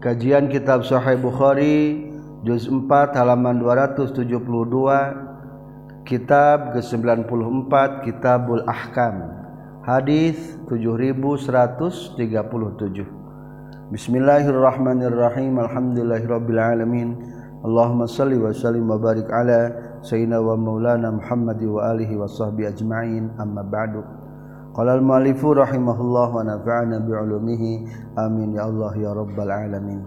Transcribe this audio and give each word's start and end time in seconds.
Kajian 0.00 0.48
Kitab 0.48 0.80
Sahih 0.88 1.20
Bukhari 1.20 2.08
juz 2.40 2.72
4 2.72 2.88
halaman 3.20 3.60
272 3.60 4.32
Kitab 6.08 6.72
ke-94 6.72 7.72
Kitabul 8.08 8.64
Ahkam 8.64 9.28
Hadis 9.84 10.56
7137 10.72 12.16
Bismillahirrahmanirrahim 13.92 15.60
Alhamdulillahirabbil 15.68 16.56
alamin. 16.56 17.20
Allahumma 17.60 18.08
salli 18.08 18.40
wa 18.40 18.56
sallim 18.56 18.88
wa 18.88 18.96
barik 18.96 19.28
ala 19.28 20.00
sayyidina 20.00 20.40
wa 20.40 20.56
maulana 20.56 21.12
Muhammad 21.12 21.60
wa 21.60 21.92
alihi 21.92 22.16
wa 22.16 22.24
sahbihi 22.24 22.72
ajma'in. 22.72 23.36
Amma 23.36 23.60
ba'du 23.60 24.00
Qala 24.70 24.94
al-mu'allifu 24.94 25.58
rahimahullah 25.58 26.30
wa 26.30 26.46
nafa'ana 26.46 27.02
bi'ulumihi. 27.02 27.90
Amin 28.14 28.54
ya 28.54 28.70
Allah 28.70 28.94
ya 28.94 29.10
rabbal 29.10 29.50
alamin. 29.50 30.06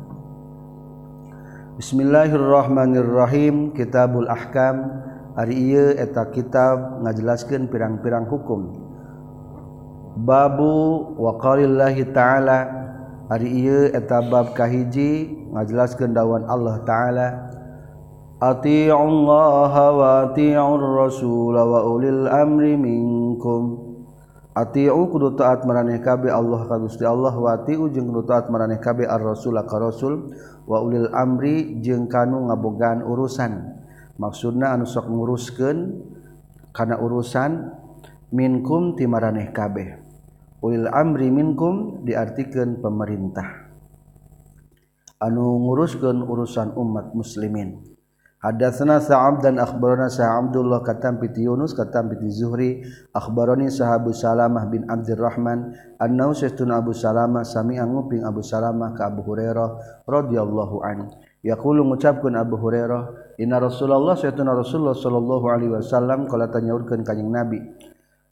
Bismillahirrahmanirrahim. 1.75 3.75
Kitabul 3.75 4.31
Ahkam 4.31 5.03
ari 5.35 5.67
ieu 5.67 5.99
eta 5.99 6.31
kitab 6.31 7.03
ngajelaskeun 7.03 7.67
pirang-pirang 7.67 8.23
hukum. 8.31 8.71
Babu 10.23 11.11
waqalillahi 11.19 12.15
ta'ala 12.15 12.59
ari 13.27 13.67
ieu 13.67 13.91
eta 13.91 14.23
bab 14.23 14.55
kahiji 14.55 15.27
ngajelaskeun 15.51 16.15
dawan 16.15 16.47
Allah 16.47 16.79
taala 16.87 17.27
Ati'u 18.43 18.91
Allah 18.91 19.73
wa 19.91 20.07
ati'ur 20.27 20.83
rasul 20.99 21.55
wa 21.55 21.79
ulil 21.83 22.27
amri 22.27 22.75
minkum 22.75 23.82
Ati'u 24.53 25.09
kudu 25.09 25.33
taat 25.33 25.65
maraneh 25.65 25.97
kabeh 25.97 26.29
Allah 26.29 26.69
ka 26.69 26.77
Gusti 26.77 27.01
Allah 27.01 27.33
wa 27.33 27.57
ati'u 27.57 27.89
jeung 27.89 28.13
kudu 28.13 28.29
taat 28.29 28.53
maraneh 28.53 28.77
kabeh 28.77 29.09
ar-rasul 29.09 29.57
ka 29.65 29.81
rasul 29.81 30.29
wa 30.69 30.77
ulil 30.77 31.09
amri 31.09 31.81
jeung 31.81 32.05
kanu 32.05 32.45
ngabogaan 32.45 33.01
urusan. 33.01 33.81
Maksudna 34.21 34.77
anu 34.77 34.85
sok 34.85 35.09
nguruskeun 35.09 36.05
kana 36.69 37.01
urusan 37.01 37.73
minkum 38.29 38.93
ti 38.93 39.09
maraneh 39.09 39.49
kabeh. 39.49 39.97
Ulil 40.61 40.85
amri 40.85 41.33
minkum 41.33 42.05
diartikeun 42.05 42.77
pemerintah. 42.77 43.73
Anu 45.17 45.65
nguruskeun 45.65 46.21
urusan 46.21 46.77
umat 46.77 47.17
muslimin. 47.17 47.92
Hadatsana 48.43 48.99
Sa'ab 48.99 49.39
dan 49.39 49.55
akhbarana 49.55 50.11
Sa'ab 50.11 50.51
Abdullah 50.51 50.83
katam 50.83 51.15
piti 51.15 51.47
Yunus 51.47 51.71
katam 51.71 52.11
piti 52.11 52.27
Zuhri. 52.27 52.83
Akhbarani 53.15 53.71
sahabu 53.71 54.11
Salamah 54.11 54.67
bin 54.67 54.83
Abdurrahman. 54.83 55.71
Annahu 55.95 56.35
sayyidun 56.35 56.75
Abu 56.75 56.91
Salamah 56.91 57.47
sami'a 57.47 57.87
nguping 57.87 58.27
Abu 58.27 58.43
Salamah 58.43 58.91
ka 58.99 59.07
Abu 59.07 59.23
Hurairah 59.23 60.03
radhiyallahu 60.03 60.75
anhu. 60.83 61.07
Yaqulu 61.39 61.87
ngucapkeun 61.87 62.35
Abu 62.35 62.59
Hurairah 62.59 63.35
inna 63.39 63.63
Rasulullah 63.63 64.19
sayyidun 64.19 64.51
Rasulullah 64.51 64.95
sallallahu 64.95 65.45
alaihi 65.47 65.71
wasallam 65.79 66.27
qala 66.27 66.51
tanyaurkeun 66.51 67.07
ka 67.07 67.15
Nabi 67.15 67.63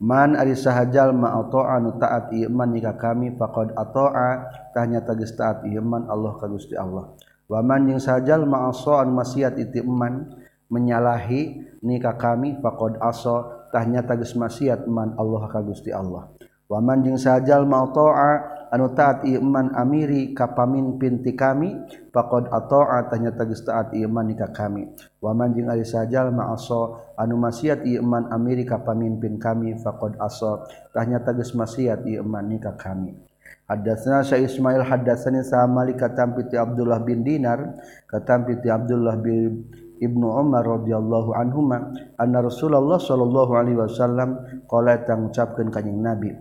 man 0.02 0.34
ari 0.34 0.58
sahajal 0.58 1.14
ma 1.14 1.38
ata'a 1.38 1.78
nu 1.78 1.96
taat 2.02 2.34
iman 2.34 2.70
nikah 2.74 2.98
kami 2.98 3.38
faqad 3.38 3.78
ata'a 3.78 4.30
tahnya 4.74 5.06
tagis 5.06 5.38
taat 5.38 5.62
iman 5.62 6.10
Allah 6.10 6.36
ka 6.42 6.50
Gusti 6.50 6.74
Allah. 6.74 7.14
waman 7.52 7.92
yang 7.92 8.00
sajal 8.00 8.48
ma'asoan 8.48 9.12
maksiat 9.12 9.60
itu 9.60 9.84
iman 9.84 10.32
menyalahi 10.72 11.68
nikah 11.84 12.16
kami 12.16 12.56
faqad 12.64 12.96
aso 13.04 13.68
tahnya 13.76 14.08
tagus 14.08 14.32
maksiat 14.40 14.88
man 14.88 15.20
Allah 15.20 15.52
ka 15.52 15.60
Gusti 15.60 15.92
Allah. 15.92 16.32
Waman 16.72 17.04
jeung 17.04 17.20
sajal 17.20 17.68
mau 17.68 17.92
ta'a 17.92 18.64
anu 18.72 18.96
taat 18.96 19.28
iman 19.28 19.76
amiri 19.76 20.32
ka 20.32 20.56
pamimpin 20.56 21.20
ti 21.20 21.36
kami 21.36 21.76
faqad 22.16 22.48
ata'a 22.48 23.12
tahnya 23.12 23.36
tagus 23.36 23.60
taat 23.68 23.92
iman 23.92 24.24
nikah 24.24 24.56
kami. 24.56 24.88
Waman 25.20 25.52
jeung 25.52 25.68
ari 25.68 25.84
sajal 25.84 26.32
ma'aso 26.32 27.12
anu 27.20 27.36
maksiat 27.36 27.84
iman 28.00 28.32
amiri 28.32 28.64
ka 28.64 28.80
pamimpin 28.80 29.36
kami 29.36 29.76
faqad 29.84 30.16
aso 30.24 30.64
tahnya 30.96 31.20
tagus 31.20 31.52
maksiat 31.52 32.08
iman 32.08 32.48
nikah 32.48 32.80
kami. 32.80 33.31
Hadatsana 33.72 34.20
Syekh 34.28 34.52
Ismail 34.52 34.84
hadatsani 34.84 35.48
Sa'malik 35.48 35.96
katam 35.96 36.36
piti 36.36 36.60
Abdullah 36.60 37.00
bin 37.08 37.24
Dinar 37.24 37.80
katam 38.04 38.44
piti 38.44 38.68
Abdullah 38.68 39.16
bin 39.16 39.64
Ibnu 39.96 40.28
Umar 40.28 40.68
radhiyallahu 40.68 41.32
anhuma 41.32 41.96
anna 42.20 42.44
Rasulullah 42.44 43.00
sallallahu 43.00 43.56
alaihi 43.56 43.80
wasallam 43.80 44.44
qala 44.68 45.00
tang 45.08 45.32
ucapkeun 45.32 45.72
kanjing 45.72 46.04
Nabi 46.04 46.36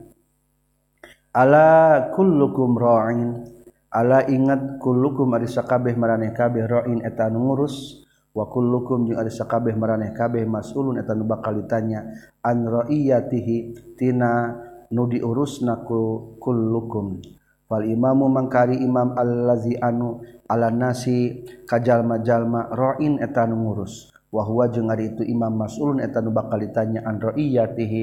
Ala 1.31 2.11
kullukum 2.11 2.75
ra'in? 2.75 3.47
Ala 3.95 4.27
ingat 4.27 4.83
kullukum 4.83 5.31
ari 5.31 5.47
sakabeh 5.47 5.95
maraneh 5.95 6.35
kabeh 6.35 6.67
ra'in 6.67 7.07
eta 7.07 7.31
ngurus 7.31 8.03
wa 8.35 8.51
kullukum 8.51 9.07
jeung 9.07 9.19
ari 9.19 9.31
sakabeh 9.31 9.75
maraneh 9.79 10.11
kabeh 10.15 10.43
mas'ulun 10.47 10.99
eta 10.99 11.15
nu 11.15 11.27
bakal 11.27 11.59
ditanya 11.63 12.07
an 12.43 12.67
ra'iyatihi 12.67 13.95
tina 13.95 14.55
nu 14.91 15.07
diurus 15.07 15.63
naku 15.63 16.35
kullukum. 16.43 17.23
Wal 17.71 17.87
imamu 17.87 18.27
mangkari 18.27 18.83
imam 18.83 19.15
allazi 19.15 19.79
anu 19.79 20.23
ala 20.51 20.75
nasi 20.75 21.47
kajalma-jalma 21.67 22.75
ra'in 22.75 23.23
eta 23.23 23.47
nu 23.47 23.63
ngurus. 23.63 24.11
Wa 24.31 24.47
huwa 24.47 24.71
jeung 24.71 24.91
ari 24.91 25.15
itu 25.15 25.23
imam 25.27 25.55
mas'ulun 25.55 26.03
eta 26.03 26.23
nu 26.23 26.35
bakal 26.35 26.63
ditanya 26.63 27.07
an 27.07 27.23
ra'iyatihi 27.23 28.03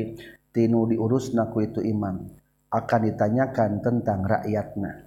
tinu 0.55 0.87
diurus 0.87 1.35
naku 1.35 1.67
itu 1.67 1.83
imam. 1.83 2.27
Akan 2.71 3.07
ditanyakan 3.07 3.79
tentang 3.79 4.27
rakyatna. 4.27 5.06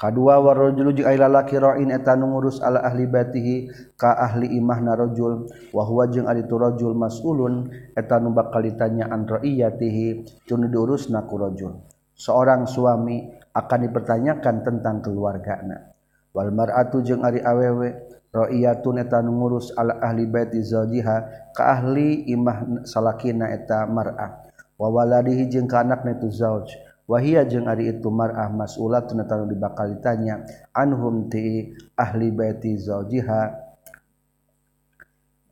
kadua 0.00 0.40
warrojul 0.40 0.96
jeung 0.96 1.04
ai 1.04 1.20
lalaki 1.20 1.60
ra'in 1.60 1.92
eta 1.92 2.16
nu 2.16 2.32
ngurus 2.32 2.64
ala 2.64 2.80
ahli 2.80 3.04
batihi 3.04 3.68
ka 4.00 4.16
ahli 4.16 4.48
imahna 4.56 4.96
rajul 4.96 5.44
wa 5.76 5.82
huwa 5.84 6.08
jeung 6.08 6.24
ari 6.24 6.48
tu 6.48 6.56
rajul 6.56 6.96
mas'ulun 6.96 7.68
eta 7.92 8.16
nu 8.16 8.32
bakal 8.32 8.64
ditanya 8.64 9.12
an 9.12 9.28
ra'iyatihi 9.28 10.24
tunu 10.48 10.72
diurusna 10.72 11.28
ku 11.28 11.36
rajul. 11.36 11.76
Seorang 12.16 12.64
suami 12.64 13.28
akan 13.52 13.80
dipertanyakan 13.84 14.56
tentang 14.64 15.04
keluargana. 15.04 15.92
Wal 16.32 16.48
mar'atu 16.48 17.04
jeung 17.04 17.20
ari 17.20 17.44
awewe 17.44 17.92
ra'iyatun 18.32 19.04
eta 19.04 19.20
nu 19.20 19.36
ngurus 19.36 19.76
ala 19.76 20.00
ahli 20.00 20.24
baiti 20.24 20.64
zawjiha 20.64 21.16
ka 21.52 21.76
ahli 21.76 22.24
imah 22.32 22.88
salakina 22.88 23.52
eta 23.52 23.84
mar'ah 23.84 24.48
wa 24.80 24.88
waladihi 24.88 25.44
jeung 25.52 25.68
ka 25.68 25.84
anakna 25.84 26.16
tu 26.16 26.32
zawj. 26.32 26.88
Wa 27.10 27.18
hiya 27.18 27.42
jeung 27.42 27.66
ari 27.66 27.90
itu 27.90 28.06
mar'ah 28.06 28.46
mas'ulatun 28.54 29.26
eta 29.26 29.34
nu 29.42 29.50
dibakal 29.50 29.90
ditanya 29.90 30.46
anhum 30.70 31.26
ti 31.26 31.74
ahli 31.98 32.30
baiti 32.30 32.78
zawjiha? 32.78 33.66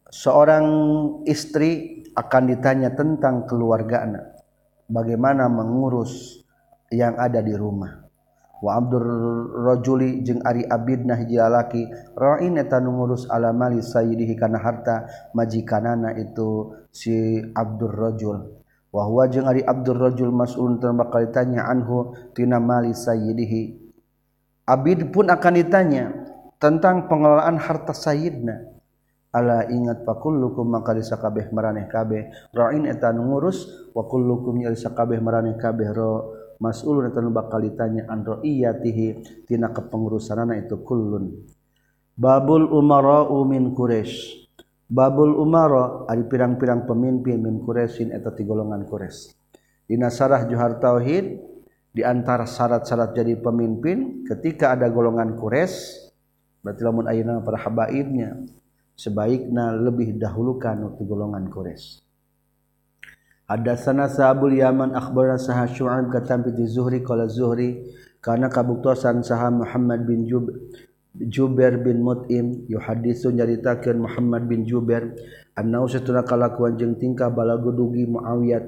Seorang 0.09 0.67
istri 1.27 2.01
akan 2.15 2.43
ditanya 2.55 2.95
tentang 2.95 3.45
keluargana 3.51 4.39
bagaimana 4.87 5.51
mengurus 5.51 6.47
yang 6.95 7.19
ada 7.19 7.43
di 7.43 7.53
rumah? 7.59 8.07
Wa 8.59 8.75
Abdurrajuli 8.83 10.27
jeung 10.27 10.43
Ari 10.43 10.67
Abidnah 10.67 11.23
jalaki 11.31 11.87
ra'in 12.19 12.59
eta 12.59 12.83
ngurus 12.83 13.31
ala 13.31 13.55
mali 13.55 13.79
sayyidihi 13.79 14.35
kana 14.35 14.59
harta 14.59 15.07
majikanana 15.31 16.11
itu 16.19 16.75
si 16.91 17.39
Abdurrajul 17.55 18.58
wa 18.58 18.58
wahwa 18.95 19.29
jeung 19.29 19.47
ari 19.47 19.65
Abdul 19.65 19.99
Rajul 20.01 20.33
Mas'ulun 20.33 20.81
bakal 20.81 21.29
ditanya 21.29 21.69
anhu 21.69 22.17
tina 22.33 22.57
mali 22.57 22.97
sayyidihi 22.97 23.89
Abid 24.69 25.09
pun 25.09 25.33
akan 25.33 25.55
ditanya 25.65 26.13
tentang 26.61 27.09
pengelolaan 27.09 27.57
harta 27.57 27.97
sayyidna 27.97 28.69
ala 29.33 29.65
ingat 29.69 30.05
fakullukum 30.05 30.69
maka 30.69 30.93
desa 30.97 31.17
kabeh 31.17 31.49
maraneh 31.53 31.89
kabeh 31.89 32.53
ra'in 32.53 32.85
eta 32.85 33.13
ngurus 33.13 33.93
wa 33.97 34.05
kullukum 34.05 34.61
ya 34.61 34.73
desa 34.73 34.93
kabeh 34.93 35.21
maraneh 35.21 35.57
kabeh 35.57 35.89
ro 35.93 36.13
mas'ulun 36.59 37.09
eta 37.09 37.23
bakal 37.29 37.63
ditanya 37.63 38.11
an 38.11 38.27
ra'iyatihi 38.27 39.47
tina 39.47 39.71
kepengurusanana 39.71 40.59
itu 40.59 40.83
kullun? 40.83 41.49
Babul 42.19 42.67
umara'u 42.75 43.47
min 43.47 43.73
quraish. 43.79 44.48
Babul 44.89 45.37
Umaro 45.37 46.09
ada 46.09 46.25
pirang-pirang 46.25 46.89
pemimpin 46.89 47.45
min 47.45 47.61
Quraisyin 47.61 48.09
eta 48.09 48.33
ti 48.33 48.49
golongan 48.49 48.89
Quraisy. 48.89 49.37
Dina 49.85 50.09
sarah 50.09 50.49
Johar 50.49 50.81
Tauhid 50.81 51.37
di 51.93 52.01
antara 52.01 52.49
syarat-syarat 52.49 53.13
jadi 53.13 53.37
pemimpin 53.37 54.25
ketika 54.25 54.73
ada 54.73 54.89
golongan 54.89 55.37
Quraisy 55.37 56.09
berarti 56.65 56.81
lamun 56.89 57.05
ayeuna 57.05 57.45
para 57.45 57.61
habaibnya 57.61 58.49
sebaiknya 58.97 59.77
lebih 59.77 60.17
dahulukan 60.17 60.81
waktu 60.81 61.03
golongan 61.05 61.53
Quraisy. 61.53 62.01
Hadatsana 63.49 64.09
Sa'abul 64.09 64.57
Yaman 64.57 64.97
akhbarana 64.97 65.37
Sa'ad 65.37 65.77
Syu'ab 65.77 66.09
katam 66.09 66.49
bi 66.49 66.53
Zuhri 66.65 67.05
qala 67.05 67.29
Zuhri 67.29 67.93
kana 68.25 68.49
kabuktosan 68.49 69.21
saha 69.21 69.53
Muhammad 69.53 70.09
bin 70.09 70.25
Jub 70.25 70.49
Juber 71.19 71.83
bin 71.83 72.07
Mutim 72.07 72.63
yuhadisu 72.71 73.35
nyaritakeun 73.35 74.07
Muhammad 74.07 74.47
bin 74.47 74.63
Juber 74.63 75.19
annahu 75.59 75.91
satuna 75.91 76.23
kalakuan 76.23 76.79
jeung 76.79 76.95
tingkah 76.95 77.27
balago 77.27 77.75
dugi 77.75 78.07
Muawiyah 78.07 78.63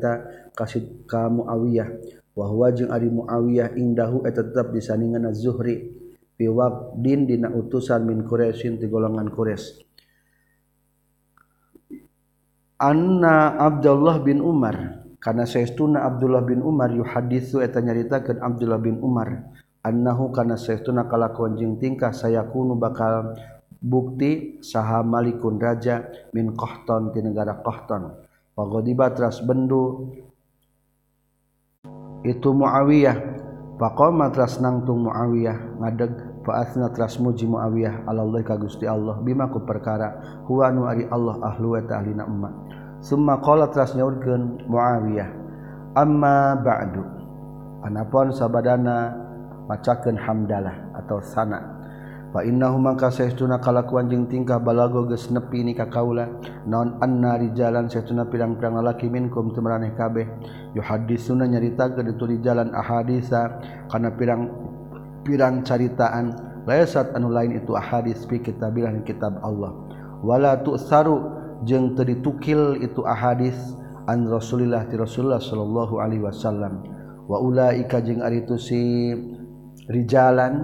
kasid 0.58 1.06
ka 1.06 1.31
Muawiyah 1.31 1.87
wa 2.35 2.44
huwa 2.50 2.75
jeung 2.75 2.91
ari 2.91 3.06
Muawiyah 3.06 3.79
indahu 3.79 4.26
eta 4.26 4.43
tetep 4.43 4.75
di 4.75 4.82
saningan 4.82 5.31
Az-Zuhri 5.31 5.94
fi 6.35 6.44
waqdin 6.50 7.31
dina 7.31 7.55
utusan 7.55 8.02
min 8.02 8.26
Quraisyin 8.26 8.82
ti 8.82 8.91
golongan 8.91 9.31
Quraisy. 9.31 9.87
Anna 12.81 13.61
Abdullah 13.61 14.25
bin 14.25 14.41
Umar 14.43 15.05
kana 15.20 15.44
saestuna 15.44 16.03
Abdullah 16.08 16.41
bin 16.43 16.64
Umar 16.64 16.88
yuhadisu 16.91 17.61
eta 17.61 17.79
nyaritakeun 17.85 18.41
Abdullah 18.41 18.81
bin 18.81 18.99
Umar 19.05 19.53
annahu 19.85 20.32
kana 20.32 20.56
saestuna 20.56 21.09
kalakuan 21.09 21.56
jeung 21.56 21.77
tingkah 21.81 22.12
sayakunu 22.12 22.77
bakal 22.77 23.37
bukti 23.81 24.61
saha 24.61 25.00
malikun 25.00 25.56
raja 25.56 26.05
min 26.37 26.53
qahton 26.53 27.12
ti 27.17 27.25
negara 27.25 27.61
qahton 27.65 28.12
pagodiba 28.53 29.09
teras 29.17 29.41
bendu 29.41 30.12
itu 32.21 32.53
muawiyah. 32.53 33.41
Faqama 33.81 34.29
teras 34.29 34.61
nangtung 34.61 35.09
muawiyah 35.09 35.81
ngadeg 35.81 36.12
faasna 36.44 36.93
teras 36.93 37.17
muji 37.17 37.49
muawiyah 37.49 38.05
Allah 38.05 38.44
ka 38.44 38.61
Gusti 38.61 38.85
Allah 38.85 39.17
bima 39.25 39.49
ku 39.49 39.65
perkara 39.65 40.21
huwa 40.44 40.69
nu 40.69 40.85
ari 40.85 41.09
Allah 41.09 41.41
ahlu 41.41 41.73
wa 41.73 41.81
ta'alina 41.81 42.29
umma 42.29 42.53
summa 43.00 43.41
qala 43.41 43.73
teras 43.73 43.97
nyaurkeun 43.97 44.69
muawiyah 44.69 45.32
amma 45.97 46.61
ba'du 46.61 47.00
anapun 47.81 48.37
sabadana 48.37 49.17
macaken 49.70 50.19
hamdalah 50.19 50.75
atau 50.99 51.22
sana. 51.22 51.78
Fa 52.31 52.46
innahu 52.46 52.78
maka 52.78 53.11
saestuna 53.11 53.58
kalakuan 53.58 54.06
jeung 54.06 54.31
tingkah 54.31 54.62
balago 54.62 55.02
geus 55.06 55.31
nepi 55.34 55.67
ni 55.67 55.75
ka 55.75 55.87
kaula. 55.90 56.31
Naon 56.67 56.99
anna 57.02 57.38
rijalan 57.38 57.90
saestuna 57.90 58.26
pirang-pirang 58.26 58.78
lalaki 58.78 59.06
minkum 59.11 59.50
teu 59.50 59.62
maraneh 59.62 59.94
kabeh. 59.94 60.26
Yuhaddisuna 60.78 61.46
nyaritakeun 61.50 62.11
itu 62.11 62.25
rijalan 62.31 62.70
ahadisa 62.70 63.58
kana 63.90 64.14
pirang 64.14 64.46
pirang 65.26 65.67
caritaan. 65.67 66.34
Laysat 66.70 67.19
anu 67.19 67.34
lain 67.34 67.58
itu 67.58 67.75
ahadis 67.75 68.26
fi 68.31 68.38
kitabillah 68.38 68.94
kitab 69.02 69.43
Allah. 69.43 69.75
Wala 70.22 70.55
tu'saru 70.62 71.19
jeung 71.67 71.99
teu 71.99 72.06
ditukil 72.06 72.78
itu 72.78 73.02
ahadis 73.02 73.58
an 74.06 74.31
Rasulillah 74.31 74.87
ti 74.87 74.94
Rasulullah 74.94 75.43
sallallahu 75.43 75.99
alaihi 75.99 76.22
wasallam. 76.22 76.87
Wa 77.26 77.43
ulaika 77.43 77.99
jeung 77.99 78.22
ari 78.22 78.46
tu 78.46 78.55
si 78.55 79.11
Rijalan 79.91 80.55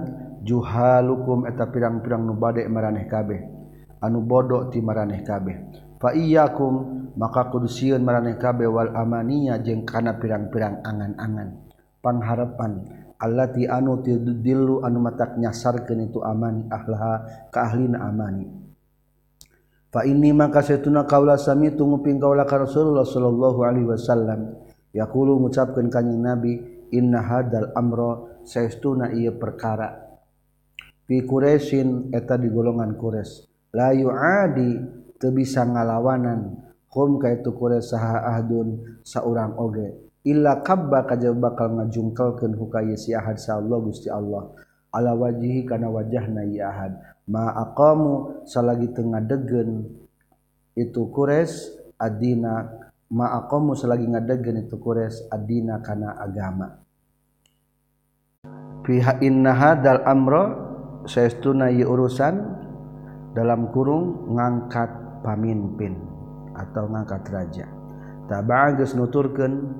juhalukum 0.47 1.43
eta 1.51 1.67
pirang-pirang 1.67 2.23
nu 2.23 2.39
bade 2.39 2.63
maraneh 2.71 3.03
kabeh. 3.11 3.39
Anu 3.99 4.23
bodoh 4.23 4.71
ti 4.71 4.79
maraneh 4.79 5.19
kabeh. 5.27 5.55
Fa 5.99 6.15
iyyakum 6.15 7.11
maka 7.19 7.51
kudu 7.51 7.67
sieun 7.67 7.99
maraneh 8.07 8.39
kabeh 8.39 8.71
wal 8.71 8.95
amaniya 8.95 9.59
jeung 9.59 9.83
kana 9.83 10.15
pirang-pirang 10.15 10.79
angan-angan. 10.79 11.67
Pangharepan 11.99 12.87
allati 13.19 13.67
anu 13.67 13.99
tidillu 13.99 14.85
anu 14.85 15.03
matak 15.03 15.35
nyasarkeun 15.35 16.07
itu 16.07 16.23
amani 16.23 16.69
ahlaha 16.71 17.49
ka 17.51 17.67
ahlina 17.67 18.07
amani. 18.07 18.47
Fa 19.91 20.05
inni 20.07 20.31
maka 20.31 20.63
setuna 20.63 21.03
kaula 21.03 21.35
sami 21.35 21.73
tunguping 21.75 22.21
kaula 22.21 22.47
ka 22.47 22.63
Rasulullah 22.63 23.03
sallallahu 23.03 23.59
alaihi 23.65 23.87
wasallam. 23.91 24.55
Yaqulu 24.95 25.35
ngucapkeun 25.41 25.91
kanjing 25.91 26.21
Nabi 26.21 26.53
inna 26.93 27.19
hadal 27.25 27.73
amra 27.75 28.36
saestuna 28.47 29.11
ia 29.11 29.35
perkara. 29.35 30.07
Fi 31.03 31.23
Quraisyin 31.23 32.15
eta 32.15 32.39
di 32.39 32.47
golongan 32.47 32.95
Quraisy 32.95 33.47
la 33.75 33.91
yuadi 33.91 34.79
teu 35.19 35.35
bisa 35.35 35.67
ngalawanan 35.67 36.55
hum 36.91 37.19
ka 37.19 37.31
itu 37.31 37.51
Quraisy 37.51 37.91
saha 37.91 38.31
ahdun 38.31 38.99
saurang 39.03 39.59
oge 39.59 40.07
illa 40.27 40.59
kabba 40.59 41.07
kajaba 41.07 41.51
bakal 41.51 41.79
ngajungkelkeun 41.79 42.59
hukaya 42.59 42.99
si 42.99 43.15
ahad 43.15 43.39
sa 43.39 43.55
Allah 43.55 43.79
Gusti 43.79 44.11
Allah. 44.11 44.51
Ala 44.91 45.15
wajihi 45.15 45.63
kana 45.63 45.87
wajahna 45.87 46.43
ya 46.47 46.67
ahad. 46.67 46.99
Ma 47.27 47.55
aqamu 47.55 48.43
salagi 48.43 48.91
teu 48.91 49.07
ngadegen 49.07 49.87
itu 50.75 51.11
kures 51.11 51.71
adina 51.99 52.67
ma 53.11 53.35
aqamu 53.39 53.75
salagi 53.75 54.07
ngadegen 54.07 54.67
itu 54.67 54.75
kures 54.79 55.27
adina 55.31 55.79
kana 55.79 56.15
agama. 56.19 56.86
fiha 58.87 59.19
inna 59.19 59.51
hadzal 59.51 59.99
amra 60.07 60.55
saestuna 61.03 61.67
urusan 61.67 62.39
dalam 63.35 63.67
kurung 63.75 64.31
ngangkat 64.31 65.21
pamimpin 65.27 65.99
atau 66.55 66.87
ngangkat 66.87 67.23
raja. 67.27 67.67
Tabaa 68.31 68.75
geus 68.79 68.95
nuturkeun 68.95 69.75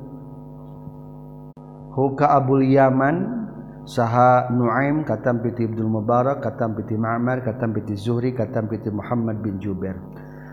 huka 1.95 2.35
abul 2.35 2.63
yaman 2.63 3.47
saha 3.87 4.51
nuaim 4.51 5.07
katam 5.07 5.39
piti 5.39 5.63
abdul 5.63 5.87
mubarak 5.87 6.43
katam 6.43 6.75
piti 6.75 6.99
ma'mar 6.99 7.41
katam 7.43 7.71
piti 7.71 7.95
zuhri 7.95 8.35
katam 8.35 8.67
piti 8.67 8.91
muhammad 8.91 9.39
bin 9.39 9.57
jubair. 9.57 9.95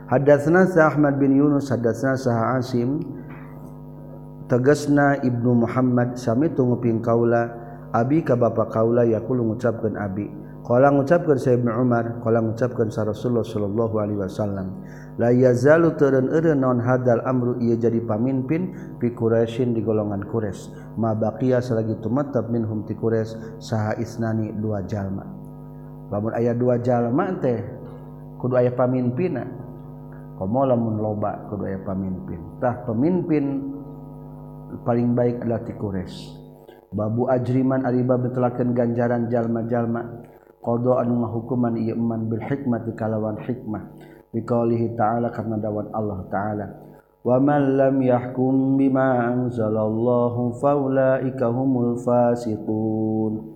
Hadatsna 0.07 0.71
sa 0.71 0.95
ahmad 0.95 1.19
bin 1.19 1.35
yunus 1.35 1.75
hadatsna 1.75 2.15
saha 2.15 2.61
asim 2.63 3.03
tegasna 4.47 5.19
ibnu 5.27 5.65
muhammad 5.67 6.15
sami 6.15 6.53
tunggu 6.53 6.79
ping 6.79 7.01
kaula 7.01 7.64
Abi 7.95 8.27
ka 8.27 8.35
bapa 8.35 8.67
kaula 8.75 9.07
yaqulu 9.07 9.55
ngucapkeun 9.55 9.95
Abi. 9.95 10.27
Qala 10.67 10.91
ngucapkeun 10.91 11.39
Sayyidina 11.39 11.77
Ibnu 11.77 11.83
Umar 11.87 12.05
qala 12.25 12.43
ngucapkeun 12.43 12.91
sa 12.91 13.07
Rasulullah 13.07 13.47
sallallahu 13.47 13.95
alaihi 14.01 14.19
wasallam 14.19 14.81
la 15.21 15.31
yazalu 15.31 15.95
turun 15.95 16.33
eureun 16.33 16.59
non 16.59 16.81
hadal 16.83 17.23
amru 17.23 17.61
ieu 17.63 17.79
jadi 17.79 18.01
pamimpin 18.03 18.75
fi 18.99 19.13
Quraisyin 19.15 19.79
di 19.79 19.85
golongan 19.85 20.27
Quraisy. 20.27 20.97
Ma 20.99 21.15
baqiya 21.15 21.63
salagi 21.63 21.95
tumatab 22.03 22.51
minhum 22.51 22.83
ti 22.83 22.99
Quraisy 22.99 23.63
saha 23.63 23.95
isnani 24.01 24.57
dua 24.59 24.83
jalma. 24.89 25.23
Lamun 26.11 26.35
aya 26.35 26.51
dua 26.57 26.83
jalma 26.83 27.31
teh 27.39 27.63
kudu 28.41 28.59
aya 28.59 28.75
pamimpinna 28.75 29.45
komo 30.35 30.67
lamun 30.67 30.99
loba 30.99 31.47
kudu 31.47 31.71
aya 31.71 31.79
pamimpin? 31.87 32.41
Tah 32.59 32.83
pemimpin 32.89 33.71
paling 34.83 35.15
baik 35.15 35.47
adalah 35.47 35.63
ti 35.63 35.77
Quraisy. 35.77 36.44
Babu 36.95 37.27
ajriman 37.27 37.83
ari 37.83 38.07
bab 38.07 38.23
betelakeun 38.23 38.71
ganjaran 38.73 39.27
jalma-jalma. 39.27 40.23
Qada 40.65 41.05
anu 41.05 41.21
ngahukuman 41.21 41.77
ieu 41.77 41.99
man 41.99 42.31
bil 42.31 42.41
hikmati 42.41 42.95
kalawan 42.97 43.37
hikmah. 43.43 43.83
Biqaulihi 44.33 44.97
ta'ala 44.97 45.29
karena 45.35 45.61
dawan 45.61 45.93
Allah 45.93 46.25
ta'ala. 46.31 46.67
Waman 47.21 47.63
lam 47.77 47.97
yahkum 48.01 48.79
bima 48.81 49.29
anzalallahu 49.29 50.57
faulaika 50.63 51.53
humul 51.53 52.01
fasiqun. 52.01 53.53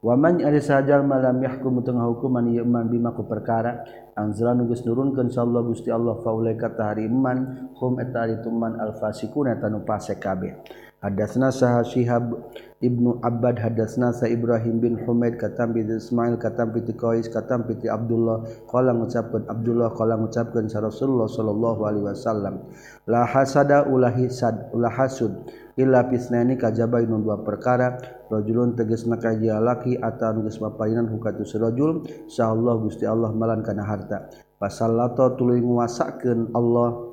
Waman 0.00 0.40
ari 0.40 0.64
sajar 0.64 1.04
malam 1.04 1.44
yahkum 1.44 1.84
tengah 1.84 2.08
hukuman 2.08 2.48
ieu 2.48 2.64
man 2.64 2.88
bima 2.88 3.12
ku 3.12 3.28
perkara 3.28 3.84
anzala 4.16 4.56
nu 4.56 4.64
geus 4.64 4.80
nurunkeun 4.88 5.28
sallallahu 5.28 5.76
Gusti 5.76 5.92
Allah 5.92 6.16
faulaika 6.24 6.72
tahari 6.72 7.04
iman 7.04 7.68
hum 7.76 8.00
eta 8.00 8.24
ari 8.24 8.40
tuman 8.40 8.80
al 8.80 8.96
fasiqun 8.96 9.52
eta 9.52 9.68
nu 9.68 9.84
fasik 9.84 10.16
kabeh 10.16 10.56
Hadatsna 11.00 11.48
saha 11.48 11.80
Syihab 11.80 12.36
Ibnu 12.84 13.24
Abbad 13.24 13.56
hadatsna 13.56 14.12
sa 14.12 14.28
Ibrahim 14.28 14.84
bin 14.84 14.94
Humaid 15.00 15.40
katam 15.40 15.72
bi 15.72 15.80
Ismail 15.80 16.36
katam 16.36 16.76
bi 16.76 16.84
Qais 16.84 17.24
katam 17.28 17.64
bi 17.64 17.76
Abdullah. 17.88 18.44
Qala 18.68 18.92
ngucapkeun 18.92 19.48
Abdullah 19.48 19.96
qala 19.96 20.20
ngucapkeun 20.20 20.68
sa 20.68 20.84
Rasulullah 20.84 21.24
sallallahu 21.24 21.80
alaihi 21.88 22.04
wasallam 22.04 22.68
la 23.08 23.24
hasada 23.24 23.88
ulah 23.88 24.12
hisad 24.12 24.68
ulah 24.76 24.92
hasud 24.92 25.32
illa 25.80 26.04
pisnani 26.04 26.60
kajaba 26.60 27.00
inu 27.00 27.24
dua 27.24 27.40
perkara. 27.44 27.96
Rajulun 28.28 28.76
tegasna 28.76 29.16
kaji 29.16 29.56
laki 29.56 29.96
atau 29.96 30.44
geus 30.44 30.60
paparinan 30.60 31.08
hukatu 31.08 31.48
rajul 31.48 32.04
Allah 32.40 32.74
Gusti 32.76 33.08
Allah 33.08 33.32
malan 33.34 33.64
kana 33.64 33.82
harta 33.82 34.30
pasallata 34.60 35.34
tuluy 35.34 35.58
nguasakeun 35.64 36.54
Allah 36.54 37.10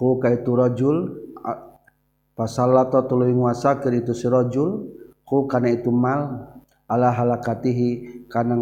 hu 0.00 0.18
kaitu 0.18 0.58
rajul 0.58 1.22
Pasallata 2.36 3.00
tuluy 3.08 3.32
nguasakeun 3.32 4.04
itu 4.04 4.12
si 4.12 4.28
rajul 4.28 4.92
ku 5.24 5.48
kana 5.48 5.72
itu 5.72 5.88
mal 5.88 6.52
ala 6.84 7.08
halakatihi 7.08 8.28
kana 8.28 8.60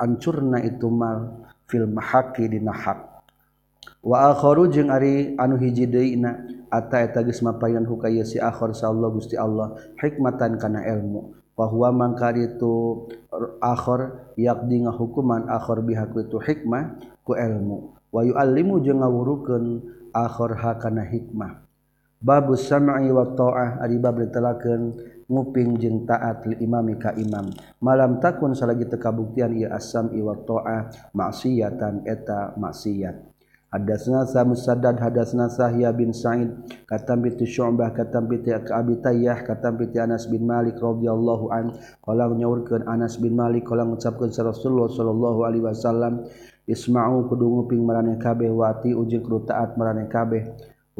ancurna 0.00 0.64
itu 0.64 0.88
mal 0.88 1.44
fil 1.68 1.84
mahaqi 1.84 2.48
dina 2.48 2.72
hak. 2.72 3.20
Wa 4.00 4.32
akharu 4.32 4.72
jeung 4.72 4.88
ari 4.88 5.36
anu 5.36 5.60
hiji 5.60 5.84
deuna 5.84 6.48
ata 6.72 7.04
eta 7.04 7.20
geus 7.20 7.44
mapayan 7.44 7.84
hukaya 7.84 8.24
si 8.24 8.40
akhir 8.40 8.72
sallallahu 8.72 9.20
gusti 9.20 9.36
Allah 9.36 9.76
hikmatan 10.00 10.56
kana 10.56 10.80
ilmu. 10.88 11.36
Bahwa 11.52 11.92
mangkar 11.92 12.40
itu 12.40 13.04
akhir 13.60 14.32
yakdi 14.40 14.88
ngahukuman 14.88 15.52
akhir 15.52 15.84
bihak 15.84 16.16
itu 16.16 16.40
hikmah 16.40 16.96
ku 17.20 17.36
ilmu. 17.36 17.92
Wa 18.08 18.24
yu'allimu 18.24 18.80
jeung 18.80 19.04
ngawurukeun 19.04 19.84
akhir 20.16 20.56
hakana 20.56 21.04
hikmah. 21.04 21.68
Babus 22.20 22.68
sam'i 22.68 23.08
wa 23.08 23.32
ta'ah 23.32 23.80
ari 23.80 23.96
bab 23.96 24.20
ditelakeun 24.20 24.92
nguping 25.24 25.80
jeung 25.80 26.04
taat 26.04 26.44
lil 26.44 26.60
imami 26.60 27.00
ka 27.00 27.16
imam. 27.16 27.48
Malam 27.80 28.20
takun 28.20 28.52
salagi 28.52 28.84
teu 28.84 29.00
kabuktian 29.00 29.56
ieu 29.56 29.72
as-sam'i 29.72 30.20
wa 30.20 30.36
ta'ah 30.36 31.16
maksiatan 31.16 32.04
eta 32.04 32.52
maksiat. 32.60 33.30
Hadatsna 33.70 34.26
sa 34.26 34.42
Musaddad 34.42 34.98
hadatsna 34.98 35.46
Sahya 35.46 35.94
bin 35.94 36.10
Sa'id 36.10 36.50
katam 36.90 37.22
bi 37.22 37.30
Syu'bah 37.38 37.94
katam 37.94 38.26
bi 38.26 38.42
Abi 38.50 38.98
Tayyah 38.98 39.46
katam 39.46 39.78
bi 39.78 39.86
Anas 39.94 40.26
bin 40.26 40.42
Malik 40.42 40.82
radhiyallahu 40.82 41.54
an 41.54 41.78
qala 42.02 42.26
nyaurkeun 42.34 42.84
Anas 42.90 43.14
bin 43.16 43.38
Malik 43.38 43.70
qala 43.70 43.86
ngucapkeun 43.86 44.34
Rasulullah 44.34 44.90
sallallahu 44.90 45.46
alaihi 45.46 45.64
wasallam 45.64 46.26
isma'u 46.66 47.30
kudu 47.30 47.46
nguping 47.46 47.86
maraneh 47.86 48.18
kabeh 48.18 48.50
wati 48.50 48.90
ujung 48.90 49.22
kudu 49.22 49.46
taat 49.46 49.78
maraneh 49.78 50.10
kabeh 50.10 50.50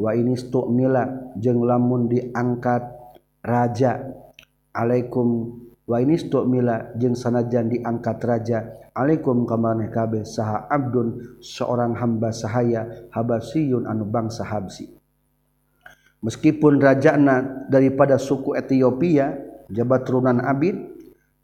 wa 0.01 0.17
ini 0.17 0.33
stu'mila 0.33 1.37
jeung 1.37 1.61
lamun 1.61 2.09
diangkat 2.09 2.81
raja 3.45 4.01
alaikum 4.73 5.61
wa 5.85 5.97
ini 6.01 6.17
stu'mila 6.17 6.97
jeung 6.97 7.13
sanajan 7.13 7.69
diangkat 7.69 8.17
raja 8.25 8.81
Alaikum 8.91 9.47
kamaneh 9.47 9.87
kabeh 9.87 10.27
saha 10.27 10.67
abdun 10.67 11.39
seorang 11.39 11.95
hamba 11.95 12.35
sahaya 12.35 13.07
habasiyun 13.15 13.87
anu 13.87 14.03
bangsa 14.03 14.43
Habsi. 14.43 14.91
Meskipun 16.19 16.75
rajana 16.75 17.63
daripada 17.71 18.19
suku 18.19 18.51
Ethiopia 18.59 19.31
jabat 19.71 20.03
turunan 20.03 20.43
Abid, 20.43 20.75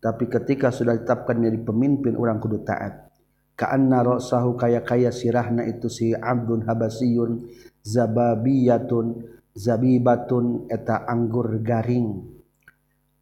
tapi 0.04 0.28
ketika 0.28 0.76
sudah 0.76 1.00
ditetapkan 1.00 1.40
menjadi 1.40 1.60
pemimpin 1.72 2.14
orang 2.20 2.44
kudu 2.44 2.68
taat. 2.68 3.08
Ka'anna 3.56 4.04
ra'sahu 4.04 4.60
kaya-kaya 4.60 5.10
sirahna 5.10 5.64
itu 5.66 5.88
si 5.88 6.12
abdun 6.12 6.68
habasiyun 6.68 7.48
zababiyatun 7.88 9.24
zabibatun 9.56 10.68
eta 10.68 11.08
anggur 11.08 11.64
garing. 11.64 12.28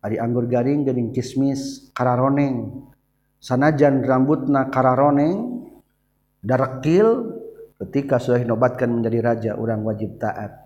Ari 0.02 0.18
anggur 0.18 0.50
garing 0.50 0.86
geuning 0.86 1.14
kismis 1.14 1.90
kararoneng. 1.94 2.90
Sanajan 3.38 4.02
rambutna 4.02 4.74
kararoneng 4.74 5.66
darekil 6.42 7.38
ketika 7.82 8.18
sudah 8.18 8.42
dinobatkan 8.42 8.90
menjadi 8.90 9.20
raja 9.22 9.52
orang 9.58 9.86
wajib 9.86 10.18
taat. 10.18 10.66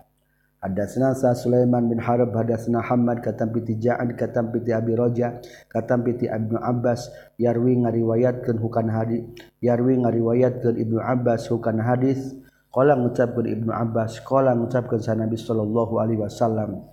Hadatsna 0.60 1.16
sa 1.16 1.32
Sulaiman 1.32 1.88
bin 1.88 1.96
Harb 1.96 2.36
hadatsna 2.36 2.84
Hamad 2.84 3.24
katam 3.24 3.48
piti 3.48 3.80
Ja'ad 3.80 4.12
katam 4.12 4.52
piti 4.52 4.76
Abi 4.76 4.92
Raja 4.92 5.40
katam 5.72 6.04
piti 6.04 6.28
Ibnu 6.28 6.60
Abbas. 6.60 7.08
Yarwi 7.40 7.80
ngariwayatkeun 7.80 8.60
hukan 8.60 8.92
hadis 8.92 9.24
yarwi 9.64 10.04
ngariwayatkeun 10.04 10.76
Ibnu 10.76 11.00
Abbas 11.00 11.48
hukan 11.48 11.80
hadis. 11.80 12.36
Qala 12.70 12.94
ngucapkeun 12.94 13.50
Ibnu 13.50 13.70
Abbas, 13.74 14.22
qala 14.22 14.54
ngucapkeun 14.54 15.02
sa 15.02 15.18
Nabi 15.18 15.34
sallallahu 15.34 15.98
alaihi 15.98 16.22
wasallam. 16.22 16.86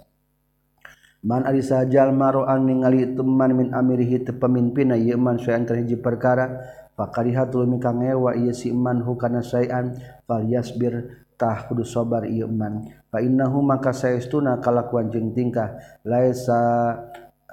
Man 1.21 1.45
ari 1.45 1.65
sajalma 1.65 2.33
ro'an 2.33 2.65
ningali 2.65 3.13
teman 3.17 3.51
min 3.53 3.67
amirihi 3.73 4.25
teu 4.25 4.37
pamimpinan 4.37 4.97
ieu 5.01 5.17
man 5.17 5.41
saean 5.41 5.65
terhiji 5.65 5.97
perkara 5.97 6.61
pakarihatul 6.93 7.65
mika 7.65 7.91
ngewa 7.91 8.37
ieu 8.37 8.53
si 8.53 8.71
man 8.71 9.01
hu 9.01 9.17
kana 9.19 9.41
saean 9.41 9.97
fal 10.29 10.45
yasbir 10.45 11.25
tah 11.35 11.67
kudu 11.67 11.83
sabar 11.83 12.25
ieu 12.25 12.47
man 12.47 12.85
fa 13.09 13.19
innahu 13.19 13.59
maka 13.65 13.91
saestuna 13.91 14.61
kalakuan 14.63 15.11
jeung 15.11 15.33
tingkah 15.33 15.77
laisa 16.07 16.95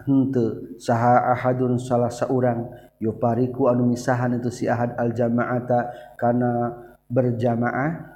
henteu 0.07 0.77
saha 0.79 1.35
ahadun 1.35 1.81
salah 1.81 2.13
saurang 2.15 2.69
yupariku 3.03 3.73
anu 3.73 3.91
misahan 3.91 4.39
itu 4.39 4.55
si 4.55 4.71
ahad 4.71 4.93
al 4.95 5.11
jamaata 5.11 6.15
kana 6.21 6.79
berjamaah 7.11 8.14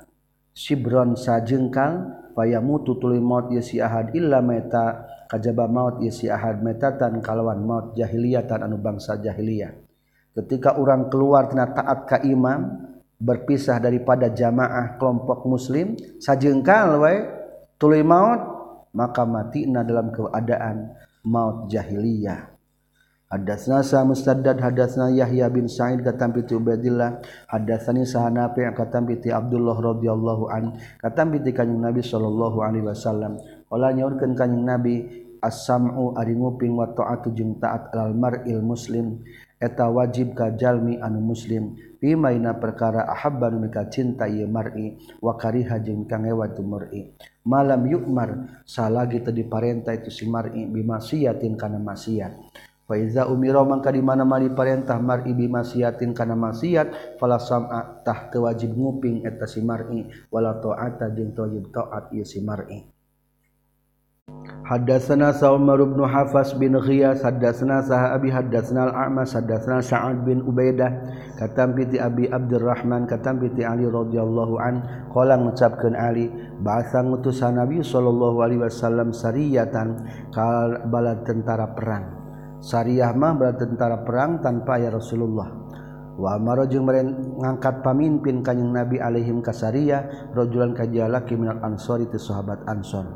Shibron 0.59 1.15
sajengkang 1.15 2.19
paya 2.35 2.59
mutu 2.59 2.99
tuli 2.99 3.23
maut 3.23 3.47
ye 3.55 3.63
si 3.63 3.79
ahad 3.79 4.11
illa 4.11 4.43
meta 4.43 5.07
kajaba 5.31 5.71
maut 5.71 6.03
ye 6.03 6.11
si 6.11 6.27
ahad 6.27 6.67
metatan 6.67 7.23
kalawan 7.23 7.63
maut 7.63 7.95
jahiliyatan 7.95 8.67
anu 8.67 8.75
bangsa 8.75 9.23
jahiliyah. 9.23 9.71
Ketika 10.35 10.75
orang 10.75 11.07
keluar 11.15 11.47
tina 11.47 11.71
taat 11.71 12.11
ka 12.11 12.19
imam 12.27 12.75
berpisah 13.23 13.79
daripada 13.79 14.35
jamaah 14.35 14.99
kelompok 14.99 15.47
muslim 15.47 15.95
sajengkang 16.19 16.99
wae 17.07 17.23
tuli 17.79 18.03
maut 18.03 18.43
maka 18.99 19.23
mati 19.23 19.63
na 19.71 19.87
dalam 19.87 20.11
keadaan 20.11 20.91
maut 21.23 21.71
jahiliyah. 21.71 22.58
Hadatsna 23.29 23.85
sa 23.85 24.09
Musaddad 24.09 24.57
hadatsna 24.57 25.13
Yahya 25.13 25.53
bin 25.53 25.69
Sa'id 25.69 26.01
katam 26.01 26.33
piti 26.33 26.57
Ubaidillah. 26.57 27.21
Hadatsani 27.53 28.09
sahana 28.09 28.49
fi 28.57 28.65
katam 28.73 29.05
piti 29.05 29.29
Abdullah 29.29 29.77
radhiyallahu 29.77 30.49
an 30.49 30.81
katam 30.97 31.37
piti 31.37 31.53
kanjeng 31.53 31.77
Nabi 31.77 32.01
sallallahu 32.01 32.65
alaihi 32.65 32.89
wasallam. 32.89 33.37
Ola 33.69 33.93
nyaurkeun 33.93 34.33
kanjeng 34.33 34.65
Nabi 34.65 35.29
as-sam'u 35.45 36.17
ari 36.17 36.41
nguping 36.41 36.73
wa 36.73 36.89
ta'atu 36.89 37.37
jeung 37.37 37.61
taat 37.61 37.93
alal 37.93 38.17
mar'il 38.17 38.65
muslim 38.65 39.21
eta 39.61 39.93
wajib 39.93 40.33
ka 40.33 40.57
jalmi 40.57 40.97
anu 40.97 41.21
muslim. 41.21 41.77
Fi 42.01 42.17
maina 42.17 42.57
perkara 42.57 43.13
ahabba 43.13 43.53
nu 43.53 43.61
mika 43.61 43.93
cinta 43.93 44.25
ieu 44.25 44.49
mar'i 44.49 44.97
wa 45.21 45.37
kariha 45.37 45.85
jeung 45.85 46.09
kangewa 46.09 46.49
tu 46.57 46.65
mar'i. 46.65 47.13
Malam 47.45 47.85
yukmar 47.93 48.65
salagi 48.65 49.21
teu 49.21 49.37
diparenta 49.37 49.93
itu 49.93 50.09
si 50.09 50.25
mar'i 50.25 50.65
bimaksiatin 50.65 51.61
kana 51.61 51.77
maksiat. 51.77 52.33
Fa 52.89 52.97
iza 52.97 53.29
umira 53.29 53.61
mangka 53.69 53.93
di 53.93 54.01
mana-mana 54.01 54.49
diparentah 54.49 54.97
mar'i 54.97 55.37
bimasiatin 55.37 56.17
kana 56.17 56.33
maksiat 56.33 57.21
fala 57.21 57.37
sam'a 57.37 58.01
tah 58.01 58.33
teu 58.33 58.49
wajib 58.49 58.73
nguping 58.73 59.29
eta 59.29 59.45
si 59.45 59.61
mar'i 59.61 60.09
wala 60.33 60.57
ta'ata 60.57 61.13
jeung 61.13 61.37
wajib 61.37 61.69
taat 61.69 62.09
ieu 62.17 62.25
si 62.25 62.41
mar'i. 62.41 62.81
Hadatsana 64.69 65.33
Sa'mar 65.33 65.81
bin 65.81 66.05
Hafas 66.05 66.53
bin 66.53 66.77
Ghiyas 66.77 67.25
hadatsana 67.25 67.81
Sah 67.81 68.13
Abi 68.13 68.29
hadatsana 68.29 68.93
Al-A'mas 68.93 69.33
hadatsana 69.33 69.81
Sa'ad 69.81 70.29
bin 70.29 70.45
Ubaidah 70.45 70.93
katam 71.41 71.73
piti 71.73 71.97
Abi 71.97 72.29
Abdurrahman 72.29 73.09
katam 73.09 73.41
piti 73.41 73.65
Ali 73.65 73.89
radhiyallahu 73.89 74.55
an 74.61 74.75
qala 75.09 75.41
ngucapkeun 75.41 75.97
Ali 75.97 76.29
bahasa 76.61 77.01
ngutusan 77.01 77.57
Nabi 77.57 77.81
sallallahu 77.81 78.45
alaihi 78.45 78.61
wasallam 78.69 79.17
sariyatan 79.17 80.05
kal 80.37 80.85
bala 80.93 81.17
tentara 81.25 81.73
perang 81.73 82.18
Syariah 82.59 83.15
mah 83.15 83.39
bertentara 83.39 84.03
perang 84.03 84.43
tanpa 84.43 84.83
ya 84.83 84.91
Rasulullah. 84.91 85.47
Wa 86.19 86.35
amara 86.35 86.67
jeung 86.67 86.91
ngangkat 87.39 87.87
pamimpin 87.87 88.43
kanjing 88.43 88.75
Nabi 88.75 88.99
alaihim 88.99 89.39
kasariah 89.39 90.35
rajulan 90.35 90.75
kajalaki 90.75 91.39
minal 91.39 91.63
ansori 91.63 92.11
ti 92.11 92.19
sahabat 92.19 92.67
ansor. 92.67 93.07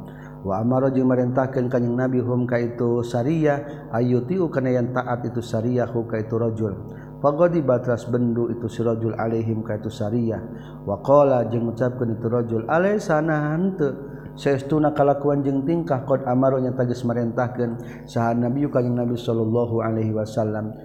Wa 0.46 0.62
amara 0.62 0.94
jeung 0.94 1.10
marentahkeun 1.10 1.66
Nabi 1.98 2.22
hum 2.22 2.46
ka 2.46 2.62
itu 2.62 3.02
syariah 3.02 3.90
ayutiu 3.90 4.46
kana 4.46 4.78
yang 4.78 4.94
taat 4.94 5.26
itu 5.26 5.42
sariah 5.42 5.90
hu 5.90 6.06
ka 6.06 6.22
itu 6.22 6.38
rajul. 6.38 6.78
Pagodi 7.18 7.58
batras 7.62 8.06
bendu 8.06 8.50
itu 8.54 8.70
si 8.70 8.86
rajul 8.86 9.18
alaihim 9.18 9.66
ka 9.66 9.82
itu 9.82 9.90
syariah. 9.90 10.42
wa 10.86 10.98
qala 11.02 11.46
jeung 11.50 11.70
ngucapkeun 11.70 12.18
itu 12.18 12.26
rajul 12.30 12.62
alaisana 12.70 13.54
hanteu 13.54 14.11
seestuna 14.38 14.96
kalakuan 14.96 15.44
jeung 15.44 15.64
tingkah 15.68 16.04
kod 16.08 16.24
amaro 16.24 16.58
nya 16.58 16.72
tagis 16.72 17.04
merentahkeun 17.04 18.04
saha 18.08 18.32
nabi 18.32 18.64
kanjing 18.68 18.96
nabi 18.96 19.16
sallallahu 19.16 19.80
alaihi 19.84 20.12
wasallam. 20.14 20.76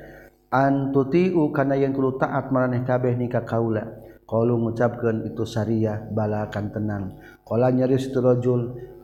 Antuti'u 0.47 1.51
kana 1.51 1.75
yang 1.75 1.91
kudu 1.91 2.15
taat 2.23 2.55
maraneh 2.55 2.87
kabeh 2.87 3.19
nikah 3.19 3.43
kaula. 3.43 3.83
Kalau 4.27 4.59
mengucapkan 4.59 5.23
itu 5.23 5.43
syariah 5.47 6.03
balakan 6.11 6.71
tenang. 6.71 7.03
Kalau 7.47 7.67
nyaris 7.71 8.11
itu 8.11 8.19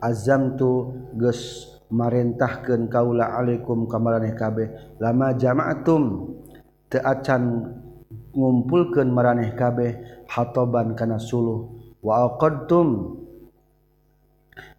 azam 0.00 0.56
tu 0.56 0.92
ges 1.16 1.68
marintahkan 1.88 2.88
kaula 2.92 3.36
alaikum 3.36 3.88
kamaraneh 3.88 4.36
kabeh. 4.36 4.96
Lama 5.00 5.36
jama'atum 5.36 6.32
teacan 6.92 7.72
ngumpulkan 8.36 9.08
maraneh 9.08 9.52
kabeh 9.56 10.24
hatoban 10.28 10.92
kana 10.92 11.16
suluh. 11.16 11.72
Wa 12.04 12.28
aqadtum 12.28 13.16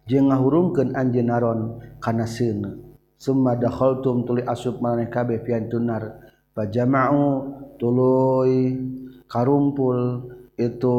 jeng 0.06 0.30
ngahurungkeun 0.30 0.94
anjeun 0.94 1.26
naron 1.28 1.60
kana 1.98 2.24
seuneu 2.24 2.78
summa 3.18 3.58
dakhaltum 3.58 4.22
tuli 4.22 4.46
asub 4.46 4.78
maneh 4.78 5.10
kabeh 5.10 5.42
pian 5.42 5.66
tunar 5.66 6.22
pajama'u 6.56 7.24
tuluy 7.76 8.80
karumpul 9.26 10.30
itu 10.56 10.98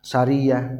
syariah 0.00 0.78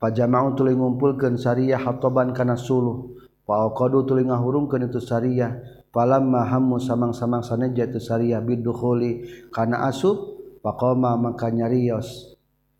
pajama'u 0.00 0.54
tuluy 0.56 0.72
ngumpulkeun 0.78 1.36
syariah 1.36 1.80
hatoban 1.80 2.32
kana 2.36 2.56
suluh. 2.56 3.12
Faqadu 3.44 4.08
tuluy 4.08 4.24
ngahurungkeun 4.24 4.88
itu 4.88 5.04
syariah 5.04 5.60
falam 5.92 6.32
mahammu 6.32 6.80
samang-samang 6.80 7.44
saneja 7.44 7.84
itu 7.84 8.00
syariah 8.00 8.40
bidukhuli 8.40 9.28
kana 9.52 9.84
asub 9.84 10.40
faqama 10.64 11.20
maka 11.20 11.52
nyarios. 11.52 12.32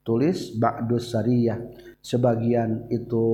Tulis 0.05 0.57
ba'du 0.57 0.97
syariah 1.00 1.61
sebagian 2.04 2.84
itu 2.92 3.25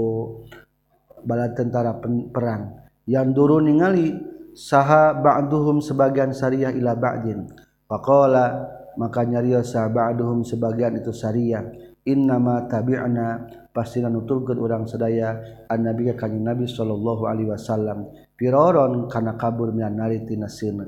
bala 1.26 1.50
tentara 1.50 1.98
perang. 2.30 2.86
Yang 3.10 3.26
duru 3.34 3.58
ningali 3.58 4.14
saha 4.54 5.10
ba'duhum 5.18 5.82
sebagian 5.82 6.30
Syariah 6.30 6.70
ila 6.78 6.94
ba'din. 6.94 7.50
Faqala 7.90 8.70
maka 8.94 9.26
nyarios 9.26 9.74
sahabatduhum 9.74 10.46
sebagian 10.46 10.94
itu 10.94 11.10
syariah 11.10 11.66
innama 12.06 12.70
tabi'na 12.70 13.50
pasti 13.74 13.98
nutulkeun 13.98 14.58
urang 14.58 14.86
sedaya 14.86 15.66
an 15.66 15.90
nabi 15.90 16.10
kanjing 16.14 16.46
nabi 16.46 16.70
sallallahu 16.70 17.26
alaihi 17.26 17.50
wasallam. 17.50 18.06
Piroron 18.38 19.10
kana 19.10 19.34
kabur 19.34 19.74
minan 19.74 19.98
nari 19.98 20.22
tina 20.22 20.46
sina 20.46 20.86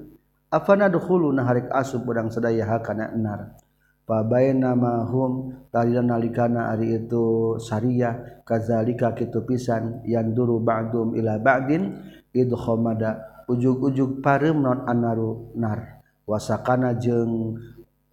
afana 0.52 0.92
dukhulu 0.92 1.32
naharik 1.32 1.72
asub 1.72 2.04
urang 2.04 2.28
sedaya 2.28 2.68
hakana 2.68 3.08
enar 3.16 3.56
pabai 4.02 4.52
namahum 4.52 5.54
talian 5.70 6.10
nalikana 6.10 6.74
ari 6.74 6.98
itu 6.98 7.56
syariah 7.62 8.42
kazalika 8.42 9.14
kitu 9.14 9.46
pisan 9.46 10.02
yang 10.04 10.34
duru 10.34 10.58
ba'dum 10.58 11.14
ila 11.16 11.38
ba'din 11.38 11.96
idkhomada 12.34 13.44
ujug-ujug 13.46 14.20
pareum 14.24 14.62
non 14.62 14.84
anaru 14.86 15.54
nar. 15.58 16.02
Wasakana 16.22 16.94
jeung 17.02 17.58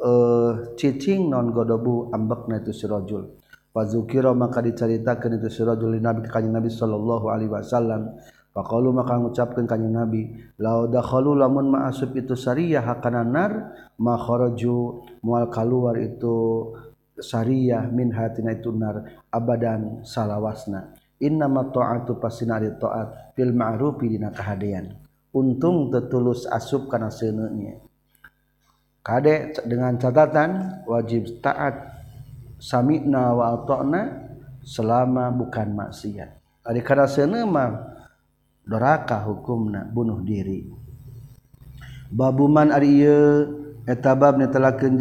uh, 0.02 0.08
eh, 0.10 0.54
cicing 0.74 1.30
non 1.30 1.54
godobu 1.54 2.10
ambekna 2.10 2.58
itu 2.58 2.74
sirajul 2.74 3.38
fazukira 3.70 4.34
maka 4.34 4.66
diceritakeun 4.66 5.38
itu 5.38 5.50
sirajul 5.54 5.94
nabi 6.02 6.26
ka 6.26 6.42
nabi 6.42 6.74
sallallahu 6.74 7.30
alaihi 7.30 7.54
wasallam. 7.54 8.18
Faqalu 8.50 8.90
maka 8.90 9.22
ngucapkeun 9.22 9.70
ka 9.70 9.78
Nabi, 9.78 10.34
"La 10.58 10.90
dakhalu 10.90 11.38
lamun 11.38 11.70
ma'asub 11.70 12.18
itu 12.18 12.34
sariyah 12.34 12.82
hakana 12.82 13.22
nar, 13.22 13.52
ma 14.02 14.18
kharaju 14.18 15.06
mual 15.22 15.54
kaluar 15.54 16.02
itu 16.02 16.74
sariyah 17.14 17.86
min 17.94 18.10
hatina 18.10 18.58
itu 18.58 18.74
nar 18.74 19.06
abadan 19.30 20.02
salawasna." 20.02 20.98
Inna 21.22 21.46
ma 21.46 21.68
ta'atu 21.68 22.18
pasinari 22.18 22.74
ta'at 22.80 23.36
fil 23.38 23.54
ma'rufi 23.54 24.18
dina 24.18 24.34
kahadean. 24.34 24.98
Untung 25.30 25.94
tetulus 25.94 26.50
asup 26.50 26.90
kana 26.90 27.14
seuneunya. 27.14 27.78
Kade 29.06 29.62
dengan 29.68 29.94
catatan 30.00 30.82
wajib 30.90 31.44
taat 31.44 31.76
sami'na 32.58 33.36
wa 33.36 33.62
ata'na 33.62 34.02
selama 34.66 35.30
bukan 35.38 35.70
maksiat. 35.76 36.40
Ari 36.66 36.82
kana 36.82 37.06
seuneu 37.06 37.46
mah 37.46 37.99
doraka 38.70 39.26
hukumna 39.26 39.90
bunuh 39.90 40.22
diri. 40.22 40.70
Babuman 42.14 42.70
etabab 43.90 44.38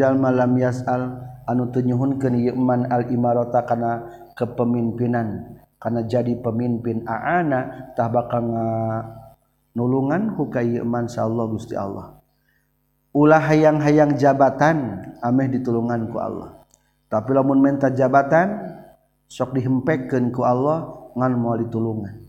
jalma 0.00 0.32
malam 0.32 0.56
yasal 0.56 1.20
anu 1.44 1.68
tenyuhun 1.68 2.16
keman 2.16 2.88
al-imarota 2.88 3.64
karena 3.68 4.08
kepemimpinan 4.32 5.60
karena 5.76 6.00
jadi 6.04 6.36
pemimpin 6.40 7.04
aana 7.04 7.92
aanatah 7.94 8.08
bakal 8.08 8.44
nulungan 9.76 10.34
hukamanya 10.34 11.20
Allah 11.22 11.44
Gusti 11.52 11.76
Allah. 11.76 12.18
Ulah 13.16 13.40
hayang-hayang 13.40 14.20
jabatan 14.20 15.08
ameh 15.24 15.48
ditulunganku 15.48 16.16
Allah. 16.20 16.60
Tapi 17.08 17.32
lamun 17.32 17.64
menta 17.64 17.88
jabatan 17.88 18.76
sok 19.32 19.56
dihempeken 19.56 20.28
ku 20.28 20.44
Allah 20.44 20.92
ngan 21.16 21.32
mau 21.40 21.56
ditulungan. 21.56 22.27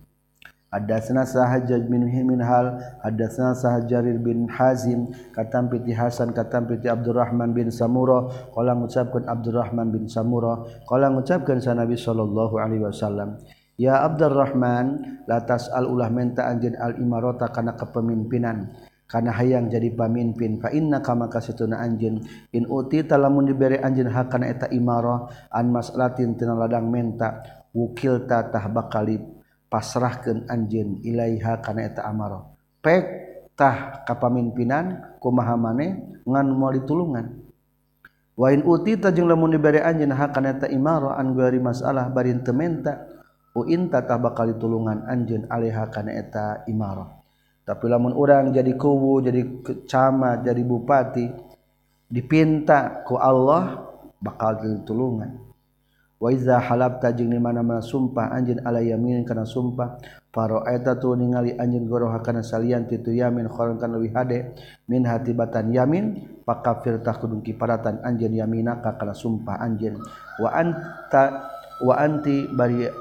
Adasna 0.70 1.26
sahajaj 1.26 1.90
bin 1.90 2.06
Himin 2.06 2.46
hal 2.46 2.78
adasna 3.02 3.58
sah 3.58 3.82
Jarir 3.90 4.22
bin 4.22 4.46
Hazim 4.46 5.10
katam 5.34 5.66
piti 5.66 5.98
Hasan 5.98 6.30
katam 6.30 6.70
piti 6.70 6.86
Abdurrahman 6.86 7.58
bin 7.58 7.74
Samura 7.74 8.30
qala 8.54 8.78
ngucapkeun 8.78 9.26
Abdurrahman 9.26 9.90
bin 9.90 10.06
Samura 10.06 10.62
qala 10.86 11.10
ngucapkeun 11.10 11.58
sa 11.58 11.74
Nabi 11.74 11.98
sallallahu 11.98 12.62
alaihi 12.62 12.86
wasallam 12.86 13.42
Ya 13.82 14.04
Abdurrahman 14.04 14.86
la 15.26 15.42
tas'al 15.42 15.88
ulah 15.88 16.12
menta 16.14 16.46
anjeun 16.52 16.76
al 16.78 17.00
imarata 17.00 17.48
kana 17.48 17.80
kepemimpinan 17.80 18.76
kana 19.10 19.32
hayang 19.34 19.72
jadi 19.72 19.96
pamimpin. 19.96 20.60
Fa 20.60 20.70
inna 20.70 21.00
kama 21.00 21.32
kasituna 21.32 21.80
anjeun 21.80 22.20
in 22.52 22.68
uti 22.68 23.08
talamun 23.08 23.48
diberi 23.48 23.80
anjeun 23.80 24.12
hak 24.12 24.36
kana 24.36 24.52
eta 24.52 24.68
imarah 24.70 25.32
an 25.50 25.72
mas'alatin 25.72 26.36
tina 26.36 26.60
ladang 26.60 26.92
menta 26.92 27.40
wukil 27.72 28.28
tatah 28.28 28.68
bakalib 28.68 29.39
pasrahkan 29.70 30.50
anjin 30.50 31.00
ilaiha 31.06 31.62
kana 31.62 31.86
eta 31.86 32.04
amaro. 32.10 32.58
Pektah 32.82 34.04
kapamimpinan 34.04 35.18
kumaha 35.22 35.56
maneh? 35.56 36.22
Ngan 36.26 36.48
moal 36.54 36.82
ditulungan. 36.82 37.26
Wain 38.40 38.64
uti 38.64 38.96
tajeng 38.96 39.28
lamun 39.28 39.52
diberi 39.52 39.84
anjin 39.84 40.16
ha 40.16 40.32
eta 40.32 40.68
imaro 40.72 41.12
an 41.12 41.36
gari 41.36 41.60
masalah 41.60 42.08
bari 42.08 42.32
menta 42.56 43.04
uinta 43.52 44.00
tah 44.06 44.16
bakal 44.16 44.48
ditulungan 44.48 45.04
anjin 45.10 45.44
alaiha 45.52 45.92
kana 45.92 46.16
eta 46.16 46.64
imaro. 46.70 47.20
Tapi 47.68 47.86
lamun 47.86 48.16
orang 48.16 48.56
jadi 48.56 48.74
kubu 48.80 49.22
jadi 49.22 49.42
camat 49.86 50.42
jadi 50.48 50.62
bupati 50.64 51.26
dipinta 52.08 53.04
ku 53.04 53.20
Allah 53.20 53.86
bakal 54.24 54.58
ditulungan. 54.58 55.49
waiza 56.20 56.60
halap 56.60 57.00
tajing 57.00 57.32
di 57.32 57.40
mana-mana 57.40 57.80
sumpah 57.80 58.36
anjin 58.36 58.60
ala 58.68 58.84
yamin 58.84 59.24
kana 59.24 59.48
sumpah 59.48 59.96
faro 60.36 60.68
eta 60.68 61.00
tu 61.00 61.16
ningali 61.16 61.56
anjin 61.56 61.88
goroha 61.88 62.20
kana 62.20 62.44
salian 62.44 62.86
titu 62.86 63.16
yamin 63.16 63.48
khoron 63.48 63.80
kana 63.80 63.96
leuwih 63.96 64.12
hade 64.12 64.52
min 64.92 65.08
hatibatan 65.08 65.72
yamin 65.72 66.28
pakafir 66.44 67.00
tah 67.00 67.16
kudu 67.16 67.40
kiparatan 67.40 68.04
anjin 68.04 68.36
yaminaka 68.36 69.00
kana 69.00 69.16
sumpah 69.16 69.64
anjin 69.64 69.96
wa 70.44 70.52
anta 70.52 71.24
wa 71.88 71.96
anti 71.96 72.52
bari 72.52 72.92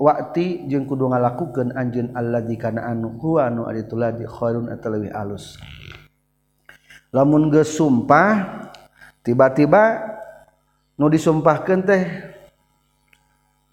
waktu 0.00 0.64
jeung 0.72 0.88
kudu 0.88 1.12
ngalakukeun 1.12 1.76
anjeun 1.76 2.16
alladzi 2.16 2.56
kana 2.56 2.88
anu 2.88 3.12
huwa 3.20 3.52
anu 3.52 3.68
ari 3.68 3.84
tuladi 3.84 4.24
khairun 4.24 4.72
atawa 4.72 4.96
leuwih 4.96 5.12
alus. 5.12 5.60
Lamun 7.12 7.52
geus 7.52 7.76
sumpah 7.76 8.64
tiba-tiba 9.20 10.00
nu 10.96 11.10
disumpahkeun 11.10 11.80
teh 11.82 12.02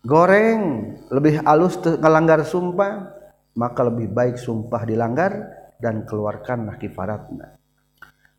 goreng 0.05 0.93
lebih 1.09 1.41
alus 1.41 1.81
ngelanggar 1.81 2.45
sumpah 2.45 3.09
maka 3.57 3.81
lebih 3.81 4.13
baik 4.13 4.37
sumpah 4.37 4.85
dilanggar 4.85 5.33
dan 5.81 6.05
keluarkanlah 6.05 6.77
kifaratna 6.77 7.57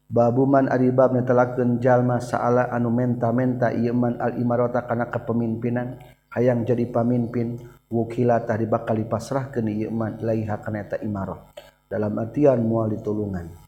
babuman 0.06 0.70
aribab 0.70 1.10
netelakeun 1.10 1.82
jalma 1.82 2.22
saala 2.22 2.70
anu 2.70 2.94
menta-menta 2.94 3.74
ieu 3.74 3.92
al 3.98 4.38
imarata 4.38 4.86
kana 4.86 5.10
kepemimpinan 5.10 5.98
hayang 6.30 6.62
jadi 6.62 6.86
pamimpin 6.86 7.58
wukila 7.90 8.46
tadi 8.46 8.70
bakal 8.70 8.94
dipasrahkeun 8.94 9.66
ieu 9.66 9.90
man 9.90 10.22
ilaiha 10.22 10.62
kana 10.62 10.86
eta 10.86 11.02
imarah 11.02 11.50
dalam 11.86 12.18
artian 12.18 12.62
moal 12.66 12.90
ditulungan. 12.90 13.65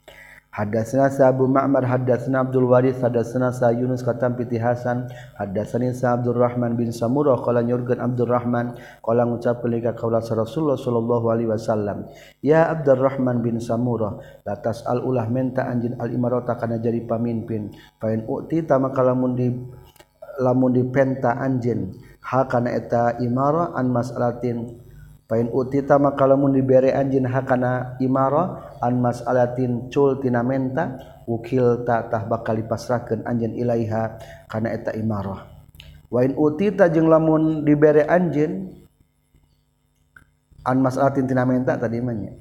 Hadasna 0.49 1.13
sa 1.13 1.29
Abu 1.29 1.45
Ma'mar 1.45 1.85
hadasna 1.85 2.41
Abdul 2.41 2.73
Waris 2.73 2.97
hadasna 3.05 3.53
sa 3.53 3.69
Yunus 3.69 4.01
katam 4.01 4.33
piti 4.33 4.57
Hasan 4.57 5.07
hadasna 5.37 5.93
sa 5.93 6.17
Abdul 6.17 6.41
Rahman 6.41 6.73
bin 6.73 6.89
Samurah 6.89 7.37
qala 7.45 7.61
nyurkeun 7.61 8.01
Abdul 8.01 8.33
Rahman 8.33 8.73
qala 9.05 9.29
ngucapkeun 9.29 9.77
ka 9.85 9.93
qaula 9.93 10.25
Rasulullah 10.25 10.81
sallallahu 10.81 11.27
alaihi 11.29 11.53
wasallam 11.53 12.09
ya 12.41 12.65
Abdul 12.73 12.97
Rahman 12.97 13.45
bin 13.45 13.61
Samurah 13.61 14.19
la 14.49 14.57
tasal 14.57 15.05
ulah 15.05 15.29
menta 15.29 15.69
anjin 15.69 16.01
al 16.01 16.11
imarata 16.17 16.57
kana 16.57 16.81
jadi 16.81 17.05
pamimpin 17.05 17.69
fa 18.01 18.09
in 18.09 18.25
uti 18.25 18.65
maka 18.65 19.05
lamun 19.05 19.37
di 19.37 19.53
lamun 20.41 20.73
dipenta 20.73 21.39
anjeun 21.39 21.93
ha 22.25 22.49
kana 22.49 22.73
eta 22.73 23.21
imara 23.21 23.77
an 23.77 23.93
mas'alatin 23.93 24.88
Pain 25.29 25.53
utita 25.53 26.01
maka 26.01 26.25
lamun 26.25 26.57
diberi 26.57 26.89
anjin 26.89 27.29
hakana 27.29 28.01
imarah 28.01 28.81
an 28.81 28.97
mas'alatin 28.97 29.93
cul 29.93 30.17
tina 30.25 30.41
menta 30.41 30.97
ukil 31.29 31.85
ta 31.85 32.09
tah 32.09 32.25
bakal 32.25 32.57
dipasrahkeun 32.57 33.29
anjeun 33.29 33.53
ilaiha 33.53 34.17
kana 34.49 34.73
eta 34.73 34.97
imarah. 34.97 35.45
Wa 36.09 36.25
in 36.25 36.33
utita 36.33 36.89
jeung 36.89 37.13
lamun 37.13 37.61
diberi 37.61 38.09
anjeun 38.09 38.73
an 40.65 40.77
mas'alatin 40.81 41.29
tina 41.29 41.45
menta 41.45 41.77
tadi 41.77 42.01
mah 42.01 42.17
nya. 42.17 42.33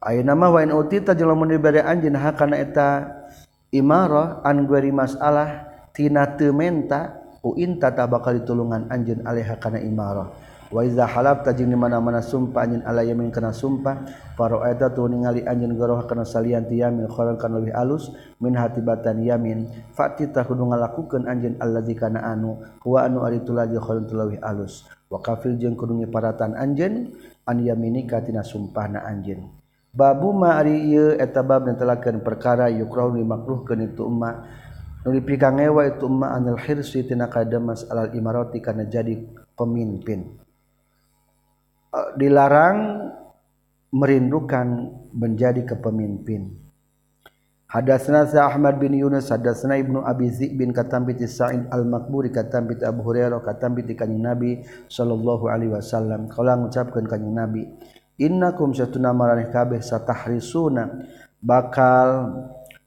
Ayeuna 0.00 0.32
mah 0.32 0.56
wa 0.56 0.60
in 0.64 0.72
utita 0.72 1.12
jeung 1.12 1.28
lamun 1.28 1.52
diberi 1.52 1.84
anjeun 1.84 2.16
hakana 2.16 2.56
eta 2.56 3.12
imarah 3.76 4.40
an 4.40 4.64
gueri 4.64 4.88
masalah 4.88 5.68
tina 5.92 6.32
teu 6.40 6.56
menta 6.56 7.12
uin 7.44 7.76
tata 7.76 8.02
tah 8.02 8.06
bakal 8.08 8.40
ditulungan 8.40 8.88
anjeun 8.88 9.20
alaiha 9.20 9.60
kana 9.60 9.84
imarah. 9.84 10.32
waiza 10.72 11.04
halaf 11.04 11.44
tajing 11.44 11.68
di 11.68 11.76
mana-mana 11.76 12.24
sumpah 12.24 12.64
anjin 12.64 12.80
ala 12.82 13.04
yamin 13.04 13.28
kana 13.28 13.52
sumpah 13.52 14.08
faro 14.34 14.64
eta 14.64 14.88
tu 14.88 15.04
ningali 15.04 15.44
anjin 15.44 15.76
goroh 15.76 16.00
kana 16.08 16.24
salian 16.24 16.64
ti 16.64 16.80
yamin 16.80 17.06
khoran 17.12 17.36
kana 17.36 17.60
lebih 17.60 17.76
alus 17.76 18.10
min 18.40 18.56
hatibatan 18.56 19.20
yamin. 19.20 19.68
Fati 19.92 20.32
tahudu 20.32 20.72
ngalakukeun 20.72 21.28
anjin 21.28 21.60
allazi 21.60 21.92
kana 21.92 22.24
anu 22.24 22.56
huwa 22.82 23.04
anu 23.04 23.22
ari 23.22 23.44
tulaji 23.44 23.76
khoran 23.76 24.08
tulawi 24.08 24.40
alus. 24.40 24.88
Wa 25.12 25.20
kafil 25.20 25.60
jeung 25.60 25.76
kudu 25.76 26.00
ngiparatan 26.00 26.56
anjeun 26.56 27.12
an 27.44 27.56
yamini 27.60 28.08
katina 28.08 28.40
sumpahna 28.40 29.04
anjeun. 29.04 29.52
Babu 29.92 30.32
ma 30.32 30.56
ari 30.56 30.88
ieu 30.88 31.12
eta 31.20 31.44
bab 31.44 31.68
netelakeun 31.68 32.24
perkara 32.24 32.72
yukrahu 32.72 33.12
dimakruhkeun 33.20 33.92
itu 33.92 34.08
umma. 34.08 34.48
Nu 35.04 35.12
ngewa 35.12 35.82
itu 35.84 36.08
umma 36.08 36.32
anil 36.32 36.56
hirsi 36.56 37.04
tina 37.04 37.28
kada 37.28 37.60
masalal 37.60 38.08
imarati 38.16 38.62
kana 38.64 38.88
jadi 38.88 39.20
pemimpin. 39.52 40.41
Eh, 41.92 42.10
dilarang 42.16 43.04
merindukan 43.92 44.96
menjadi 45.12 45.60
kepemimpin. 45.68 46.56
Hadasna 47.68 48.24
Ahmad 48.24 48.80
bin 48.80 48.96
Yunus 48.96 49.28
hadasna 49.28 49.76
Ibnu 49.76 50.00
Abi 50.00 50.32
Zi'b 50.32 50.56
bin 50.56 50.72
Katambit 50.72 51.20
Sa'id 51.24 51.68
Al-Makburi 51.68 52.32
Katambit 52.32 52.80
Abu 52.84 53.04
Hurairah 53.04 53.44
Katambi 53.44 53.84
kanjeng 53.92 54.24
Nabi 54.24 54.64
sallallahu 54.88 55.52
alaihi 55.52 55.72
wasallam. 55.72 56.32
Kala 56.32 56.56
ngucapkeun 56.60 57.04
kanjing 57.04 57.36
Nabi 57.36 57.68
innakum 58.16 58.72
satuna 58.72 59.12
maraneh 59.12 59.52
kabeh 59.52 59.84
satahrisuna. 59.84 60.88
Bakal 61.44 62.08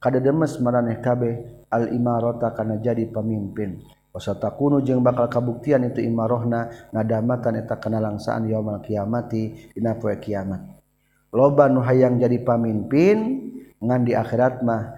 kadademes 0.01 0.57
maraneh 0.57 0.97
kabeh 0.97 1.65
al 1.69 1.93
imarata 1.93 2.53
kana 2.57 2.81
jadi 2.81 3.05
pemimpin. 3.09 3.85
takunu 4.15 4.79
jeung 4.79 5.03
bakal 5.03 5.27
kabuktian 5.27 5.83
itu 5.87 5.99
imarohna 5.99 6.91
nadamatan 6.95 7.59
eta 7.59 7.75
kana 7.75 7.99
langsaan 7.99 8.47
yaumal 8.47 8.79
kiamati 8.79 9.75
dina 9.75 9.95
poe 9.99 10.15
kiamat. 10.15 10.63
Loba 11.35 11.67
nu 11.67 11.83
hayang 11.83 12.15
jadi 12.15 12.39
pamimpin 12.39 13.51
ngan 13.83 14.01
di 14.07 14.15
akhirat 14.15 14.63
mah 14.63 14.95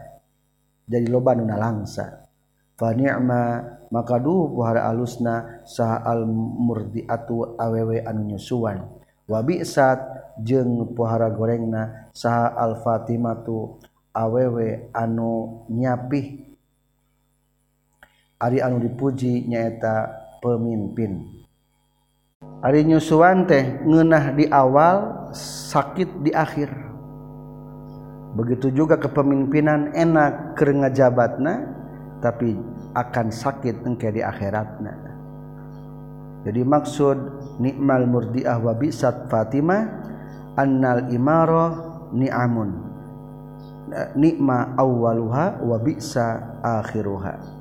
jadi 0.86 1.10
loba 1.10 1.34
nu 1.34 1.50
nalangsa. 1.50 2.30
Fa 2.78 2.94
ni'ma 2.94 3.66
maka 3.90 4.22
duh 4.22 4.54
puhara 4.54 4.86
alusna 4.86 5.66
saha 5.66 6.06
al 6.06 6.30
murdiatu 6.30 7.58
awewe 7.58 8.06
anu 8.06 8.38
nyusuan. 8.38 8.86
Wa 9.26 9.42
bi'sat 9.42 10.00
jeung 10.46 10.94
pohara 10.94 11.34
gorengna 11.34 12.14
saha 12.14 12.54
al 12.54 12.78
fatimatu 12.86 13.82
awewe 14.14 14.94
anu 14.94 15.66
nyapih 15.74 16.47
Ari 18.38 18.62
anu 18.62 18.78
dipuji 18.78 19.50
nyaeta 19.50 20.14
pemimpin. 20.46 21.26
Ari 22.62 22.86
nyusuan 22.86 23.50
teh 23.50 23.82
ngenah 23.82 24.38
di 24.38 24.46
awal 24.54 25.30
sakit 25.34 26.22
di 26.22 26.30
akhir. 26.30 26.70
Begitu 28.38 28.70
juga 28.70 29.02
kepemimpinan 29.02 29.98
enak 29.98 30.54
keur 30.54 30.70
ngajabatna 30.70 31.54
tapi 32.22 32.54
akan 32.94 33.28
sakit 33.34 33.82
engke 33.90 34.14
di 34.14 34.22
akhiratna. 34.22 34.94
Jadi 36.46 36.62
maksud 36.62 37.18
nikmal 37.58 38.06
murdiah 38.06 38.62
wa 38.62 38.78
bisat 38.78 39.26
Fatimah 39.34 39.84
annal 40.54 41.10
imaro 41.10 41.68
ni'amun. 42.14 42.86
Eh, 43.88 44.10
Nikma 44.14 44.78
awwaluha 44.78 45.58
wa 45.66 45.78
bisa 45.82 46.60
akhiruha. 46.62 47.57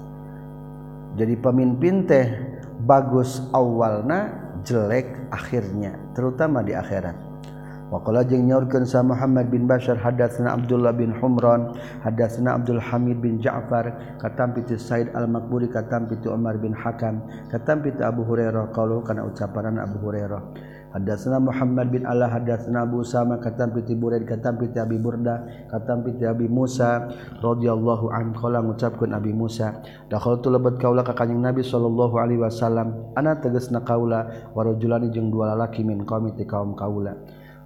jadi 1.17 1.35
pemimpin 1.41 2.05
teh 2.05 2.29
bagus 2.85 3.41
awalna 3.57 4.31
jelek 4.63 5.33
akhirnya 5.33 5.97
terutama 6.13 6.61
di 6.61 6.77
akhirat. 6.77 7.17
Waqala 7.87 8.27
jeung 8.27 8.51
nyaurkeun 8.51 8.83
sa 8.83 8.99
Muhammad 8.99 9.47
bin 9.47 9.71
Bashar 9.71 9.95
hadatsna 9.95 10.59
Abdullah 10.59 10.91
bin 10.91 11.15
Humran 11.15 11.71
hadatsna 12.03 12.59
Abdul 12.59 12.83
Hamid 12.83 13.23
bin 13.23 13.39
Ja'far 13.39 14.19
katampi 14.19 14.67
ti 14.67 14.75
Said 14.75 15.15
Al-Makburi 15.15 15.71
katampi 15.71 16.19
ti 16.19 16.27
Umar 16.27 16.59
bin 16.59 16.75
Hakam 16.75 17.23
katampi 17.47 17.95
ti 17.95 18.03
Abu 18.03 18.27
Hurairah. 18.27 18.75
Qalu 18.75 19.07
kana 19.07 19.23
ucapanan 19.23 19.79
Abu 19.79 20.03
Hurairah. 20.03 20.43
Hadatsana 20.97 21.45
Muhammad 21.45 21.93
bin 21.93 22.09
Allah 22.09 22.33
hadatsana 22.33 22.89
Abu 22.89 23.05
Sama 23.05 23.37
katam 23.37 23.69
piti 23.77 23.93
Buraid 23.93 24.25
katam 24.25 24.57
piti 24.57 24.81
Abi 24.81 24.97
Burda 24.97 25.45
katam 25.69 26.01
piti 26.01 26.25
Abi 26.25 26.49
Musa 26.49 27.13
radhiyallahu 27.45 28.09
an. 28.09 28.33
Qala 28.33 28.65
ngucapkeun 28.65 29.13
Abi 29.13 29.37
Musa 29.37 29.77
dakhaltu 30.09 30.49
lebat 30.49 30.81
kaula 30.81 31.05
ka 31.05 31.13
kanjing 31.13 31.45
Nabi 31.45 31.61
sallallahu 31.61 32.17
alaihi 32.17 32.41
wasallam. 32.41 33.13
Ana 33.13 33.37
tegasna 33.37 33.85
kaula 33.85 34.49
wa 34.57 34.65
rajulani 34.65 35.13
jeung 35.13 35.29
dua 35.29 35.53
lalaki 35.53 35.85
min 35.85 36.01
qaumi 36.09 36.33
ti 36.33 36.49
kaum 36.49 36.73
kaula. 36.73 37.13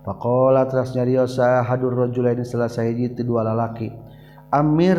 Faqala 0.03 0.67
teras 0.67 0.91
nyariosa 0.99 1.63
hadur 1.63 1.95
rajulaini 1.95 2.43
salah 2.43 2.67
sahiji 2.67 3.15
ti 3.15 3.23
dua 3.23 3.47
lalaki. 3.47 3.95
Amir 4.51 4.99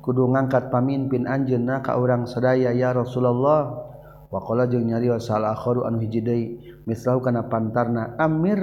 kudu 0.00 0.24
ngangkat 0.24 0.72
pamimpin 0.72 1.28
anjeunna 1.28 1.84
ka 1.84 2.00
urang 2.00 2.24
sadaya 2.24 2.72
ya 2.72 2.96
Rasulullah. 2.96 3.87
wakola 4.28 4.68
jeung 4.68 4.84
nyari 4.84 5.08
salah 5.20 5.56
akhoru 5.56 5.88
anu 5.88 6.00
hiji 6.04 6.20
deui 6.20 6.46
mislahu 6.84 7.24
kana 7.24 7.48
pantarna 7.48 8.16
Amir 8.20 8.60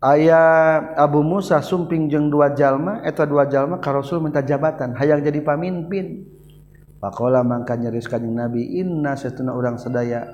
ayah 0.00 0.96
Abu 0.96 1.20
Musa 1.20 1.60
sumping 1.60 2.08
jeung 2.08 2.32
dua 2.32 2.56
jalma 2.56 3.04
eta 3.04 3.28
dua 3.28 3.44
jalma 3.44 3.76
ka 3.76 3.92
Rasul 3.92 4.24
minta 4.24 4.40
jabatan 4.40 4.96
hayang 4.96 5.20
jadi 5.20 5.44
pamimpin. 5.44 6.24
Wakola 7.00 7.40
mangka 7.40 7.80
nyaris 7.80 8.04
kanjing 8.04 8.36
Nabi 8.36 8.76
inna 8.76 9.16
satuna 9.16 9.56
urang 9.56 9.80
sadaya 9.80 10.28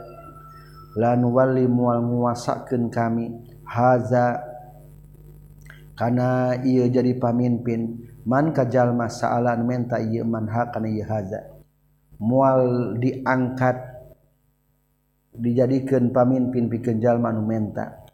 lan 0.99 1.23
wali 1.31 1.63
mual 1.71 2.03
muasakeun 2.03 2.91
kami 2.91 3.31
haza 3.63 4.43
kana 5.95 6.59
ieu 6.67 6.91
jadi 6.91 7.15
pamimpin 7.23 8.11
man 8.27 8.51
ka 8.51 8.67
jalma 8.67 9.07
saalan 9.07 9.63
menta 9.63 10.03
ieu 10.03 10.27
man 10.27 10.51
ha 10.51 10.67
kana 10.75 10.91
ieu 10.91 11.07
haza. 11.07 11.56
mual 12.21 12.95
diangkat 12.97 13.77
dijadikan 15.37 16.11
pamimpin 16.11 16.73
pikeun 16.73 16.99
jalma 17.01 17.29
nu 17.33 17.45
menta. 17.45 18.09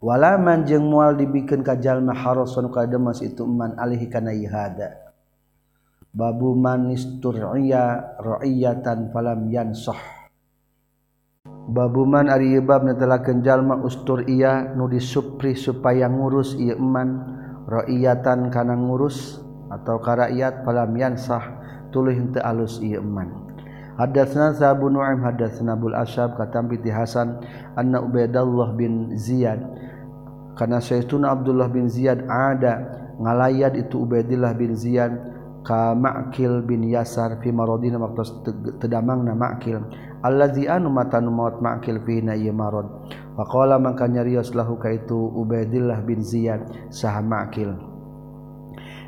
Walaman 0.00 0.64
jeung 0.64 0.88
mual 0.88 1.12
dibikin 1.14 1.60
ka 1.60 1.76
jalma 1.76 2.16
harason 2.16 2.72
ka 2.72 2.88
demas 2.88 3.20
itu 3.20 3.44
man 3.44 3.76
alih 3.76 4.00
kana 4.08 4.32
ihada. 4.32 5.12
Babu 6.10 6.56
man 6.56 6.90
istur'iya 6.90 8.16
ra'iyatan 8.18 9.12
falam 9.12 9.46
yansah. 9.52 10.00
Babu 11.46 12.08
man 12.08 12.26
ari 12.26 12.58
bab 12.64 12.82
netelakeun 12.82 13.44
jalma 13.44 13.78
ustur'iya 13.78 14.74
nu 14.74 14.88
disupri 14.88 15.54
supaya 15.54 16.08
ngurus 16.08 16.56
ieu 16.56 16.80
man. 16.80 17.38
Ra'iyatan 17.70 18.50
kana 18.50 18.74
ngurus 18.74 19.38
atau 19.70 20.00
ka 20.02 20.16
rakyat 20.16 20.66
falam 20.66 20.90
yansah. 20.96 21.59
tulih 21.90 22.16
henteu 22.16 22.42
alus 22.42 22.78
ieu 22.80 23.02
iman 23.02 23.50
Hadatsna 24.00 24.56
Sa'bu 24.56 24.88
Nu'aim 24.88 25.20
hadatsna 25.20 25.76
Abdul 25.76 25.92
Asyab 25.92 26.32
katampi 26.40 26.80
ti 26.80 26.88
Hasan 26.88 27.36
anna 27.76 28.00
Ubaidallah 28.00 28.72
bin 28.72 29.12
Ziyad. 29.12 29.60
Kana 30.56 30.80
Sayyiduna 30.80 31.36
Abdullah 31.36 31.68
bin 31.68 31.84
Ziyad 31.84 32.24
ada 32.24 32.80
ngalayat 33.20 33.76
itu 33.76 34.00
Ubaidillah 34.00 34.56
bin 34.56 34.72
Ziyad 34.72 35.12
ka 35.68 35.92
Ma'kil 35.92 36.64
bin 36.64 36.88
Yasar 36.88 37.44
fi 37.44 37.52
maradina 37.52 38.00
waqta 38.00 38.24
tedamangna 38.80 39.36
Ma'kil. 39.36 39.84
Allazi 40.24 40.64
anu 40.64 40.88
matanu 40.88 41.28
maut 41.28 41.60
Ma'kil 41.60 42.00
fi 42.00 42.24
na 42.24 42.32
ieu 42.32 42.56
marad 42.56 42.88
faqala 43.36 43.76
mangka 43.76 44.08
nyarios 44.08 44.56
lahu 44.56 44.80
ka 44.80 44.96
itu 44.96 45.28
Ubaidillah 45.36 46.00
bin 46.08 46.24
Ziyad 46.24 46.88
saha 46.88 47.20
Ma'kil. 47.20 47.89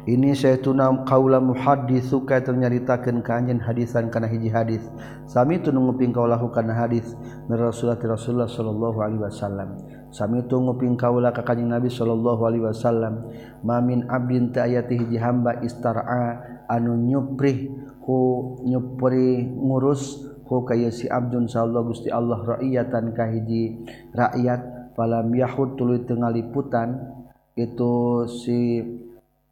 ini 0.03 0.35
Syekhuna 0.35 1.07
kaula 1.07 1.39
muhadis 1.39 2.11
suka 2.11 2.43
ternyaritakan 2.43 3.23
keanjin 3.23 3.63
hadisan 3.63 4.11
kana 4.11 4.27
hiji 4.27 4.51
hadis. 4.51 4.83
Sami 5.31 5.63
itu 5.63 5.71
nguping 5.71 6.11
kaulahu 6.11 6.51
kana 6.51 6.75
hadis 6.75 7.15
dari 7.47 7.63
Rasulullah 7.63 8.03
ti 8.03 8.11
Rasulullah 8.11 8.51
sallallahu 8.51 8.99
alaihi 8.99 9.23
wasallam. 9.23 9.79
Sami 10.11 10.43
itu 10.43 10.59
nguping 10.59 10.99
kaula 10.99 11.31
ka 11.31 11.47
kanjing 11.47 11.71
Nabi 11.71 11.87
sallallahu 11.87 12.43
alaihi 12.43 12.67
wasallam. 12.67 13.31
Mamin 13.63 14.11
abdin 14.11 14.51
ta 14.51 14.67
ayati 14.67 14.99
hiji 14.99 15.23
hamba 15.23 15.63
istar'a 15.63 16.67
anu 16.67 16.99
nyuprih 16.99 17.71
ku 18.03 18.59
nyupri 18.67 19.47
ngurus 19.47 20.19
ku 20.43 20.67
kaya 20.67 20.91
si 20.91 21.07
abdun 21.07 21.47
sallallahu 21.47 21.95
gusti 21.95 22.11
Allah 22.11 22.43
ra'iyatan 22.43 23.15
ka 23.15 23.31
hiji 23.31 23.87
rakyat. 24.19 24.91
Falam 24.99 25.31
yahud 25.31 25.79
tuluy 25.79 26.03
teu 26.03 26.19
ngaliputan. 26.19 27.23
Itu 27.55 28.27
si 28.27 28.83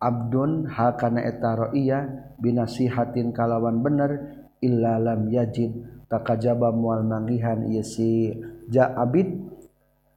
Abdul 0.00 0.64
hakana 0.64 1.20
etaroiya 1.28 2.08
binasihatin 2.40 3.36
kalawan 3.36 3.84
bener 3.84 4.40
illalam 4.64 5.28
yajid 5.28 5.76
takajaba 6.08 6.72
mual 6.72 7.04
mangihan 7.04 7.68
ieu 7.68 7.84
si 7.84 8.32
Ja'abid 8.72 9.28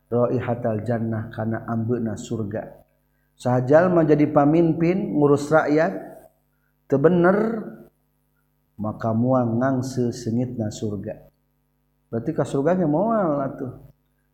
raihatal 0.08 0.88
jannah 0.88 1.28
kana 1.36 1.68
ambeuna 1.68 2.16
surga. 2.16 2.80
Sahajal 3.36 3.92
menjadi 3.92 4.30
pamimpin 4.32 5.20
ngurus 5.20 5.52
rakyat 5.52 5.92
teu 6.88 7.02
bener 7.02 7.68
maka 8.80 9.12
mual 9.12 9.60
ngangse 9.60 10.16
sengitna 10.16 10.72
surga. 10.72 11.28
Berarti 12.08 12.32
ka 12.32 12.48
surga 12.48 12.78
ge 12.80 12.88
moal 12.88 13.42
atuh. 13.42 13.74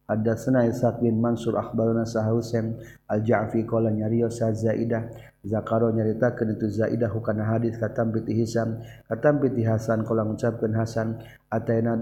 Hadatsana 0.10 0.66
Ishaq 0.66 1.06
bin 1.06 1.22
Mansur 1.22 1.54
akhbarana 1.54 2.02
Sahusain 2.02 2.82
Al-Ja'fi 3.06 3.62
qala 3.62 3.94
nyariyo 3.94 4.26
Zaidah 4.34 5.06
Zakaro 5.40 5.88
nyaritakeun 5.96 6.60
itu 6.60 6.68
Zaidah 6.68 7.08
hukana 7.08 7.48
hadis 7.48 7.80
katam 7.80 8.12
piti 8.12 8.36
Hisam 8.36 8.84
katam 9.08 9.40
piti 9.40 9.64
Hasan 9.64 10.04
qala 10.04 10.28
ngucapkeun 10.28 10.76
Hasan 10.76 11.24
ataina 11.48 11.96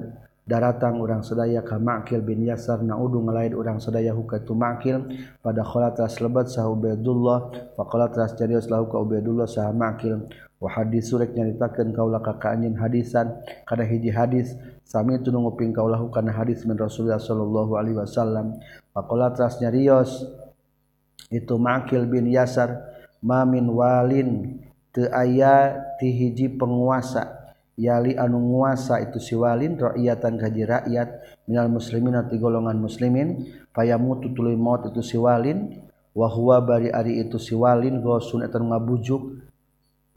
daratang 0.47 1.04
urang 1.04 1.21
sadaya 1.21 1.60
ka 1.60 1.76
Ma'kil 1.76 2.23
bin 2.23 2.41
Yasar 2.47 2.80
naudu 2.80 3.19
ngalaid 3.19 3.52
urang 3.52 3.84
sadaya 3.84 4.15
hukatu 4.15 4.56
Ma'kil. 4.56 5.04
Pada 5.43 5.62
khalatras 5.62 6.23
lebat 6.23 6.47
sah 6.47 6.71
Ubaidullah 6.71 7.52
faqala 7.76 8.08
tras 8.10 8.34
carios 8.34 8.71
lahu 8.71 8.88
ka 8.88 8.97
Ubaidullah 8.97 9.45
sah 9.45 9.69
Ma'kil. 9.76 10.23
Wa 10.58 10.73
hadis 10.73 11.12
surek 11.12 11.36
nyaritakeun 11.36 11.91
kaula 11.91 12.23
ka 12.23 12.34
anjeun 12.47 12.80
hadisan. 12.80 13.43
Kada 13.67 13.84
hiji 13.84 14.10
hadis 14.10 14.56
sami 14.88 15.19
itu 15.19 15.30
nguping 15.30 15.76
kaulahu 15.76 16.10
kana 16.10 16.32
hadis 16.32 16.63
min 16.63 16.80
Rasulullah 16.80 17.19
sallallahu 17.19 17.76
alaihi 17.76 18.00
wasallam. 18.00 18.56
Faqala 18.95 19.36
trasnya 19.36 19.67
rios 19.67 20.26
itu 21.28 21.60
Ma'kil 21.60 22.08
bin 22.08 22.23
Yasar 22.32 22.96
mamin 23.21 23.69
Walin 23.71 24.62
te 24.93 25.10
aya 25.10 25.77
tihiji 26.01 26.49
penguasa. 26.58 27.38
Yali 27.77 28.17
anu 28.17 28.41
nguasa 28.41 28.97
itu 29.06 29.21
siwalin 29.21 29.77
rakyatan 29.77 30.41
kaji 30.41 30.63
rakyat. 30.65 31.10
Minal 31.45 31.69
muslimin 31.69 32.17
atau 32.17 32.34
golongan 32.41 32.82
muslimin 32.82 33.53
fayamutu 33.69 34.34
tuluy 34.34 34.58
maut 34.58 34.89
itu 34.89 35.06
siwalin 35.06 35.86
wahwa 36.17 36.58
bari 36.65 36.89
ari 36.89 37.21
itu 37.21 37.38
siwalin 37.38 38.01
gosun 38.01 38.41
etan 38.41 38.73
ngabujuk. 38.73 39.45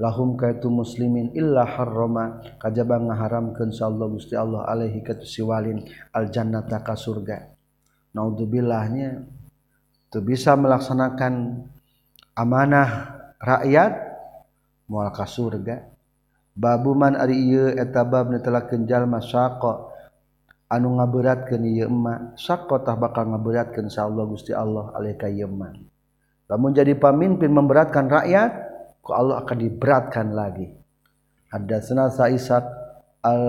Lahum 0.00 0.40
kaitu 0.40 0.72
muslimin 0.72 1.36
illa 1.36 1.68
harrama 1.68 2.40
kajaba 2.56 2.96
ngaharamkeun 2.96 3.68
insyaallah 3.68 4.08
Gusti 4.08 4.32
Allah 4.32 4.64
alaihi 4.64 5.04
katu 5.04 5.28
siwalin 5.28 5.84
al 6.16 6.32
jannata 6.32 6.80
ka 6.80 6.96
surga. 6.96 7.52
Naudzubillah 8.16 8.84
nya 8.88 9.20
teu 10.08 10.24
bisa 10.24 10.56
melaksanakan 10.56 11.68
amanah 12.36 12.88
rakyat 13.40 13.92
mual 14.90 15.10
ka 15.14 15.24
surga 15.24 15.86
babuman 16.54 17.14
ari 17.14 17.38
ieu 17.38 17.70
eta 17.72 18.02
bab 18.02 18.30
telah 18.42 18.66
kenjal 18.66 19.06
masyaqa 19.06 19.90
anu 20.70 20.98
ngaberatkeun 20.98 21.62
ieu 21.66 21.86
emak 21.86 22.36
sakko 22.38 22.82
tah 22.82 22.98
bakal 22.98 23.26
ngaberatkeun 23.30 23.90
Allah 23.94 24.24
Gusti 24.26 24.50
Allah 24.50 24.92
alaika 24.94 25.30
ieu 25.30 25.46
emak 25.46 25.78
lamun 26.50 26.74
jadi 26.74 26.98
pamimpin 26.98 27.50
memberatkan 27.50 28.10
rakyat 28.10 28.70
ku 29.00 29.16
Allah 29.16 29.42
akan 29.42 29.58
diberatkan 29.58 30.30
lagi. 30.36 30.68
Hadatsana 31.50 32.14
sa 32.14 32.30
Ishaq 32.30 32.64
al 33.26 33.44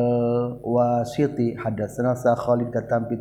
wasiti 0.65 1.53
hadatsana 1.53 2.17
sa 2.17 2.33
Khalid 2.33 2.73
katampi 2.73 3.15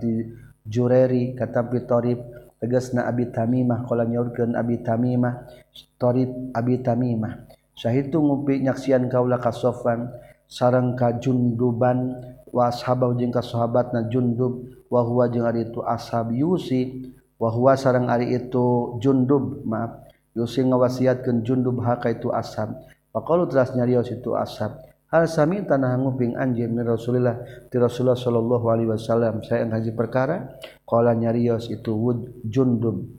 Jureri 0.65 1.37
katampi 1.37 1.85
Torib 1.85 2.19
tegasna 2.61 3.09
Abi 3.09 3.33
Tamimah 3.33 3.89
kalau 3.89 4.05
nyorkeun 4.05 4.53
Abi 4.53 4.85
Tamimah 4.85 5.49
Torib 5.97 6.53
Abi 6.53 6.85
Tamimah. 6.85 7.49
Syahid 7.73 8.13
tu 8.13 8.21
nyaksian 8.21 9.09
kaula 9.09 9.41
kasofan 9.41 10.13
sarang 10.45 10.93
sareng 10.93 10.99
ka 11.01 11.17
Junduban 11.17 12.21
wa 12.53 12.69
ashabau 12.69 13.17
jeung 13.17 13.33
ka 13.33 13.41
sahabatna 13.41 14.11
Jundub 14.13 14.69
wa 14.93 15.01
huwa 15.01 15.33
jeung 15.33 15.49
ari 15.49 15.65
itu 15.65 15.81
ashab 15.81 16.29
Yusi 16.35 17.09
wa 17.41 17.49
huwa 17.49 17.79
sareng 17.81 18.13
ari 18.13 18.37
itu 18.37 19.01
Jundub 19.01 19.65
maaf. 19.65 20.05
Yusi 20.37 20.61
ngawasiatkeun 20.61 21.41
Jundub 21.41 21.81
haka 21.81 22.13
itu 22.13 22.29
ashab. 22.29 22.77
Faqalu 23.11 23.49
teras 23.49 23.73
nyarios 23.73 24.13
itu 24.13 24.37
ashab. 24.37 24.90
hal 25.11 25.27
sami 25.27 25.67
tanah 25.67 25.99
nguping 25.99 26.39
anjir 26.39 26.71
min 26.71 26.87
Rasulillah 26.87 27.67
ti 27.67 27.77
Rasulullah 27.77 28.17
sallallahu 28.17 28.67
alaihi 28.71 28.89
wasallam. 28.95 29.43
Saya 29.43 29.67
ngaji 29.67 29.91
perkara 29.99 30.57
qala 30.87 31.13
nyarios 31.19 31.67
itu 31.69 31.91
wud 31.91 32.41
jundum. 32.47 33.11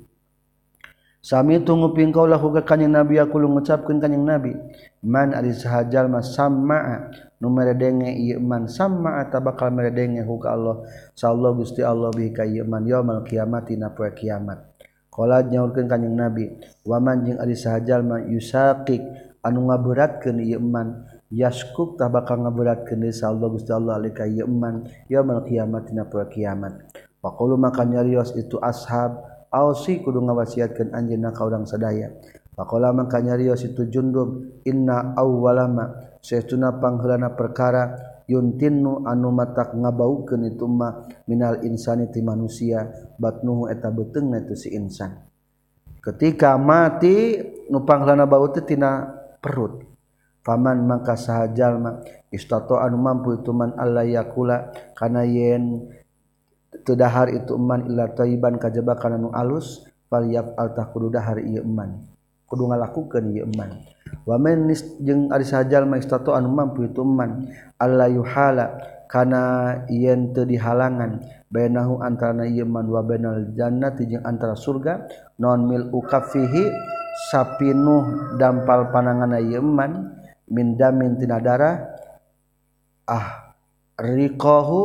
Sami 1.22 1.62
itu 1.62 1.70
nguping 1.70 2.10
kaulah 2.10 2.42
ka 2.42 2.66
kanyang 2.66 3.06
Nabi 3.06 3.22
aku 3.22 3.38
lu 3.38 3.54
ngucapkeun 3.54 4.02
kanyang 4.02 4.26
Nabi. 4.26 4.58
Man 5.06 5.38
ari 5.38 5.54
sahajal 5.54 6.10
mas 6.10 6.34
samaa 6.34 7.14
nu 7.38 7.54
meredenge 7.54 8.10
ieu 8.10 8.42
man 8.42 8.66
samaa 8.66 9.30
ta 9.30 9.38
bakal 9.38 9.70
meredenge 9.70 10.26
hu 10.26 10.42
ka 10.42 10.58
Allah. 10.58 10.82
Sallallahu 11.14 11.62
gusti 11.62 11.86
Allah 11.86 12.10
bi 12.10 12.34
ka 12.34 12.42
ieu 12.42 12.66
man 12.66 12.90
yaumul 12.90 13.22
kiamat 13.22 13.70
dina 13.70 13.94
poe 13.94 14.10
kiamat. 14.10 14.66
Qala 15.14 15.46
nyaurkeun 15.46 15.86
kanyang 15.86 16.16
Nabi 16.18 16.58
waman 16.88 17.28
jeung 17.28 17.38
ari 17.38 17.54
sahajal 17.54 18.02
ma 18.02 18.18
yusaqiq 18.18 19.04
anu 19.46 19.70
ngaberatkeun 19.70 20.42
ieu 20.42 20.58
man. 20.58 21.06
yaskuk 21.32 21.96
tah 21.96 22.12
bakal 22.12 22.44
ngaberatkeun 22.44 23.08
ke 23.08 23.24
Allah 23.24 23.48
Gusti 23.48 23.72
Allah 23.72 23.98
alika 23.98 24.28
yeman 24.28 24.86
yaumil 25.08 25.48
kiamat 25.48 25.88
dina 25.88 26.04
poe 26.06 26.28
kiamat. 26.28 26.92
Faqulu 27.24 27.56
maka 27.56 27.88
nyarios 27.88 28.36
itu 28.36 28.60
ashab 28.60 29.24
ausi 29.48 30.04
kudu 30.04 30.20
ngawasiatkeun 30.20 30.92
anjeunna 30.92 31.32
ka 31.32 31.48
urang 31.48 31.64
sadaya. 31.64 32.12
Faqala 32.52 32.92
maka 32.92 33.24
nyarios 33.24 33.64
itu 33.64 33.88
jundub 33.88 34.60
inna 34.68 35.16
awwalama 35.16 36.18
saytuna 36.20 36.82
pangheulana 36.82 37.32
perkara 37.38 37.96
yuntinnu 38.28 39.08
anu 39.08 39.32
matak 39.32 39.72
ngabaukeun 39.78 40.52
itu 40.52 40.68
mah 40.68 41.08
minal 41.30 41.64
insani 41.64 42.12
ti 42.12 42.20
manusia 42.20 42.92
batnuhu 43.16 43.72
eta 43.72 43.88
beuteungna 43.88 44.44
itu 44.44 44.56
si 44.58 44.74
insan. 44.76 45.16
Ketika 46.02 46.58
mati 46.58 47.38
nu 47.70 47.86
pangheulana 47.86 48.26
bau 48.26 48.50
teh 48.50 48.66
tina 48.66 49.14
perut. 49.38 49.91
Paman 50.42 50.90
mangka 50.90 51.14
sahjallma 51.14 52.02
istato 52.34 52.82
anu 52.82 52.98
mampu 52.98 53.38
ituman 53.38 53.78
Allah 53.78 54.10
yakula. 54.10 54.74
Kana 54.98 55.22
yen 55.22 55.86
tedahar 56.82 57.30
itu 57.30 57.54
eman 57.54 57.86
illa 57.86 58.10
thayyiban 58.10 58.58
kajaba 58.58 58.98
kana 58.98 59.22
alus 59.38 59.86
fal 60.10 60.26
altah 60.26 60.74
tah 60.74 60.86
kudu 60.90 61.14
dahar 61.14 61.38
ieu 61.38 61.62
man. 61.62 62.10
Kudu 62.50 62.74
ngalakukeun 62.74 63.38
ieu 63.38 63.46
man. 63.54 63.86
Wa 64.26 64.42
man 64.42 64.66
jeung 65.06 65.30
ari 65.30 65.46
saha 65.46 65.62
istato 66.02 66.34
anu 66.34 66.50
mampu 66.50 66.90
itu 66.90 67.06
man. 67.06 67.46
Allah 67.78 68.10
yuhala 68.10 68.82
kana 69.06 69.86
yen 69.94 70.34
teu 70.34 70.50
dihalangan. 70.50 71.22
Bainahu 71.54 72.02
antara 72.02 72.50
ieu 72.50 72.66
man 72.66 72.90
wa 72.90 73.06
bainal 73.06 73.54
jannati 73.54 74.10
jeung 74.10 74.26
antara 74.26 74.58
surga 74.58 75.06
non 75.38 75.70
mil 75.70 75.86
ukafihi 75.94 76.66
sapinuh 77.30 78.34
dampal 78.42 78.90
panangan 78.90 79.38
ieu 79.38 79.62
man. 79.62 80.18
min 80.52 80.76
damin 80.76 81.16
tina 81.16 81.40
darah 81.40 81.80
ah 83.08 83.56
riqahu 83.96 84.80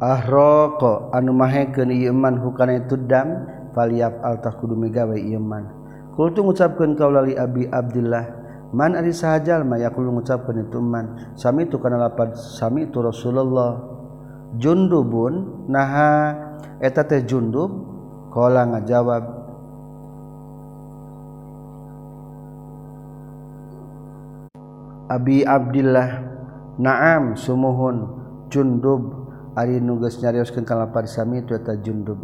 ahraqa 0.00 1.12
anu 1.12 1.36
mahekeun 1.36 1.92
ieu 1.92 2.16
man 2.16 2.40
hukana 2.40 2.80
itu 2.80 2.96
dam 3.04 3.44
falyaf 3.76 4.16
alta 4.24 4.56
kudu 4.56 4.72
megawe 4.72 5.16
ieu 5.16 5.40
man. 5.40 5.68
Kultu 6.16 6.40
ngucapkeun 6.40 6.96
kaula 6.96 7.20
li 7.28 7.36
abi 7.36 7.68
abdillah 7.68 8.24
man 8.72 8.96
ari 8.96 9.12
sahajal 9.12 9.68
ma 9.68 9.76
yaqulu 9.76 10.16
ngucapkeun 10.16 10.64
itu 10.64 10.80
man 10.80 11.36
sami 11.36 11.68
tu 11.68 11.76
kana 11.76 12.00
lapad 12.00 12.32
sami 12.32 12.88
tu 12.88 13.04
rasulullah. 13.04 13.92
Jundubun 14.56 15.68
naha 15.68 16.32
eta 16.80 17.04
teh 17.04 17.20
jundub 17.28 17.68
kala 18.32 18.64
ngajawab 18.72 19.35
Abi 25.06 25.46
Abdullah 25.46 26.22
naam 26.82 27.38
sumuhun. 27.38 28.10
Jundub. 28.50 29.26
Ari 29.56 29.80
nugas 29.80 30.20
nyarioskeun 30.20 30.68
kalapar 30.68 31.08
sami 31.08 31.40
eta 31.40 31.74
jundub. 31.80 32.20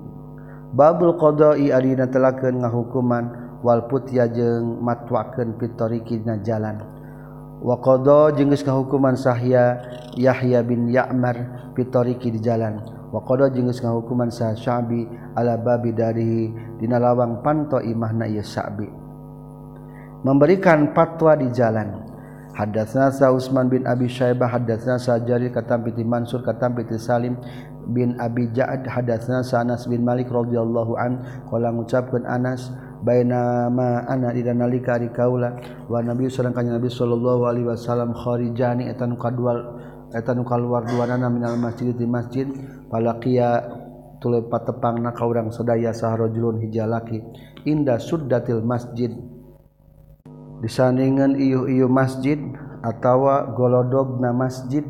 Babul 0.77 1.17
qada'i 1.17 1.73
ari 1.73 1.97
natelakeun 1.97 2.61
ngahukuman 2.61 3.25
wal 3.65 3.89
putya 3.89 4.29
jeung 4.29 4.85
matwakeun 4.85 5.57
fitoriki 5.57 6.21
na 6.21 6.37
jalan. 6.45 6.85
Wa 7.63 7.81
qada 7.81 8.37
jeung 8.37 8.53
geus 8.53 8.67
ngahukuman 8.67 9.17
sahya 9.17 9.81
Yahya 10.19 10.61
bin 10.61 10.93
Ya'mar 10.93 11.73
fitoriki 11.73 12.29
di 12.35 12.43
jalan. 12.45 12.85
Wa 13.09 13.25
qada 13.25 13.49
jeung 13.49 13.73
geus 13.73 13.81
ngahukuman 13.81 14.29
sa 14.29 14.53
Syabi 14.53 15.09
ala 15.33 15.57
babi 15.57 15.97
dari 15.97 16.53
dina 16.77 17.01
lawang 17.01 17.41
panto 17.41 17.81
imahna 17.81 18.29
ieu 18.29 18.45
Syabi. 18.45 18.91
Memberikan 20.21 20.93
fatwa 20.93 21.33
di 21.33 21.49
jalan. 21.49 22.12
Hadatsna 22.53 23.09
sa 23.09 23.33
Utsman 23.33 23.73
bin 23.73 23.89
Abi 23.89 24.13
Syaibah 24.13 24.45
hadatsna 24.45 25.01
sa 25.01 25.17
Jarir 25.17 25.49
katampi 25.49 25.89
piti 25.89 26.05
Mansur 26.05 26.45
katampi 26.45 26.85
piti 26.85 27.01
Salim 27.01 27.41
bin 27.89 28.21
Abi 28.21 28.53
Ja'ad 28.53 28.85
hadatsna 28.85 29.41
sa 29.41 29.65
Anas 29.65 29.89
bin 29.89 30.05
Malik 30.05 30.29
radhiyallahu 30.29 30.93
an. 31.01 31.25
Qala 31.49 31.73
ngucapkeun 31.73 32.29
Anas 32.29 32.69
baina 33.01 33.73
ma 33.73 34.05
ana 34.05 34.37
dina 34.37 34.53
nalika 34.53 35.01
ari 35.01 35.09
kaula 35.11 35.57
wa 35.89 35.99
nabi 36.05 36.29
sareng 36.29 36.53
kanjeng 36.53 36.77
Nabi 36.77 36.93
sallallahu 36.93 37.43
alaihi 37.49 37.67
wasallam 37.67 38.15
kharijani 38.15 38.87
eta 38.87 39.09
nu 39.09 39.19
kadual 39.19 39.59
eta 40.13 40.37
nu 40.37 40.45
kaluar 40.45 40.87
duanana 40.87 41.27
minal 41.33 41.59
masjid 41.59 41.91
di 41.91 42.05
masjid 42.07 42.47
palaqiya 42.93 43.65
tuluy 44.23 44.45
patepangna 44.47 45.11
ka 45.17 45.25
urang 45.27 45.51
sadaya 45.51 45.91
saharojulun 45.91 46.63
hijalaki 46.63 47.19
inda 47.65 47.97
suddatil 47.97 48.61
masjid. 48.61 49.32
disandingan 50.63 51.35
iu-iu 51.35 51.91
masjid 51.91 52.39
atawa 52.81 53.51
golodogna 53.53 54.31
masjid. 54.31 54.87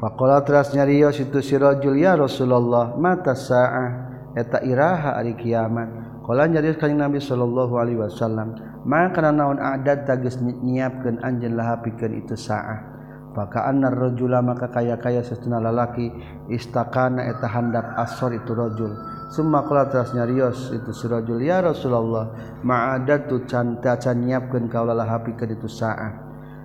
Pakola 0.00 0.42
teras 0.42 0.74
nyarios 0.74 1.20
itu 1.22 1.38
sirojul 1.38 1.94
ya 2.00 2.18
Rasulullah 2.18 2.96
mata 2.98 3.36
sa'ah? 3.36 4.10
Eta 4.34 4.62
iraha 4.66 5.14
ari 5.18 5.38
kiamat. 5.38 6.22
Kala 6.26 6.46
nyarios 6.46 6.78
kanjeng 6.78 7.02
Nabi 7.02 7.18
sallallahu 7.18 7.74
alaihi 7.78 7.98
wasallam 7.98 8.54
maka 8.86 9.20
kana 9.20 9.34
naon 9.34 9.58
adat 9.60 10.08
tagis 10.08 10.40
nyiapkeun 10.40 11.20
anjeun 11.20 11.58
laha 11.58 11.82
pikeun 11.84 12.16
itu 12.16 12.34
sa'ah? 12.34 12.90
Anna 13.36 13.94
rajula 13.94 14.42
maka 14.42 14.66
kaya-kaya 14.68 15.22
sesuna 15.22 15.62
lalaki 15.62 16.10
istakana 16.50 17.30
eta 17.30 17.46
handap 17.46 17.94
asor 17.94 18.34
itu 18.34 18.50
rojul 18.52 18.90
Sumakala 19.30 19.86
terasnya 19.86 20.26
Rios 20.26 20.74
itu 20.74 20.90
surajul 20.90 21.38
ya 21.38 21.62
Rasulullah 21.62 22.58
ma'adatu 22.66 23.38
tu 23.38 23.46
canta 23.46 23.94
can 23.94 24.26
nyiapkeun 24.26 24.66
kaulah 24.66 25.06
hapi 25.06 25.38
ka 25.38 25.46
ditu 25.46 25.70
saat. 25.70 26.18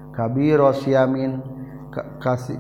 Kabiro 0.10 0.74
siamin 0.74 1.38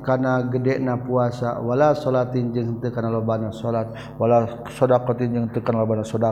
kana 0.05 0.45
gede 0.45 0.77
na 0.77 1.01
puasa 1.01 1.57
wala 1.57 1.97
salatin 1.97 2.53
jeung 2.53 2.77
teu 2.79 2.93
kana 2.93 3.09
lobana 3.09 3.49
salat 3.49 3.89
wala 4.21 4.63
sedaqatin 4.69 5.33
jeung 5.33 5.47
teu 5.49 5.65
kana 5.65 5.81
lobana 5.81 6.05
wala 6.05 6.31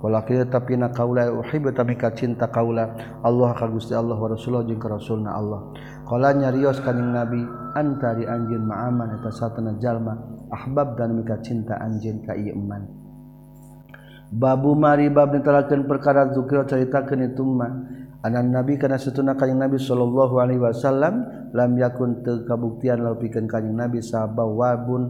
walakin 0.00 0.48
tapi 0.48 0.74
na 0.80 0.88
kaula 0.90 1.28
uhibbu 1.30 1.70
tami 1.76 1.94
cinta 2.16 2.48
kaula 2.48 2.96
Allah 3.20 3.50
ka 3.52 3.68
Gusti 3.68 3.92
Allah 3.92 4.16
wa 4.16 4.32
Rasulullah 4.32 4.64
jeung 4.64 4.80
ka 4.80 4.88
Rasulna 4.88 5.36
Allah. 5.36 5.68
Qala 6.08 6.32
nyarios 6.32 6.80
kanjing 6.80 7.12
Nabi 7.12 7.44
antari 7.76 8.24
anjeun 8.24 8.64
ma'aman 8.64 9.20
eta 9.20 9.28
satana 9.28 9.76
jalma 9.76 10.16
ahbab 10.48 10.96
dan 10.96 11.12
mika 11.12 11.36
cinta 11.44 11.76
anjeun 11.76 12.24
ka 12.24 12.32
ieu 12.34 12.56
iman 12.56 13.01
babu 14.32 14.72
maribab 14.72 15.36
diterakan 15.36 15.84
perkara 15.84 16.32
zukir 16.32 16.64
ceritakan 16.64 17.28
itu 17.28 17.44
mah 17.44 17.72
anak 18.24 18.44
nabi 18.48 18.80
karena 18.80 18.96
setuna 18.96 19.36
kanyang 19.36 19.68
nabi 19.68 19.76
sallallahu 19.76 20.40
alaihi 20.40 20.62
wasallam 20.64 21.28
lam 21.52 21.70
yakun 21.76 22.24
teu 22.24 22.48
kabuktian 22.48 23.04
lalu 23.04 23.28
pikeun 23.28 23.44
kanyang 23.44 23.86
nabi 23.86 24.00
sahabat 24.00 24.48
wabun 24.48 25.02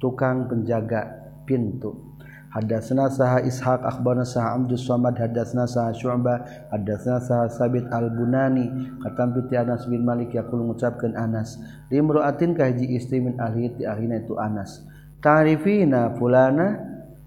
tukang 0.00 0.48
penjaga 0.48 1.20
pintu. 1.44 2.10
Hadatsana 2.50 3.06
saha 3.06 3.46
Ishaq 3.46 3.78
akhbarana 3.86 4.26
saha 4.26 4.58
Abdus 4.58 4.82
Samad 4.82 5.14
hadatsana 5.14 5.70
saha 5.70 5.94
Syu'bah 5.94 6.66
hadatsana 6.74 7.22
saha 7.22 7.46
Sabit 7.46 7.86
Al-Bunani. 7.94 8.98
Katam 9.06 9.38
ti 9.46 9.54
Anas 9.54 9.86
bin 9.86 10.02
Malik 10.02 10.34
yaqul 10.34 10.66
ngucapkeun 10.66 11.14
Anas. 11.14 11.62
Limra'atin 11.94 12.58
ka 12.58 12.66
hiji 12.66 12.98
istri 12.98 13.22
min 13.22 13.38
ahli 13.38 13.70
ti 13.78 13.86
itu 13.86 14.34
Anas. 14.34 14.82
Ta'rifina 15.22 16.10
fulana 16.18 16.74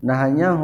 nahanya 0.04 0.60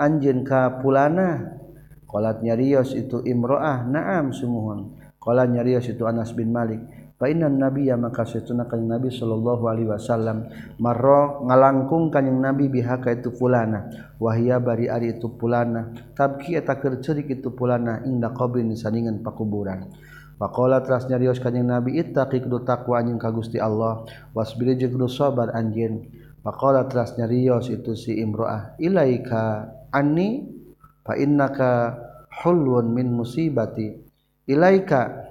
anjeun 0.00 0.40
ka 0.40 0.80
pulana. 0.80 1.60
Qalat 2.08 2.42
nyarios 2.42 2.96
itu 2.96 3.20
imroah 3.22 3.84
na'am 3.86 4.32
sumuhun. 4.32 4.98
Qala 5.20 5.44
nyarios 5.44 5.84
itu 5.86 6.08
Anas 6.08 6.32
bin 6.32 6.50
Malik. 6.50 6.80
Fa 7.20 7.28
inna 7.28 7.52
nabiyya 7.52 8.00
maka 8.00 8.24
satuna 8.24 8.64
kanjing 8.64 8.88
nabi 8.88 9.12
sallallahu 9.12 9.68
alaihi 9.68 9.92
wasallam 9.92 10.48
marra 10.80 11.36
ngalangkung 11.44 12.08
kanjing 12.08 12.40
nabi 12.40 12.72
biha 12.72 12.96
ka 12.98 13.12
itu 13.12 13.28
pulana. 13.36 13.92
Wahia 14.16 14.56
bari 14.56 14.88
ari 14.88 15.20
itu 15.20 15.28
pulana. 15.28 15.92
Tabki 16.16 16.56
eta 16.56 16.80
keur 16.80 17.04
ceurik 17.04 17.28
itu 17.28 17.52
pulana 17.52 18.00
inda 18.08 18.32
qabrin 18.32 18.72
sandingan 18.72 19.20
pakuburan. 19.20 19.92
Pakola 20.40 20.80
teras 20.80 21.04
nyarios 21.04 21.36
kanyang 21.36 21.68
Nabi 21.68 22.00
itaqi 22.00 22.40
kudu 22.40 22.64
takwa 22.64 22.96
anjing 22.96 23.20
ka 23.20 23.28
Gusti 23.28 23.60
Allah. 23.60 24.08
Wasbiri 24.32 24.80
jeung 24.80 24.96
kudu 24.96 25.12
sabar 25.12 25.52
anjeun. 25.52 26.08
Pakola 26.40 26.88
teras 26.88 27.12
nyarios 27.20 27.68
itu 27.68 27.92
si 27.92 28.16
imroah 28.16 28.80
ilaika 28.80 29.68
anni 29.92 30.46
fa 31.04 31.14
innaka 31.18 31.98
hulwun 32.42 32.94
min 32.94 33.10
musibati. 33.12 33.90
Ilaika 34.50 35.30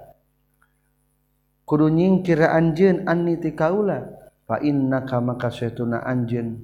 kudu 1.68 1.92
nyingkir 1.92 2.44
anjeun 2.44 3.08
anni 3.08 3.40
ti 3.40 3.52
kaula 3.56 4.04
fa 4.48 4.60
innaka 4.60 5.20
maka 5.24 5.52
saytuna 5.52 6.04
anjeun. 6.04 6.60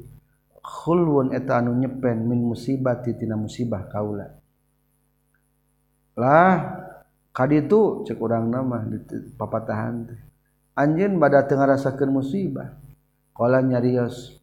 Hulwun 0.65 1.29
eta 1.31 1.62
anu 1.62 1.77
nyepen 1.77 2.25
min 2.25 2.41
musibati 2.41 3.13
tina 3.13 3.38
musibah 3.38 3.86
kaula. 3.86 4.27
Lah 6.17 6.58
kaditu 7.29 8.01
cek 8.08 8.17
urang 8.17 8.49
nama 8.49 8.81
di 8.81 8.97
papatahan 9.38 9.95
teh. 10.10 10.19
Anjeun 10.75 11.21
bada 11.21 11.45
teu 11.45 11.55
ngarasakeun 11.55 12.12
musibah. 12.12 12.75
Qala 13.36 13.60
nyarios 13.60 14.41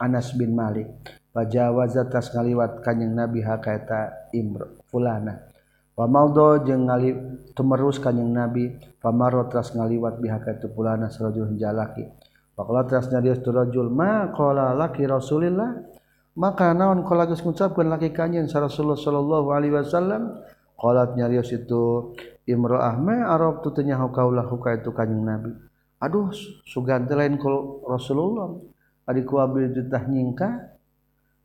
Anas 0.00 0.32
bin 0.36 0.56
Malik. 0.56 1.19
pajawaza 1.30 2.06
tas 2.10 2.30
ngaliwat 2.34 2.82
kanyeng 2.82 3.14
nabi 3.14 3.42
hakaeta 3.42 4.30
Imro 4.34 4.82
fulana. 4.90 5.50
Pamaldo 5.94 6.64
jeung 6.64 6.88
ngali 6.88 7.12
tumerus 7.52 8.00
kanjing 8.00 8.32
nabi 8.32 8.72
pamaro 9.02 9.44
tras 9.52 9.76
ngaliwat 9.76 10.16
bihaka 10.16 10.56
itu 10.56 10.72
fulana 10.72 11.12
sarajul 11.12 11.52
jalaki 11.60 12.08
Pakola 12.60 12.84
tras 12.84 13.08
nyarios 13.08 13.40
tu 13.40 13.56
rajul 13.56 13.88
ma 13.88 14.28
qala 14.36 14.76
laki 14.76 15.08
Rasulillah? 15.08 15.80
Maka 16.36 16.76
naon 16.76 17.08
qala 17.08 17.24
geus 17.24 17.40
ngucapkeun 17.40 17.88
laki 17.88 18.12
kanjing 18.12 18.52
sa 18.52 18.60
Rasulullah 18.60 19.00
sallallahu 19.00 19.48
alaihi 19.48 19.80
wasallam? 19.80 20.44
Qalat 20.76 21.16
nyarios 21.16 21.48
itu 21.56 22.12
imro'ah 22.44 23.00
ma 23.00 23.32
arab 23.32 23.64
tu 23.64 23.72
tanya 23.72 23.96
kaulah 24.12 24.44
huka 24.44 24.76
itu 24.76 24.92
kanyeung 24.92 25.24
nabi. 25.24 25.56
Aduh 26.04 26.28
sugan 26.68 27.08
lain 27.08 27.40
ku 27.40 27.80
Rasulullah. 27.88 28.60
Ari 29.08 29.24
ku 29.24 29.40
abdi 29.40 29.80
ditah 29.80 30.04
nyingka 30.04 30.48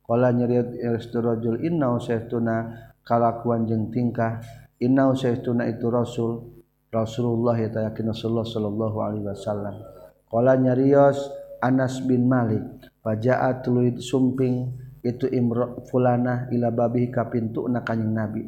qala 0.06 0.30
nyarios 0.30 1.10
tu 1.10 1.18
rajul 1.18 1.60
inna 1.60 1.98
saytuna 1.98 2.70
kalakuan 3.02 3.66
jeung 3.66 3.90
tingkah 3.90 4.38
inna 4.78 5.10
saytuna 5.12 5.66
itu 5.66 5.90
rasul 5.90 6.56
Rasulullah 6.96 7.58
ya 7.60 7.68
yakin 7.90 8.14
Rasulullah 8.14 8.46
sallallahu 8.46 8.96
alaihi 9.04 9.26
wasallam. 9.28 9.74
Qala 10.30 10.56
nyarios 10.56 11.18
Anas 11.60 12.00
bin 12.00 12.24
Malik 12.30 12.62
fajaat 13.04 13.66
tuluy 13.66 13.98
sumping 14.00 14.70
itu 15.02 15.28
imra 15.28 15.76
fulana 15.90 16.48
ila 16.54 16.70
babi 16.72 17.12
ka 17.12 17.28
na 17.68 17.80
kanjing 17.82 18.12
nabi. 18.14 18.42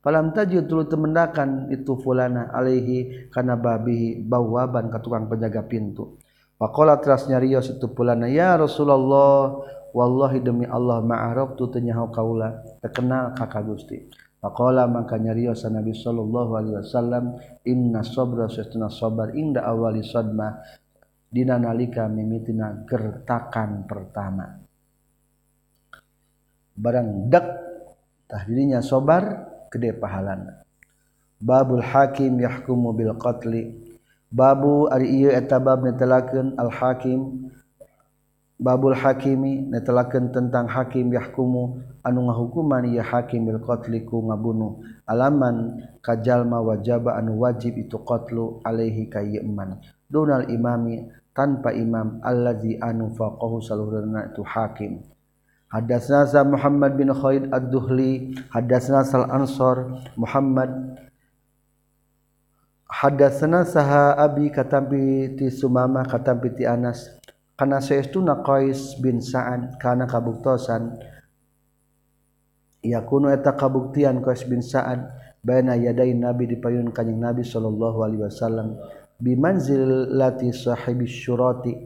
Falam 0.00 0.32
tajid 0.32 0.64
tuluy 0.64 0.88
temendakan 0.88 1.68
itu 1.68 1.92
fulana 2.00 2.48
alaihi 2.56 3.28
kana 3.28 3.60
babi 3.60 4.22
bawaban 4.24 4.88
ka 4.88 5.02
tukang 5.04 5.28
penjaga 5.28 5.66
pintu. 5.68 6.16
Faqala 6.56 7.00
teras 7.04 7.28
nyarios 7.28 7.68
itu 7.74 7.90
fulana 7.92 8.28
ya 8.32 8.56
Rasulullah 8.56 9.60
wallahi 9.92 10.42
demi 10.42 10.66
Allah 10.66 11.02
ma'arab 11.02 11.54
tu 11.58 11.70
tenyahu 11.70 12.10
kaula 12.14 12.62
terkenal 12.82 13.34
kakak 13.34 13.62
Gusti. 13.66 13.98
Faqala 14.40 14.88
maka 14.88 15.20
nyarios 15.20 15.68
Nabi 15.68 15.92
sallallahu 15.92 16.52
alaihi 16.56 16.76
wasallam 16.80 17.36
inna 17.68 18.00
sabra 18.00 18.48
sesuna 18.48 18.88
sabar 18.88 19.36
inda 19.36 19.60
awali 19.68 20.00
sadma 20.00 20.64
dina 21.28 21.60
nalika 21.60 22.08
mimitina 22.08 22.86
gertakan 22.88 23.84
pertama. 23.84 24.56
Barang 26.72 27.28
dak 27.28 27.46
tah 28.24 28.42
dirinya 28.48 28.80
sabar 28.80 29.44
gede 29.68 29.92
pahalana 29.92 30.64
babul 31.40 31.80
hakim 31.80 32.36
yahkumu 32.38 32.92
bil 32.92 33.16
qatli. 33.16 33.88
Babu 34.30 34.86
ari 34.86 35.10
ieu 35.10 35.32
eta 35.34 35.58
bab 35.58 35.82
netelakeun 35.82 36.54
al 36.54 36.70
hakim 36.70 37.50
babul 38.60 38.92
Hakimi 38.92 39.64
netelaken 39.72 40.36
tentang 40.36 40.68
hakim 40.68 41.08
yahkumu 41.08 41.80
anu 42.04 42.28
ngahukuman 42.28 42.84
ya 42.92 43.00
hakim 43.00 43.48
bil 43.48 43.58
qatliku 43.64 44.20
ngabunuh 44.20 44.84
alaman 45.08 45.80
kajalma 46.04 46.60
wajaba 46.60 47.16
anu 47.16 47.40
wajib 47.40 47.80
itu 47.80 47.96
qatlu 48.04 48.60
alaihi 48.68 49.08
kayman 49.08 49.80
donal 50.12 50.44
imami 50.52 51.08
tanpa 51.32 51.72
imam 51.72 52.20
allazi 52.20 52.76
anu 52.82 53.14
faqahu 53.14 53.62
saluhurna 53.62 54.34
itu 54.34 54.42
hakim. 54.44 55.00
Hadatsna 55.70 56.26
sa 56.26 56.42
Muhammad 56.42 56.98
bin 56.98 57.14
Khalid 57.14 57.46
Ad-Duhli 57.54 58.34
hadatsna 58.50 59.06
sal 59.06 59.30
Ansor 59.30 60.02
Muhammad. 60.18 60.98
Hadatsna 62.90 63.62
saha 63.62 64.18
Abi 64.18 64.50
katampi 64.50 65.38
ti 65.38 65.46
Sumama 65.46 66.02
katampi 66.02 66.58
ti 66.58 66.66
Anas. 66.66 67.06
Karena 67.60 67.76
saestuna 67.76 68.40
Qais 68.40 68.96
bin 69.04 69.20
Sa'ad 69.20 69.76
karena 69.76 70.08
kabuktosan. 70.08 70.96
Ia 72.80 73.04
kuno 73.04 73.28
eta 73.28 73.52
kabuktian 73.52 74.24
Qais 74.24 74.48
bin 74.48 74.64
Sa'ad 74.64 75.04
baina 75.44 75.76
yaday 75.76 76.16
Nabi 76.16 76.48
di 76.48 76.56
payun 76.56 76.88
kanjing 76.88 77.20
Nabi 77.20 77.44
sallallahu 77.44 78.00
alaihi 78.00 78.24
wasallam 78.24 78.80
bimanzilati 79.20 80.56
sahibi 80.56 81.04
syurati. 81.04 81.76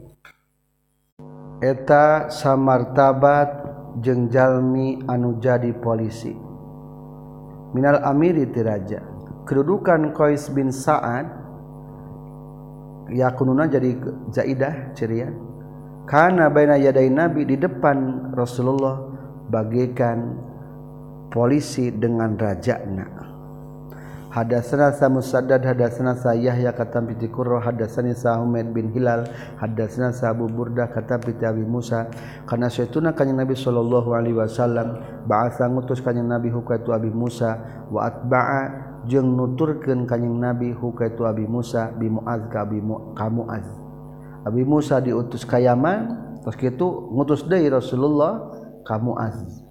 Eta 1.59 2.31
samartabat 2.31 3.67
jeung 3.99 4.31
jalmi 4.31 5.03
anu 5.11 5.43
jadi 5.43 5.75
polisi. 5.75 6.31
Minal 7.75 7.99
amiri 7.99 8.47
tiraja 8.47 9.03
kedudukan 9.43 10.15
Qais 10.15 10.47
bin 10.55 10.71
Sa'ad 10.71 11.43
kununa 13.35 13.67
jadi 13.67 13.99
zaidah 14.31 14.95
cirian 14.95 15.54
karena 16.05 16.49
baina 16.53 16.77
yadai 16.77 17.09
nabi 17.09 17.45
di 17.49 17.57
depan 17.57 18.29
Rasulullah 18.37 19.01
bagaikan 19.49 20.37
polisi 21.33 21.91
dengan 21.91 22.37
rajana. 22.39 23.25
Hadatsana 24.35 24.91
sa 24.91 25.07
Musaddad 25.07 25.63
hadatsana 25.63 26.11
sa 26.19 26.35
Yahya 26.35 26.75
katam 26.75 27.07
Piti 27.07 27.31
Qurra 27.31 27.63
hadatsani 27.63 28.11
sa 28.11 28.35
Humaid 28.35 28.75
bin 28.75 28.91
Hilal 28.91 29.23
hadatsana 29.63 30.11
sa 30.11 30.35
Abu 30.35 30.51
Burda 30.51 30.91
katam 30.91 31.23
Piti 31.23 31.47
Abi 31.47 31.63
Musa. 31.63 32.11
Kana 32.43 32.67
saytuna 32.67 33.15
kanjing 33.15 33.39
Nabi 33.39 33.55
sallallahu 33.55 34.11
alaihi 34.11 34.35
wasallam 34.35 34.99
ba'atsa 35.23 35.71
ngutus 35.71 36.03
kanjing 36.03 36.27
Nabi 36.27 36.51
hukaitu 36.51 36.91
Abi 36.91 37.15
Musa 37.15 37.87
wa 37.87 38.11
atba'a 38.11 38.61
jeung 39.07 39.39
nuturkeun 39.39 40.03
kanjing 40.03 40.35
Nabi 40.35 40.75
hukaitu 40.75 41.23
Abi 41.23 41.47
Musa 41.47 41.95
bi 41.95 42.11
Muaz 42.11 42.43
ka 42.51 42.67
Abi 42.67 42.83
Muaz 42.83 43.84
Abi 44.45 44.61
Musa 44.61 45.01
diutus 45.01 45.41
kayaman 45.41 46.37
terus 46.45 46.57
itu 46.61 46.87
ngutus 47.09 47.41
dari 47.49 47.65
Rasulullah 47.67 48.53
kamu 48.85 49.11
Az 49.17 49.65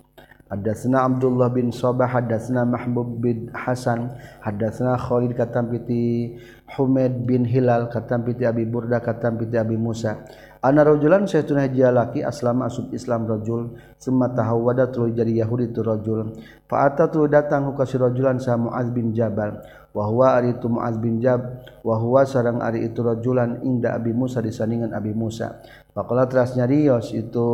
Hadatsna 0.54 1.08
Abdullah 1.08 1.50
bin 1.50 1.72
Sabah 1.74 2.06
hadatsna 2.06 2.62
Mahbub 2.62 3.18
bin 3.18 3.50
Hasan 3.50 4.12
hadatsna 4.38 4.94
Khalid 4.94 5.34
katam 5.34 5.72
piti 5.72 6.36
Humaid 6.78 7.26
bin 7.26 7.42
Hilal 7.48 7.90
katam 7.90 8.22
piti 8.22 8.46
Abi 8.46 8.62
Burda 8.62 9.02
katam 9.02 9.34
piti 9.34 9.58
Abi 9.58 9.74
Musa. 9.74 10.20
Ana 10.64 10.80
rajulan 10.80 11.28
saytuna 11.28 11.68
jalaki 11.68 12.24
aslama 12.24 12.72
asub 12.72 12.88
Islam 12.96 13.28
rajul 13.28 13.76
summa 14.00 14.32
tahawwada 14.32 14.88
tuluy 14.88 15.12
jadi 15.12 15.44
Yahudi 15.44 15.76
tu 15.76 15.84
rajul. 15.84 16.40
Fa 16.64 16.88
atatu 16.88 17.28
datang 17.28 17.68
hukasi 17.68 18.00
rajulan 18.00 18.40
sa 18.40 18.56
Muaz 18.56 18.88
bin 18.88 19.12
Jabal. 19.12 19.60
Wahwa 19.92 20.40
ari 20.40 20.56
itu 20.56 20.64
Muaz 20.72 20.96
bin 20.96 21.20
Jab 21.20 21.60
wahwa 21.84 22.24
sarang 22.24 22.64
ari 22.64 22.80
itu 22.88 23.04
rajulan 23.04 23.60
inda 23.60 23.92
Abi 23.92 24.16
Musa 24.16 24.40
disandingan 24.40 24.96
Abi 24.96 25.12
Musa. 25.12 25.60
Faqala 25.92 26.24
teras 26.32 26.56
nyarios 26.56 27.12
itu 27.12 27.48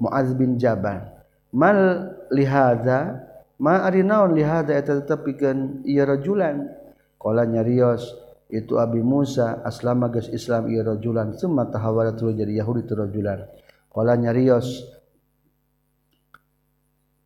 Muaz 0.00 0.32
bin 0.32 0.56
Jabal. 0.56 1.12
Mal 1.52 2.08
lihaza 2.32 3.20
ma 3.60 3.84
ari 3.84 4.00
naon 4.00 4.32
lihaza 4.32 4.72
eta 4.72 4.96
tetepikeun 5.04 5.84
ieu 5.84 6.08
rajulan? 6.08 6.72
Qala 7.20 7.44
nyarios 7.44 8.16
itu 8.50 8.76
Abi 8.76 9.00
Musa 9.00 9.62
aslama 9.62 10.10
geus 10.10 10.26
Islam 10.30 10.66
ieu 10.68 10.82
rajulan. 10.82 11.34
Summa 11.38 11.70
tahawala 11.70 12.14
tuluy 12.18 12.34
jadi 12.34 12.62
Yahudi 12.62 12.86
tu 12.86 12.98
rajulan. 12.98 13.46
Qala 13.90 14.14
nyarios 14.18 14.86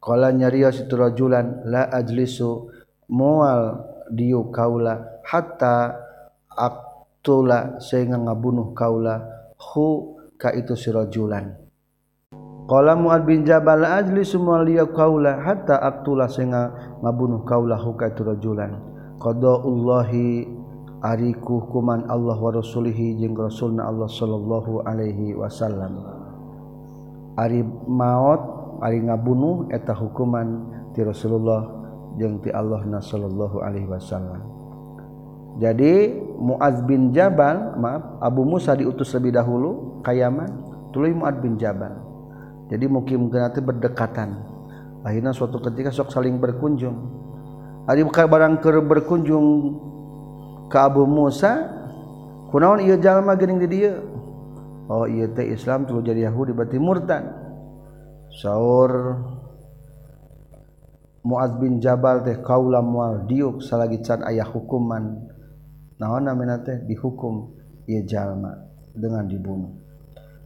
qala 0.00 0.32
nyarios 0.32 0.84
itu 0.84 0.94
rajulan. 0.94 1.64
La 1.68 1.88
ajlisu 1.88 2.68
mual 3.08 3.80
diu 4.12 4.52
kaula. 4.52 5.20
Hatta 5.24 5.96
aktula 6.52 7.80
sehingga 7.80 8.20
ngabunuh 8.20 8.76
kaula. 8.76 9.24
Hu 9.56 10.20
ka 10.36 10.52
itu 10.52 10.76
si 10.76 10.92
rajulan. 10.92 11.64
Qala 12.64 12.96
Mu'ad 12.96 13.28
bin 13.28 13.44
Jabal 13.44 13.84
ajli 13.84 14.24
semua 14.24 14.64
liya 14.64 14.88
kaula. 14.88 15.36
Hatta 15.44 15.76
aqtula 15.84 16.32
singa 16.32 16.96
mabunuh 17.04 17.44
kaula 17.44 17.76
huka 17.76 18.08
itu 18.08 18.24
rajulan. 18.24 18.80
Qadaullahi 19.20 20.48
ari 21.04 21.36
hukuman 21.36 22.08
Allah 22.08 22.40
wa 22.40 22.48
rasulihi 22.48 23.20
jeung 23.20 23.36
rasulna 23.36 23.84
Allah 23.84 24.08
sallallahu 24.08 24.88
alaihi 24.88 25.36
wasallam. 25.36 26.00
Ari 27.36 27.60
maot 27.84 28.40
ari 28.80 29.04
ngabunuh 29.04 29.68
eta 29.68 29.92
hukuman 29.92 30.64
ti 30.96 31.04
Rasulullah 31.04 31.68
jeung 32.16 32.40
ti 32.40 32.48
Allah 32.48 32.80
na 32.88 33.04
sallallahu 33.04 33.60
alaihi 33.60 33.84
wasallam. 33.84 34.40
Jadi 35.60 36.24
Muaz 36.40 36.80
bin 36.82 37.12
Jabal 37.12 37.76
maaf 37.78 38.18
Abu 38.24 38.42
Musa 38.48 38.72
diutus 38.74 39.12
lebih 39.14 39.36
dahulu 39.36 40.00
ka 40.00 40.10
Yaman 40.16 40.50
tuluy 40.90 41.12
Muaz 41.12 41.36
bin 41.36 41.60
Jabal. 41.60 42.00
Jadi 42.72 42.88
mungkin 42.88 43.28
teh 43.28 43.60
berdekatan. 43.60 44.40
Akhirnya 45.04 45.36
suatu 45.36 45.60
ketika 45.60 45.92
sok 45.92 46.08
saling 46.08 46.40
berkunjung. 46.40 46.96
Ari 47.84 48.00
barang 48.08 48.64
keur 48.64 48.80
berkunjung 48.80 49.46
ka 50.70 50.88
Abu 50.88 51.04
Musa 51.08 51.70
kunaon 52.50 52.84
ieu 52.84 52.96
jalma 53.00 53.36
geuning 53.36 53.60
di 53.64 53.68
dieu? 53.68 53.94
Oh 54.88 55.08
ieu 55.08 55.28
teh 55.32 55.48
Islam 55.48 55.88
tuluy 55.88 56.04
jadi 56.04 56.28
Yahudi 56.28 56.52
berarti 56.52 56.78
murtad. 56.78 57.24
Saur 58.34 59.22
Muaz 61.24 61.56
bin 61.56 61.80
Jabal 61.80 62.20
teh 62.20 62.36
kaula 62.44 62.84
mual 62.84 63.24
diuk 63.24 63.64
salagi 63.64 64.04
can 64.04 64.20
aya 64.22 64.44
hukuman. 64.44 65.24
Naon 65.96 66.28
namina 66.28 66.60
teh? 66.60 66.84
Dihukum. 66.84 67.56
Ieu 67.88 68.04
jalma 68.04 68.64
dengan 68.92 69.24
dibunuh. 69.28 69.72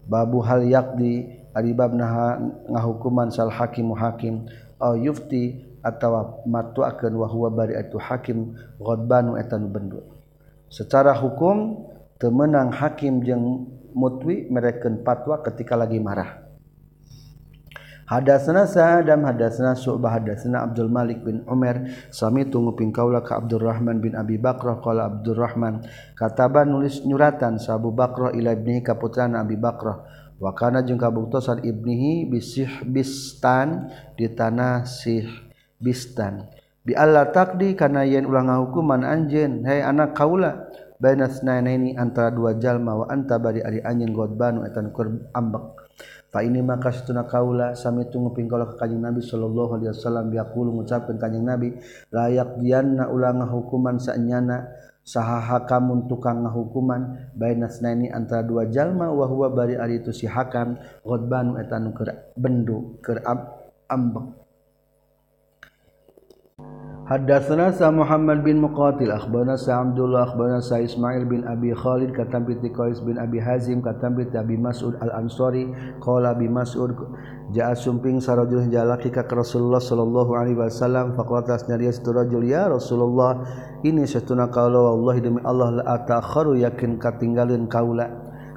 Babu 0.09 0.41
hal 0.41 0.65
yakdi 0.65 1.39
ari 1.53 1.75
bab 1.75 1.93
ngahukuman 1.93 3.29
sal 3.35 3.51
hakimu 3.51 3.93
hakim 3.99 4.47
au 4.79 4.95
oh, 4.95 4.97
yufti 4.97 5.68
atau 5.85 6.43
matuakeun 6.45 7.15
wa 7.15 7.27
huwa 7.31 7.49
bari'atu 7.55 7.97
hakim 7.97 8.55
ghadbanu 8.83 9.39
eta 9.39 9.57
nu 9.57 9.71
bendua 9.71 10.05
secara 10.69 11.17
hukum 11.17 11.87
temenang 12.19 12.75
hakim 12.75 13.23
jeung 13.23 13.71
mutwi 13.95 14.47
mereken 14.53 15.01
patwa 15.03 15.41
ketika 15.41 15.79
lagi 15.79 15.99
marah. 15.99 16.45
Hadasna 18.09 18.65
Sa'adam 18.65 19.21
hadasna 19.29 19.77
Su'bah 19.77 20.17
hadasna 20.17 20.65
Abdul 20.65 20.89
Malik 20.89 21.21
bin 21.29 21.45
Umar 21.45 22.09
sami 22.09 22.49
tunggu 22.49 22.73
pingkaula 22.73 23.21
ka 23.21 23.37
Abdurrahman 23.37 24.01
bin 24.01 24.17
Abi 24.17 24.41
Bakrah 24.41 24.81
qala 24.81 25.13
Abdurrahman. 25.13 25.85
Kataba 26.17 26.65
nulis 26.65 27.05
nyuratan 27.05 27.61
sa 27.61 27.77
Abu 27.77 27.93
Bakrah 27.93 28.33
ila 28.33 28.57
ibni 28.57 28.81
ka 28.81 28.97
putrana 28.97 29.45
Abi 29.45 29.61
Bakrah. 29.61 30.09
Wa 30.41 30.57
kana 30.57 30.81
jeung 30.81 30.97
kabuktosan 30.97 31.61
ibnihi 31.61 32.33
bisih 32.33 32.81
bistan 32.89 33.93
di 34.17 34.25
tanah 34.33 34.89
Sih. 34.89 35.48
bistan. 35.83 36.47
Bi 36.83 36.95
Allah 36.95 37.29
takdi 37.31 37.75
kana 37.75 38.07
yen 38.07 38.27
ulah 38.27 38.47
ngahukuman 38.47 39.03
anjeun 39.03 39.67
hai 39.67 39.83
anak 39.83 40.15
kaula 40.15 40.71
baina 40.99 41.31
ini 41.63 41.95
antara 41.95 42.35
dua 42.35 42.59
jalma 42.59 43.05
wa 43.05 43.07
anta 43.11 43.39
bari 43.39 43.63
ari 43.63 43.83
anjeun 43.83 44.15
godbanu 44.15 44.67
etan 44.67 44.91
kur 44.95 45.11
ambek. 45.35 45.89
Fa 46.29 46.45
ini 46.45 46.61
maka 46.61 46.93
satuna 46.93 47.25
kaula 47.25 47.73
sami 47.73 48.05
tunggu 48.13 48.37
pingkala 48.37 48.69
ka 48.69 48.85
kanjing 48.85 49.01
Nabi 49.01 49.25
sallallahu 49.25 49.81
alaihi 49.81 49.97
wasallam 49.97 50.29
yaqulu 50.29 50.77
ngucapkeun 50.77 51.17
kanjing 51.17 51.45
Nabi 51.45 51.73
layak 52.13 52.61
dianna 52.61 53.09
ulah 53.09 53.33
ngahukuman 53.33 53.97
saenyana 53.97 54.69
sahaha 55.09 55.65
kamu 55.65 56.05
tukang 56.05 56.45
ngahukuman 56.45 57.33
bainas 57.33 57.81
ini 57.81 58.13
antara 58.13 58.45
dua 58.45 58.69
jalma 58.69 59.09
wa 59.09 59.25
huwa 59.25 59.49
bari 59.49 59.81
ari 59.81 60.05
itu 60.05 60.13
si 60.13 60.29
hakam 60.29 60.77
godbanu 61.01 61.57
eta 61.57 61.81
nu 61.81 61.97
keur 61.97 62.13
bendu 62.37 63.01
keur 63.01 63.25
ambek. 63.89 64.48
Hadatsana 67.09 67.73
sa 67.73 67.89
Muhammad 67.89 68.45
bin 68.45 68.61
Muqatil 68.61 69.09
akhbarana 69.09 69.57
sa 69.57 69.81
Abdullah 69.81 70.29
akhbarana 70.29 70.61
sa 70.61 70.77
Ismail 70.77 71.25
bin 71.25 71.41
Abi 71.49 71.73
Khalid 71.73 72.13
katam 72.13 72.45
bi 72.45 72.53
Qais 72.61 73.01
bin 73.01 73.17
Abi 73.17 73.41
Hazim 73.41 73.81
katam 73.81 74.13
bi 74.13 74.29
Abi 74.37 74.61
Mas'ud 74.61 74.93
Al-Ansari 75.01 75.73
qala 76.05 76.37
bi 76.37 76.53
Mas'ud 76.53 76.93
ja'a 77.57 77.73
sumping 77.73 78.21
sarajul 78.21 78.69
jalaki 78.69 79.09
ka 79.09 79.25
Rasulullah 79.25 79.81
sallallahu 79.81 80.37
alaihi 80.37 80.61
wasallam 80.61 81.17
faqala 81.17 81.49
tasnariya 81.49 81.97
rajul 81.97 82.45
ya 82.45 82.69
Rasulullah 82.69 83.41
ini 83.89 84.05
satuna 84.05 84.53
kaula 84.53 84.93
wallahi 84.93 85.25
demi 85.25 85.41
Allah 85.49 85.81
la 85.81 85.85
atakharu 85.97 86.61
yakin 86.61 87.01
katinggaleun 87.01 87.73
kaula 87.73 88.05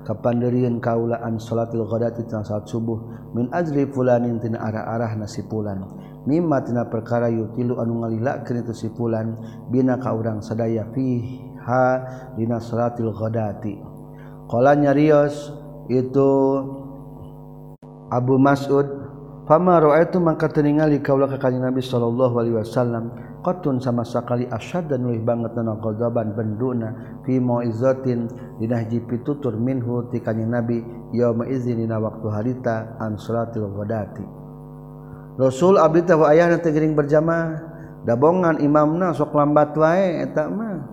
kapanderian 0.04 0.84
kaulaan 0.84 1.40
salatil 1.40 1.88
ghadati 1.88 2.28
tengah 2.28 2.44
saat 2.44 2.68
subuh 2.68 3.00
min 3.32 3.48
azri 3.56 3.88
fulanin 3.88 4.44
tina 4.44 4.60
arah-arah 4.60 5.16
nasi 5.16 5.40
pulan. 5.48 6.11
Mimma 6.26 6.62
tina 6.62 6.86
perkara 6.86 7.30
yutilu 7.30 7.82
anu 7.82 8.06
ngalilakeun 8.06 8.62
itu 8.62 8.74
si 8.78 8.88
fulan 8.94 9.34
bina 9.74 9.98
ka 9.98 10.14
urang 10.14 10.42
sadaya 10.42 10.86
fiha 10.94 11.86
dina 12.38 12.62
salatil 12.62 13.10
ghadati. 13.14 13.76
Qala 14.46 14.76
nyarios 14.76 15.50
itu 15.90 16.30
Abu 18.12 18.36
Mas'ud 18.36 18.84
fama 19.48 19.80
ra'aitu 19.80 20.20
mangka 20.20 20.52
ningali 20.60 21.00
kaula 21.00 21.26
ka 21.32 21.40
kanjeng 21.40 21.64
Nabi 21.64 21.80
sallallahu 21.80 22.36
alaihi 22.44 22.60
wasallam 22.60 23.16
qatun 23.42 23.80
sama 23.82 24.04
sakali 24.06 24.46
asyad 24.52 24.92
dan 24.92 25.08
lebih 25.08 25.26
banget 25.26 25.56
nana 25.58 25.80
qadaban 25.80 26.36
benduna 26.36 27.20
fi 27.26 27.40
mauizatin 27.40 28.30
dina 28.60 28.84
hiji 28.84 29.02
pitutur 29.08 29.56
minhu 29.56 30.12
ti 30.12 30.20
kanjeng 30.20 30.52
Nabi 30.52 30.84
yauma 31.16 31.48
idzin 31.48 31.80
dina 31.80 31.98
waktu 31.98 32.28
harita 32.30 33.00
an 33.00 33.16
salatil 33.16 33.72
ghadati 33.72 34.41
Rasul 35.42 35.82
Abdi 35.82 36.06
tahu 36.06 36.22
ayah 36.30 36.54
tegering 36.62 36.94
berjamaah. 36.94 37.74
Dabongan 38.06 38.62
imamna 38.62 39.10
sok 39.10 39.34
lambat 39.34 39.74
wae 39.74 40.22
eta 40.22 40.46
mah. 40.46 40.86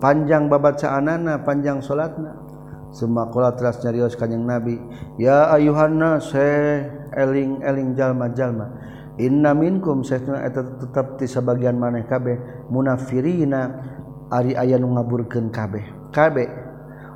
Panjang 0.00 0.48
babacaanana 0.48 1.44
panjang 1.44 1.84
salatna. 1.84 2.40
Semua 2.88 3.28
kula 3.28 3.52
teras 3.52 3.82
nyarios 3.82 4.14
kanjeng 4.14 4.46
nabi 4.46 4.78
ya 5.18 5.50
ayuhan 5.50 5.98
nas 5.98 6.30
eling 7.10 7.58
eling 7.58 7.90
jalma 7.98 8.30
jalma 8.30 8.70
inna 9.18 9.50
minkum 9.50 10.06
sesuna 10.06 10.46
eta 10.46 10.62
tetep 10.62 11.18
ti 11.20 11.26
sabagian 11.26 11.76
maneh 11.76 12.06
kabeh. 12.08 12.68
Munafirina 12.72 13.62
ari 14.32 14.56
aya 14.56 14.80
nu 14.80 14.94
ngaburkeun 14.96 15.52
kabeh. 15.52 15.84
Kabeh. 16.14 16.48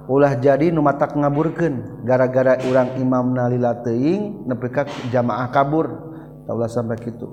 Ulah 0.09 0.41
jadi 0.41 0.73
nu 0.73 0.81
matak 0.85 1.15
ngaburkeun. 1.15 2.05
Gara-gara 2.05 2.59
urang 2.69 2.97
imamna 3.01 3.49
lila 3.49 3.81
teuing 3.81 4.45
nepi 4.45 4.69
ka 4.73 4.85
jamaah 5.13 5.49
kabur. 5.53 6.08
daulah 6.49 6.73
sampai 6.73 6.97
kitu. 6.97 7.29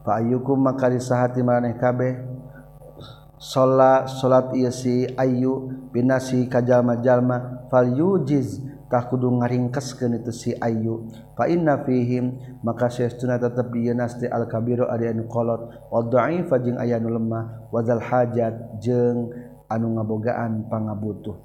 Fa 0.00 0.24
ayyukum 0.24 0.56
maka 0.56 0.88
disahati 0.88 1.44
maneh 1.44 1.76
kabeh 1.76 2.24
salat 3.36 4.08
salat 4.08 4.56
ieu 4.56 4.72
si 4.72 5.04
ayu 5.20 5.68
binasi 5.92 6.48
kajalma-jalma 6.48 7.68
fal 7.68 7.84
yujiz 7.84 8.64
tah 8.88 9.04
kudu 9.04 9.28
ngaringkeskeun 9.28 10.16
itu 10.16 10.32
si 10.32 10.50
ayu 10.60 11.08
fa 11.36 11.44
inna 11.44 11.84
fihim 11.84 12.40
maka 12.64 12.88
sesuna 12.88 13.36
tetep 13.36 13.68
nasti 13.92 14.24
al 14.28 14.48
kabiru 14.48 14.88
ari 14.88 15.12
anu 15.12 15.28
kolot. 15.28 15.68
Wad 15.92 16.08
dhaifa 16.08 16.56
jeung 16.64 16.80
aya 16.80 16.96
anu 16.96 17.12
lemah 17.12 17.68
wazal 17.68 18.00
hajat 18.00 18.80
jeung 18.80 19.28
anu 19.68 19.92
ngabogaan 20.00 20.68
pangabutuh. 20.72 21.36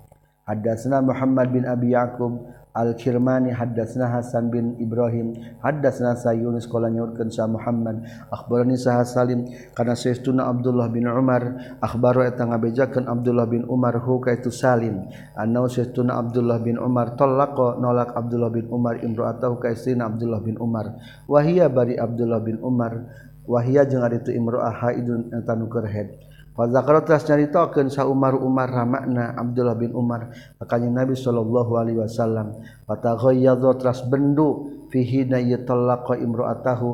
Hadasna 0.48 1.04
Muhammad 1.06 1.54
bin 1.54 1.62
Abi 1.68 1.94
Yaqub 1.94 2.42
Al-Kirmani 2.80 3.52
haddatsna 3.52 4.08
Hasan 4.08 4.48
bin 4.48 4.80
Ibrahim 4.80 5.36
haddatsna 5.60 6.16
sa 6.16 6.32
Yunus 6.32 6.64
qala 6.64 6.88
nyurkeun 6.88 7.28
sa 7.28 7.44
Muhammad 7.44 8.08
akhbarani 8.32 8.80
sa 8.80 9.04
Salim 9.04 9.52
kana 9.76 10.00
sayyiduna 10.00 10.48
Abdullah 10.48 10.88
bin 10.88 11.04
Umar 11.04 11.76
akhbaru 11.84 12.24
eta 12.24 12.48
ngabejakeun 12.48 13.12
Abdullah 13.12 13.52
bin 13.52 13.68
Umar 13.68 14.00
hu 14.00 14.24
kaitu 14.24 14.48
Salim. 14.48 15.12
Annau 15.36 15.68
sayyiduna 15.68 16.16
Abdullah 16.16 16.64
bin 16.64 16.80
Umar 16.80 17.20
talaqa 17.20 17.76
nolak 17.84 18.16
Abdullah 18.16 18.48
bin 18.48 18.72
Umar 18.72 19.04
imra'atahu 19.04 19.60
kaisina 19.60 20.08
Abdullah 20.08 20.40
bin 20.40 20.56
Umar. 20.56 20.96
Wahia 21.28 21.68
bari 21.68 22.00
Abdullah 22.00 22.40
bin 22.40 22.64
Umar 22.64 23.04
wahia 23.50 23.84
jeung 23.84 24.06
ari 24.06 24.22
teu 24.24 24.32
imra'ah 24.32 24.72
haidun 24.72 25.34
eta 25.36 25.58
nukerhead. 25.58 26.29
Head 26.68 27.24
nyaritaken 27.24 27.88
sa 27.88 28.04
Umar 28.04 28.36
Umar 28.36 28.68
ramakna 28.68 29.32
Abdullah 29.40 29.80
bin 29.80 29.96
Umar 29.96 30.28
makanya 30.60 31.06
Nabi 31.06 31.16
Shallallahu 31.16 31.72
Alaihi 31.80 32.04
Wasallam 32.04 32.60
patras 32.84 34.04
bendu 34.12 34.84
fihimroatahu 34.92 36.88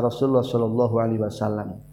Rasulullah 0.00 0.40
Shallallahu 0.40 0.96
Alaihi 0.96 1.20
Wasallam. 1.20 1.84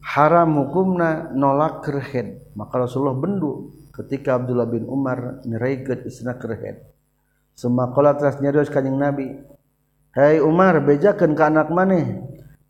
Haram 0.00 0.56
hukumna 0.56 1.28
nolak 1.36 1.84
kerhead 1.84 2.40
maka 2.56 2.80
Rasulullah 2.80 3.18
bendu 3.20 3.76
ketika 3.92 4.40
Abdullah 4.40 4.64
bin 4.64 4.88
Umar 4.88 5.44
niraiget 5.44 6.08
isna 6.08 6.40
kerhead 6.40 6.80
semua 7.52 7.92
kola 7.92 8.16
teras 8.16 8.40
nyarios 8.40 8.72
kanjing 8.72 8.96
Nabi 8.96 9.50
Hai 10.10 10.42
Umar 10.42 10.82
bejakan 10.82 11.38
ke 11.38 11.42
anak 11.46 11.70
maneh? 11.70 12.18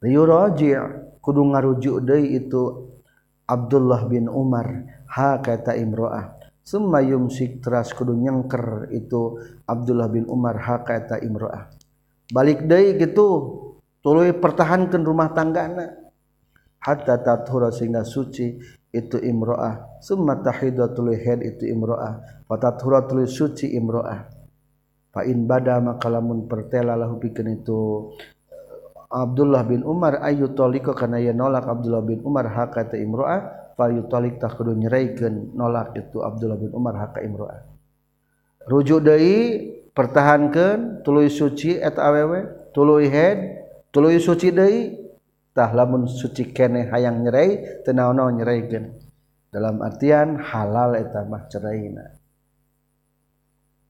Liyuraji. 0.05 0.77
Kudu 1.25 1.41
ngarujuk 1.53 2.05
deui 2.05 2.37
itu 2.37 2.90
Abdullah 3.51 4.07
bin 4.07 4.31
Umar 4.31 4.87
ha 5.11 5.43
kata 5.43 5.75
imro'ah. 5.75 6.39
Semua 6.63 7.03
yumsik 7.03 7.59
teras 7.59 7.91
kudu 7.91 8.15
nyengker 8.15 8.87
itu 8.95 9.43
Abdullah 9.67 10.07
bin 10.07 10.31
Umar 10.31 10.55
ha 10.63 10.87
kata 10.87 11.19
imro'ah. 11.19 11.67
Balik 12.31 12.71
deui 12.71 12.95
gitu 12.95 13.27
tuluy 13.99 14.31
pertahankan 14.31 15.03
rumah 15.03 15.35
tanggana. 15.35 15.99
Hatta 16.79 17.19
tathura 17.19 17.75
sehingga 17.75 18.07
suci 18.07 18.55
itu 18.95 19.19
imro'ah. 19.19 19.99
Summa 19.99 20.39
tahidu 20.39 20.87
tuluy 20.95 21.19
head 21.19 21.43
itu 21.43 21.67
imro'ah. 21.67 22.47
Wa 22.47 22.57
tathura 22.57 23.03
tuluy 23.03 23.27
suci 23.27 23.75
imro'ah. 23.75 24.31
Fa 25.11 25.27
in 25.27 25.43
bada 25.51 25.83
maka 25.83 26.07
lamun 26.07 26.47
pertela 26.47 26.95
lahu 26.95 27.19
itu 27.19 28.15
Abdullah 29.11 29.67
bin 29.67 29.83
Umar 29.83 30.23
ayu 30.23 30.55
toliko 30.55 30.95
kana 30.95 31.19
ye 31.19 31.35
nolak 31.35 31.67
Abdullah 31.67 32.07
bin 32.07 32.23
Umar 32.23 32.47
hakata 32.47 32.95
imro'ah 32.95 33.75
fayu 33.75 34.07
tolik 34.07 34.39
tak 34.39 34.55
kudu 34.55 34.79
nyeraikan 34.79 35.51
nolak 35.59 35.99
itu 35.99 36.23
Abdullah 36.23 36.55
bin 36.55 36.71
Umar 36.71 36.95
haka 36.95 37.19
imro'ah 37.21 37.67
rujuk 38.71 39.03
dari 39.03 39.67
pertahankan 39.91 41.03
tuluy 41.03 41.27
suci 41.27 41.75
et 41.75 41.99
awewe 41.99 42.71
tuluy 42.71 43.11
head 43.11 43.67
tuluy 43.91 44.23
suci 44.23 44.55
dari 44.55 45.01
tah 45.51 45.71
lamun 45.75 46.07
suci 46.07 46.55
kene 46.55 46.87
hayang 46.89 47.27
nyerai 47.27 47.83
tenau-nau 47.85 48.31
nyeraikan. 48.31 48.97
Dalam 49.51 49.83
artian 49.83 50.39
halal 50.39 50.95
etamah 50.95 51.51
ceraina. 51.51 52.07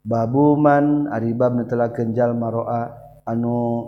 Babuman 0.01 1.05
aribab 1.13 1.53
netelakeun 1.53 2.17
jalma 2.17 2.49
roa 2.49 2.83
anu 3.29 3.85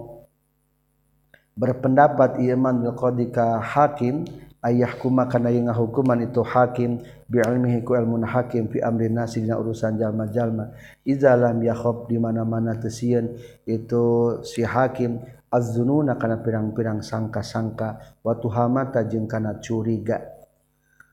berpendapat 1.53 2.41
iman 2.41 2.81
bil 2.81 2.95
qadika 2.97 3.61
hakim 3.61 4.25
ayah 4.63 4.95
kuma 4.95 5.27
kana 5.27 5.51
yang 5.51 5.69
hukuman 5.69 6.23
itu 6.23 6.41
hakim 6.41 7.03
bi 7.27 7.43
ilmihi 7.43 7.83
ku 7.83 7.99
ilmun 7.99 8.23
hakim 8.23 8.71
fi 8.71 8.79
amri 8.79 9.11
nasina 9.11 9.59
urusan 9.59 9.99
jalma-jalma. 9.99 10.73
Iza 11.03 11.35
lam 11.35 11.59
yakhob 11.61 12.07
di 12.09 12.17
mana-mana 12.17 12.79
tesieun 12.79 13.37
itu 13.67 14.03
si 14.47 14.63
hakim 14.63 15.19
az-zununa 15.53 16.17
kana 16.17 16.41
pirang-pirang 16.41 17.05
sangka-sangka 17.05 18.21
wa 18.23 18.33
tuhamata 18.39 19.05
jeung 19.05 19.27
kana 19.29 19.59
curiga. 19.61 20.23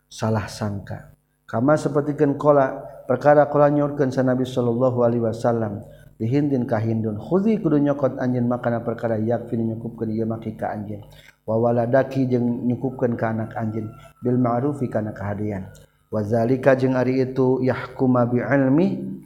Salah 0.08 0.48
sangka. 0.48 1.12
Kama 1.44 1.74
sapertikeun 1.74 2.38
qala 2.38 2.86
perkara 3.10 3.50
qala 3.50 3.74
nyorkeun 3.74 4.14
sa 4.14 4.22
Nabi 4.22 4.46
sallallahu 4.46 5.02
alaihi 5.02 5.26
wasallam 5.26 5.82
dihintin 6.20 6.68
ka 6.68 6.76
Hindun. 6.76 7.16
Khuzi 7.16 7.56
kudu 7.56 7.80
nyokot 7.80 8.20
anjeun 8.20 8.44
makana 8.44 8.84
perkara 8.84 9.16
yakfin 9.16 9.64
nyukupkeun 9.64 10.12
ieu 10.12 10.28
maki 10.28 10.52
ka 10.52 10.68
anjeun. 10.76 11.00
Wa 11.48 11.56
waladaki 11.56 12.28
jeung 12.28 12.68
nyukupkeun 12.68 13.16
ka 13.16 13.32
anak 13.32 13.56
anjeun. 13.56 13.88
Bil 14.20 14.36
ma'rufi 14.36 14.92
kana 14.92 15.16
kahadian. 15.16 15.72
Wazalika 16.12 16.76
jeung 16.76 16.94
ari 16.94 17.24
itu 17.24 17.64
yahkuma 17.64 18.28
bi 18.28 18.44
ilmi. 18.44 19.16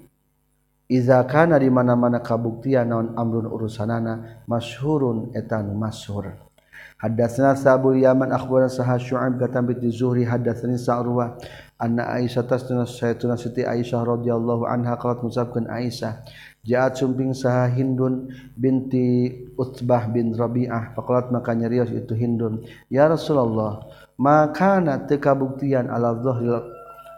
Iza 0.86 1.18
kana 1.26 1.58
di 1.58 1.66
mana-mana 1.72 2.20
kabuktian 2.22 2.86
naon 2.86 3.18
amrun 3.18 3.50
urusanana 3.50 4.44
masyhurun 4.46 5.34
etan 5.34 5.74
masyhur. 5.74 6.38
Hadatsna 7.00 7.56
Sabul 7.58 7.98
Yaman 7.98 8.30
akhbarana 8.30 8.70
Sahah 8.70 9.00
Syu'aib 9.00 9.36
katam 9.40 9.66
bi 9.66 9.76
Zuhri 9.90 10.24
hadatsani 10.24 10.78
Sa'ruwah. 10.78 11.36
anna 11.78 12.06
Aisyah 12.06 12.46
tasna 12.46 12.86
sayyiduna 12.86 13.34
Siti 13.34 13.66
Aisyah 13.66 14.06
radhiyallahu 14.06 14.68
anha 14.68 14.94
qalat 14.98 15.22
musabkeun 15.26 15.66
Aisyah 15.66 16.22
jaat 16.64 16.96
sumping 16.96 17.36
saha 17.36 17.68
Hindun 17.70 18.32
binti 18.56 19.30
Utbah 19.54 20.08
bin 20.08 20.32
Rabi'ah. 20.32 20.96
Faqalat 20.96 21.28
maka 21.28 21.52
nyarios 21.52 21.92
itu 21.92 22.16
Hindun 22.16 22.64
ya 22.88 23.10
Rasulullah 23.10 23.84
maka 24.16 24.80
na 24.80 25.02
teu 25.02 25.20
kabuktian 25.20 25.90
ala 25.90 26.14
dhahril 26.16 26.62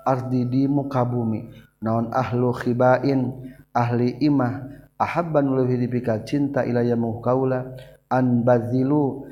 ardi 0.07 0.43
di 0.49 0.65
muka 0.67 1.05
bumi? 1.05 1.47
Naon 1.77 2.09
ahlu 2.11 2.57
khibain 2.57 3.53
ahli 3.77 4.17
imah 4.25 4.65
ahabban 4.97 5.53
leuwih 5.53 5.77
dipika 5.77 6.25
cinta 6.25 6.65
ilaya 6.65 6.97
mukaula 6.97 7.77
an 8.09 8.43
bazilu 8.43 9.29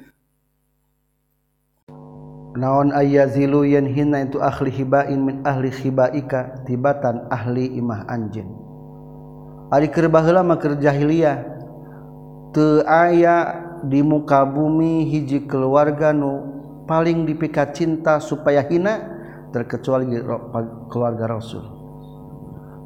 naon 2.54 2.94
ayazilu 2.94 3.66
yen 3.66 3.86
hina 3.90 4.24
itu 4.26 4.38
ahli 4.38 4.70
hibain 4.70 5.18
min 5.18 5.36
ahli 5.42 5.70
hibaika 5.70 6.62
tibatan 6.66 7.26
ahli 7.30 7.74
imah 7.78 8.06
anjin 8.06 8.64
ari 9.74 9.90
keur 9.90 10.06
baheula 10.06 10.46
mah 10.46 10.58
keur 10.62 10.78
jahiliyah. 10.78 11.50
Teu 12.54 12.86
aya 12.86 13.66
di 13.82 13.98
muka 13.98 14.46
bumi 14.46 15.10
hiji 15.10 15.42
keluarga 15.50 16.14
nu 16.14 16.46
paling 16.86 17.26
dipikat 17.26 17.74
cinta 17.74 18.22
supaya 18.22 18.62
hina 18.62 19.02
terkecuali 19.50 20.06
keluarga 20.86 21.26
Rasul. 21.26 21.66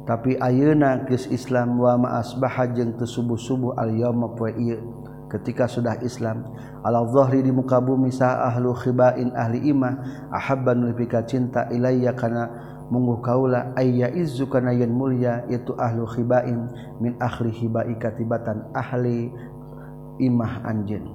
Tapi 0.09 0.41
ayeuna 0.41 1.05
geus 1.05 1.29
Islam 1.29 1.77
wa 1.77 1.93
ma 2.01 2.09
asbaha 2.17 2.65
jeung 2.73 2.97
teu 2.97 3.05
subuh-subuh 3.05 3.77
al 3.77 3.93
yauma 3.93 4.33
poe 4.33 4.49
ieu. 4.57 4.98
Ketika 5.29 5.69
sudah 5.69 6.01
Islam 6.01 6.43
Allahzohri 6.81 7.45
di 7.45 7.53
muka 7.53 7.77
bumi 7.77 8.09
sah 8.09 8.49
ahlu 8.49 8.73
khibain 8.73 9.31
ahli 9.37 9.69
Imah 9.69 10.27
ahabban 10.33 10.89
lepikat 10.89 11.29
cinta 11.29 11.69
Iiya 11.69 12.17
karena 12.17 12.49
munggu 12.89 13.21
kaula 13.21 13.71
ayya 13.77 14.09
izu 14.09 14.49
kana 14.49 14.73
yen 14.73 14.89
mulia 14.89 15.45
itu 15.47 15.77
ahlu 15.77 16.09
khibain 16.09 16.73
min 16.97 17.13
ahli 17.21 17.53
hibai 17.53 17.93
katibatan 18.01 18.65
ahli 18.73 19.29
imah 20.17 20.65
anjeun 20.65 21.05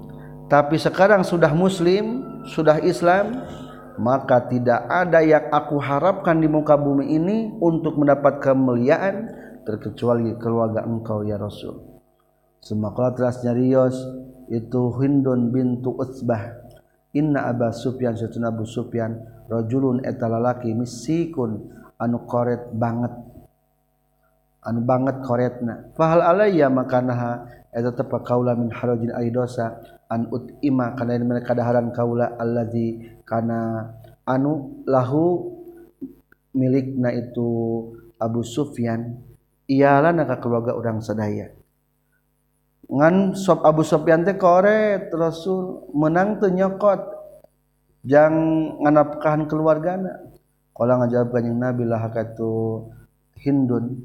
tapi 0.46 0.78
sekarang 0.78 1.26
sudah 1.26 1.50
muslim 1.50 2.22
sudah 2.46 2.78
Islam 2.80 3.42
maka 3.98 4.42
tidak 4.50 4.86
ada 4.90 5.22
yang 5.22 5.50
aku 5.50 5.78
harapkan 5.78 6.38
di 6.38 6.50
muka 6.50 6.74
bumi 6.74 7.14
ini 7.14 7.54
untuk 7.62 7.98
mendapat 7.98 8.42
kemuliaan 8.42 9.30
terkecuali 9.66 10.34
keluarga 10.38 10.82
engkau 10.86 11.22
ya 11.26 11.38
Rasul 11.38 11.93
semakala 12.64 13.12
teras 13.12 13.44
nyarios 13.44 13.94
itu 14.48 14.82
Hindun 14.96 15.52
bintu 15.52 15.92
Utsbah. 15.92 16.64
Inna 17.14 17.46
Aba 17.46 17.70
Sufyan 17.70 18.18
satuna 18.18 18.50
Abu 18.50 18.66
Sufyan 18.66 19.22
rajulun 19.46 20.02
eta 20.02 20.26
lalaki 20.26 20.74
misikun 20.74 21.70
anu 22.00 22.26
koret 22.26 22.74
banget. 22.74 23.12
Anu 24.64 24.80
banget 24.82 25.20
koretna. 25.22 25.94
Fahal 25.94 26.24
alayya 26.24 26.72
makanaha 26.72 27.46
eta 27.70 27.94
tepa 27.94 28.24
kaula 28.24 28.56
min 28.58 28.72
harajin 28.72 29.14
aidosa 29.14 29.78
an 30.10 30.26
ut 30.32 30.58
ima 30.64 30.96
kana 30.96 31.20
mereka 31.20 31.54
kadaharan 31.54 31.92
kaula 31.94 32.34
allazi 32.40 33.14
kana 33.28 33.92
anu 34.26 34.82
lahu 34.88 35.54
milikna 36.56 37.14
itu 37.14 37.46
Abu 38.18 38.42
Sufyan. 38.42 39.20
Iyalah 39.64 40.12
naka 40.12 40.44
keluarga 40.44 40.76
orang 40.76 41.00
sadaya 41.00 41.48
ngan 42.94 43.34
sop 43.34 43.66
Abu 43.66 43.82
Sufyan 43.82 44.22
teh 44.22 44.38
koret 44.38 45.10
Rasul. 45.10 45.90
Menang 45.90 46.38
teu 46.38 46.54
nyokot. 46.54 47.02
Jang 48.06 48.34
nganapkahan 48.78 49.50
keluargana. 49.50 50.30
Kalau 50.74 50.94
ngajawab 51.02 51.28
kanjing 51.34 51.58
Nabi 51.58 51.82
lah 51.86 52.06
katu 52.10 52.86
Hindun. 53.42 53.98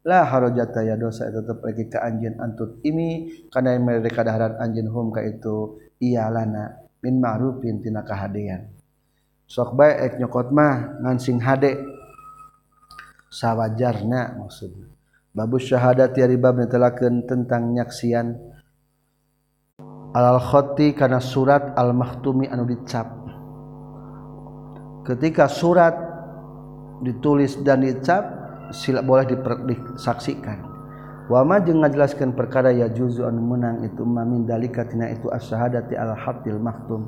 Lah 0.00 0.24
harojata 0.24 0.80
ya 0.80 0.96
dosa 0.96 1.28
itu 1.28 1.44
tetap 1.44 1.60
lagi 1.60 1.84
ke 1.92 2.00
anjin 2.00 2.40
antut 2.40 2.80
ini 2.88 3.28
karena 3.52 3.76
yang 3.76 3.84
mereka 3.84 4.24
daharan 4.24 4.56
anjin 4.56 4.88
hum 4.88 5.12
ka 5.12 5.20
itu 5.20 5.76
iya 6.00 6.32
lana 6.32 6.72
min 7.04 7.20
ma'rufin 7.20 7.84
tina 7.84 8.00
kahadian. 8.00 8.64
Sok 9.44 9.76
bae 9.76 9.92
ek 10.00 10.16
nyokot 10.16 10.48
mah 10.56 11.04
ngan 11.04 11.16
sing 11.20 11.36
hade. 11.44 11.76
Sawajarna 13.28 14.40
maksudnya 14.40 14.99
Babu 15.30 15.62
syahadat 15.62 16.10
ya 16.18 16.26
ribab 16.26 16.58
netelakeun 16.58 17.22
tentang 17.22 17.70
nyaksian 17.70 18.34
alal 20.10 20.42
khoti 20.42 20.90
kana 20.90 21.22
surat 21.22 21.70
al 21.78 21.94
mahtumi 21.94 22.50
anu 22.50 22.66
dicap. 22.66 23.06
Ketika 25.06 25.46
surat 25.46 25.94
ditulis 27.06 27.62
dan 27.62 27.86
dicap 27.86 28.26
sila 28.74 29.06
boleh 29.06 29.30
disaksikan. 29.70 30.66
Wama 31.30 31.62
jeung 31.62 31.86
ngajelaskeun 31.86 32.34
perkara 32.34 32.74
ya 32.74 32.90
juzu 32.90 33.22
anu 33.22 33.38
menang 33.54 33.86
itu 33.86 34.02
mamin 34.02 34.50
dalika 34.50 34.82
tina 34.82 35.14
itu 35.14 35.30
asyhadati 35.30 35.94
al 35.94 36.18
hatil 36.18 36.58
mahtum. 36.58 37.06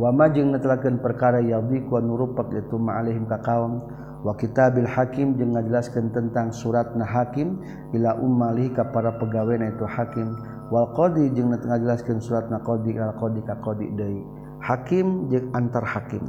Wama 0.00 0.32
jeung 0.32 0.56
netelakeun 0.56 0.96
perkara 0.96 1.44
ya 1.44 1.60
biqwa 1.60 2.00
nurupak 2.00 2.48
itu 2.56 2.80
ma'alihim 2.80 3.28
ka 3.28 3.36
kaum 3.44 3.84
wakita 4.20 4.72
Bil 4.72 4.88
Hakim 4.88 5.36
jeung 5.40 5.56
ngajelaskan 5.56 6.12
tentang 6.12 6.52
surat 6.52 6.92
na 6.96 7.08
Hakim 7.08 7.60
bila 7.92 8.16
umali 8.20 8.68
ka 8.72 8.88
para 8.92 9.16
pegawai 9.16 9.60
na 9.60 9.72
itu 9.72 9.86
Hakim. 9.88 10.36
Wal 10.70 10.92
Qdi 10.94 11.34
jeung 11.34 11.50
ngajelaskan 11.50 12.22
surat 12.22 12.46
na 12.52 12.60
Qdi 12.62 12.94
al 13.00 13.16
Qdi 13.16 13.40
ka 13.42 13.58
Qdi 13.58 13.86
Day 13.96 14.16
Hakim 14.60 15.32
jeung 15.32 15.50
antar 15.56 15.82
Hakim. 15.82 16.22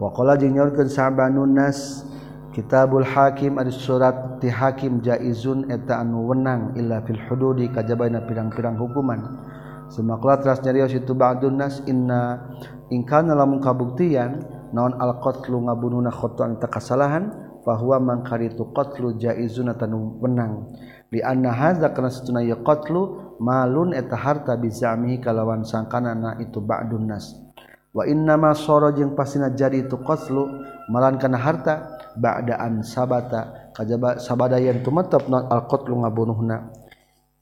Wakola 0.00 0.40
jeung 0.40 0.56
nyorkeun 0.56 0.88
sahabanunas 0.88 2.08
Kitabul 2.50 3.06
Hakim 3.06 3.62
ada 3.62 3.70
surat 3.70 4.42
ti 4.42 4.50
Hakim 4.50 4.98
jaizun 5.06 5.70
eta 5.70 6.02
anu 6.02 6.34
wenang 6.34 6.74
illa 6.74 6.98
fil 7.06 7.20
hududi 7.30 7.70
kajabaina 7.70 8.26
pirang-pirang 8.26 8.74
hukuman. 8.74 9.22
Semakla 9.86 10.42
teras 10.42 10.58
nyarios 10.66 10.90
itu 10.90 11.14
ba'dun 11.14 11.62
nas 11.62 11.78
inna 11.86 12.42
ingkana 12.90 13.38
lamun 13.38 13.62
kabuktian 13.62 14.42
naon 14.70 14.94
alqatlu 14.98 15.66
ngabununa 15.66 16.10
khotoan 16.14 16.58
takasalahan 16.58 17.30
bahwa 17.60 18.00
mangkari 18.00 18.48
itu 18.48 18.64
qatlu 18.72 19.20
jaizuna 19.20 19.76
tanu 19.76 20.16
menang 20.22 20.72
li 21.12 21.20
anna 21.20 21.52
hadza 21.52 21.92
kana 21.92 22.08
satuna 22.08 22.40
ya 22.40 22.56
qatlu 22.62 23.36
malun 23.42 23.92
eta 23.92 24.14
harta 24.16 24.54
bizami 24.56 25.18
kalawan 25.18 25.66
sangkanana 25.66 26.38
itu 26.38 26.62
ba'dun 26.62 27.10
nas. 27.10 27.34
Wa 27.90 28.06
inna 28.06 28.38
ma 28.38 28.54
sara 28.54 28.94
jeung 28.94 29.18
pasina 29.18 29.50
jadi 29.50 29.90
itu 29.90 29.98
qatlu 29.98 30.46
malan 30.86 31.18
kana 31.18 31.36
harta 31.36 31.98
ba'daan 32.14 32.86
sabata 32.86 33.74
kajaba 33.74 34.22
sabada 34.22 34.62
yang 34.62 34.86
tumetep 34.86 35.26
non 35.26 35.50
al 35.50 35.66
qatlu 35.66 35.98
ngabunuhna. 35.98 36.70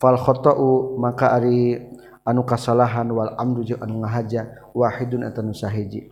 Fal 0.00 0.16
khata'u 0.16 0.96
maka 0.96 1.36
ari 1.36 1.76
anu 2.24 2.46
kasalahan 2.48 3.10
wal 3.12 3.36
amdu 3.36 3.66
jeung 3.68 3.84
anu 3.84 4.00
ngahaja 4.00 4.72
wahidun 4.72 5.28
eta 5.28 5.44
nu 5.44 5.52
sahiji. 5.52 6.08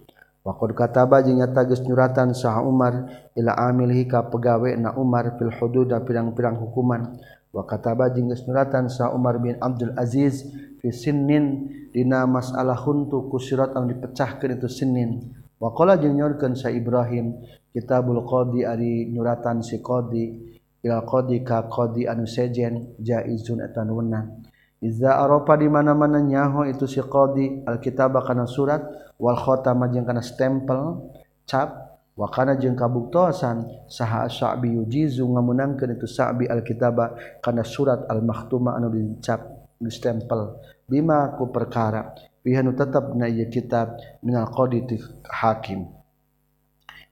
Waqad 0.47 0.79
kataba 0.79 1.27
jeung 1.27 1.43
nyata 1.43 1.67
geus 1.67 1.83
nyuratan 1.83 2.31
saha 2.31 2.63
Umar 2.63 3.11
ila 3.35 3.59
amilhi 3.67 4.07
ka 4.07 4.31
pegawe 4.31 4.79
na 4.79 4.95
Umar 4.95 5.35
fil 5.35 5.51
hudud 5.51 5.91
pirang-pirang 6.07 6.55
hukuman. 6.63 7.19
Wa 7.51 7.67
kataba 7.67 8.15
jeung 8.15 8.31
geus 8.31 8.47
nyuratan 8.47 8.87
saha 8.87 9.11
Umar 9.11 9.43
bin 9.43 9.59
Abdul 9.59 9.99
Aziz 9.99 10.47
fi 10.79 10.95
sinnin 10.95 11.67
dina 11.91 12.31
masalah 12.31 12.79
huntu 12.79 13.27
ku 13.27 13.43
sirat 13.43 13.75
anu 13.75 13.91
dipecahkeun 13.91 14.55
itu 14.55 14.71
sinnin. 14.71 15.35
Wa 15.59 15.75
qala 15.75 15.99
jeung 15.99 16.15
nyorkeun 16.15 16.55
sa 16.55 16.71
Ibrahim 16.71 17.43
kitabul 17.75 18.23
qadi 18.23 18.63
ari 18.63 19.11
nyuratan 19.11 19.67
si 19.67 19.83
qadi 19.83 20.55
ila 20.87 21.03
qadi 21.03 21.43
ka 21.43 21.67
qadi 21.67 22.07
anu 22.07 22.23
sejen 22.23 22.95
jaizun 23.03 23.67
eta 23.67 23.83
weunang. 23.83 24.46
Iza 24.87 25.19
aropa 25.19 25.59
di 25.59 25.67
mana-mana 25.67 26.23
nyaho 26.23 26.63
itu 26.63 26.87
si 26.87 27.03
qadi 27.03 27.67
alkitab 27.67 28.15
kana 28.23 28.47
surat 28.47 28.87
wal 29.19 29.35
khatama 29.35 29.91
jeung 29.91 30.07
kana 30.07 30.23
stempel 30.23 31.11
cap 31.43 31.99
wa 32.15 32.31
kana 32.31 32.55
jeung 32.55 32.79
kabuktosan 32.79 33.67
saha 33.91 34.31
sa'bi 34.31 34.79
yujizu 34.79 35.27
ngamunangkeun 35.27 35.99
itu 35.99 36.07
sa'bi 36.07 36.47
alkitaba 36.47 37.19
kana 37.43 37.67
surat 37.67 38.07
al 38.07 38.23
mahtuma 38.23 38.79
anu 38.79 38.95
dicap 38.95 39.43
di 39.75 39.91
stempel 39.91 40.63
bima 40.87 41.35
ku 41.35 41.51
perkara 41.51 42.15
pihanu 42.47 42.71
tetap 42.79 43.11
na 43.19 43.27
ieu 43.27 43.51
kitab 43.51 43.99
minal 44.23 44.47
qadi 44.55 44.87
hakim. 45.27 45.91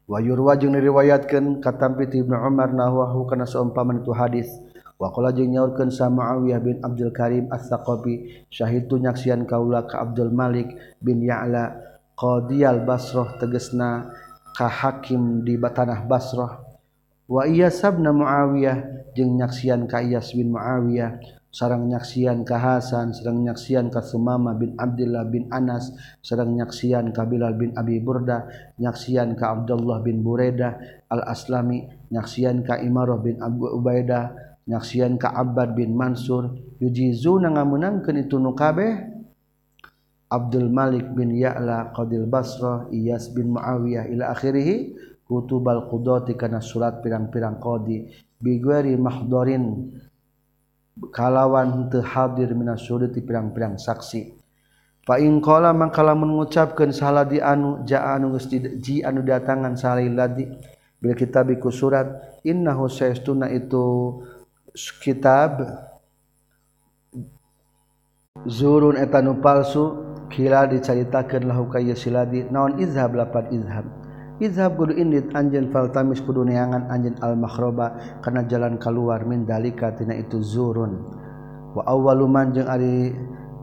Wa 0.07 0.23
yurwa 0.23 0.55
jeung 0.55 0.79
diriwayatkeun 0.79 1.65
katampi 1.65 2.07
ti 2.07 2.23
Ibnu 2.23 2.39
Umar 2.39 2.71
nahwahu 2.71 3.27
kana 3.27 3.49
saumpaman 3.51 4.05
itu 4.05 4.13
hadis. 4.15 4.47
Wakola 5.05 5.37
jeung 5.37 5.53
nyaurkeun 5.53 5.93
sa 5.93 6.09
Muawiyah 6.09 6.65
bin 6.65 6.81
Abdul 6.81 7.13
Karim 7.13 7.53
As-Saqafi 7.53 8.49
syahidu 8.49 8.97
nyaksian 8.97 9.45
kaula 9.45 9.85
ka 9.85 10.01
Abdul 10.01 10.33
Malik 10.33 10.73
bin 11.05 11.21
Ya'la 11.21 11.77
qadiyal 12.17 12.89
Basrah 12.89 13.37
tegesna 13.37 14.09
ka 14.57 14.65
hakim 14.65 15.45
di 15.45 15.61
tanah 15.61 16.09
Basrah. 16.09 16.57
Wa 17.29 17.45
Iyas 17.45 17.85
bin 17.85 18.09
Muawiyah 18.09 19.13
jeung 19.13 19.37
nyaksian 19.37 19.85
ka 19.85 20.01
Iyas 20.01 20.33
bin 20.33 20.57
Muawiyah 20.57 21.21
sareng 21.53 21.85
nyaksian 21.85 22.41
ka 22.49 22.57
Hasan 22.57 23.13
sareng 23.13 23.45
nyaksian 23.45 23.93
ka 23.93 24.01
Sumama 24.01 24.57
bin 24.57 24.73
Abdullah 24.81 25.29
bin 25.29 25.53
Anas 25.53 25.93
sareng 26.25 26.57
nyaksian 26.57 27.13
ka 27.13 27.29
Bilal 27.29 27.61
bin 27.61 27.77
Abi 27.77 28.01
Burda 28.01 28.49
nyaksian 28.81 29.37
ka 29.37 29.53
Abdullah 29.53 30.01
bin 30.01 30.25
Buraidah 30.25 30.81
Al-Aslami 31.13 32.09
nyaksian 32.09 32.65
ka 32.65 32.81
Imarah 32.81 33.21
bin 33.21 33.37
Abu 33.39 33.69
Ubaidah 33.69 34.54
nyaksian 34.65 35.21
ka 35.21 35.33
Abbad 35.33 35.77
bin 35.77 35.93
Mansur 35.97 36.53
yujizu 36.81 37.41
na 37.41 37.53
ngamunangkeun 37.53 38.25
itu 38.25 38.41
nu 38.41 38.57
kabeh? 38.57 39.13
Abdul 40.33 40.67
Malik 40.73 41.15
bin 41.15 41.31
Ya'la 41.31 41.95
Qadil 41.95 42.27
Basrah 42.27 42.91
Iyas 42.91 43.31
bin 43.31 43.55
Muawiyah 43.55 44.11
ila 44.11 44.35
akhirih 44.35 44.97
kutubal 45.23 45.87
qudati 45.87 46.35
kana 46.35 46.59
surat 46.59 46.99
pirang-pirang 47.05 47.63
qadi. 47.63 48.11
Bigwari 48.43 48.99
mahdorin 48.99 49.95
kalawan 51.15 51.87
teu 51.91 52.03
hadir 52.03 52.51
minas 52.53 52.83
syurati 52.83 53.23
pirang-pirang 53.23 53.79
saksi. 53.79 54.35
Fa 55.05 55.21
in 55.21 55.39
qala 55.45 55.77
mangka 55.77 56.01
lamun 56.01 56.33
ngucapkeun 56.41 56.91
salah 56.91 57.29
di 57.29 57.37
anu 57.37 57.85
jaa 57.85 58.17
anu 58.17 58.33
geus 58.35 58.49
ji 58.81 59.05
anu 59.05 59.21
datangan 59.21 59.77
saliladi 59.77 60.49
bil 60.97 61.13
kitabiku 61.13 61.69
surat 61.69 62.41
innahu 62.41 62.89
sayastuna 62.89 63.53
itu 63.53 64.17
kitab 64.75 65.63
zurun 68.43 68.99
etanu 68.99 69.39
palsu 69.39 70.03
kila 70.27 70.67
dicaritakan 70.67 71.47
lahu 71.47 71.71
kaya 71.71 71.95
siladi 71.95 72.43
naon 72.51 72.83
izhab 72.83 73.15
lapat 73.15 73.55
izhab? 73.55 73.87
Izhab 74.43 74.75
kudu 74.75 74.99
indit 74.99 75.31
anjen 75.39 75.71
faltamis 75.71 76.19
kudu 76.19 76.43
neangan 76.43 76.91
anjen 76.91 77.15
al 77.23 77.39
makhroba 77.39 78.19
karena 78.19 78.43
jalan 78.51 78.75
keluar 78.83 79.23
min 79.23 79.47
dalika 79.47 79.95
tina 79.95 80.19
itu 80.19 80.43
zurun. 80.43 81.07
Wa 81.71 81.87
awwalu 81.87 82.27
man 82.27 82.51
jeung 82.51 82.67
ari 82.67 83.15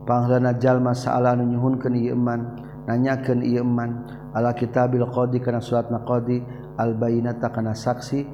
pangrana 0.08 0.56
jalma 0.56 0.96
saala 0.96 1.36
anu 1.36 1.44
nyuhunkeun 1.44 1.92
ieu 1.92 2.16
iman 2.16 2.56
nanyakeun 2.88 3.44
ieu 3.44 3.60
iman 3.60 4.08
ala 4.32 4.56
kitabil 4.56 5.04
qadi 5.12 5.44
kana 5.44 5.60
suratna 5.60 6.00
qadi 6.08 6.40
al 6.80 6.96
bayinata 6.96 7.52
kana 7.52 7.76
saksi 7.76 8.24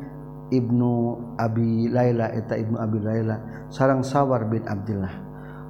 Ibnu 0.49 0.93
Abi 1.37 1.93
Laila 1.93 2.33
eta 2.33 2.57
Ibnu 2.57 2.77
Abi 2.81 2.99
Laila 3.05 3.69
sarang 3.69 4.01
Sawar 4.01 4.49
bin 4.49 4.65
Abdullah 4.65 5.13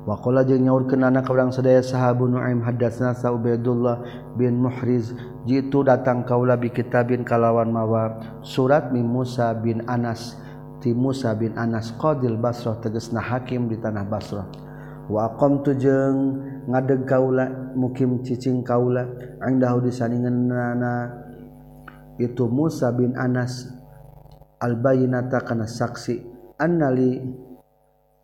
waqala 0.09 0.41
jeung 0.47 0.65
nyaur 0.65 0.89
kenana 0.89 1.21
kaurang 1.21 1.53
sadaya 1.53 1.85
sahabu 1.85 2.25
Nuaim 2.25 2.65
hadatsna 2.65 3.13
Ubaidullah 3.13 4.01
bin 4.41 4.57
Muhriz 4.57 5.13
jitu 5.45 5.85
datang 5.85 6.25
kaula 6.25 6.57
bi 6.57 6.73
kitabin 6.73 7.29
kalawan 7.29 7.69
mawa 7.69 8.17
surat 8.41 8.89
min 8.89 9.05
Musa 9.05 9.53
bin 9.53 9.85
Anas 9.85 10.41
ti 10.81 10.97
Musa 10.97 11.37
bin 11.37 11.53
Anas 11.61 11.93
qadil 12.01 12.41
Basrah 12.41 12.81
tegasna 12.81 13.21
hakim 13.21 13.69
di 13.69 13.77
tanah 13.77 14.07
Basrah. 14.07 14.49
Wa 15.09 15.33
aqamtu 15.33 15.73
jeung 15.77 16.41
ngadeg 16.69 17.09
kaula 17.09 17.73
mukim 17.73 18.21
cicing 18.21 18.61
kaula 18.61 19.09
angdahu 19.41 19.89
disaningeunna 19.89 21.09
itu 22.21 22.45
Musa 22.49 22.93
bin 22.93 23.17
Anas 23.17 23.78
albayinata 24.59 25.43
kana 25.47 25.65
saksi. 25.65 26.37
Annali 26.59 27.23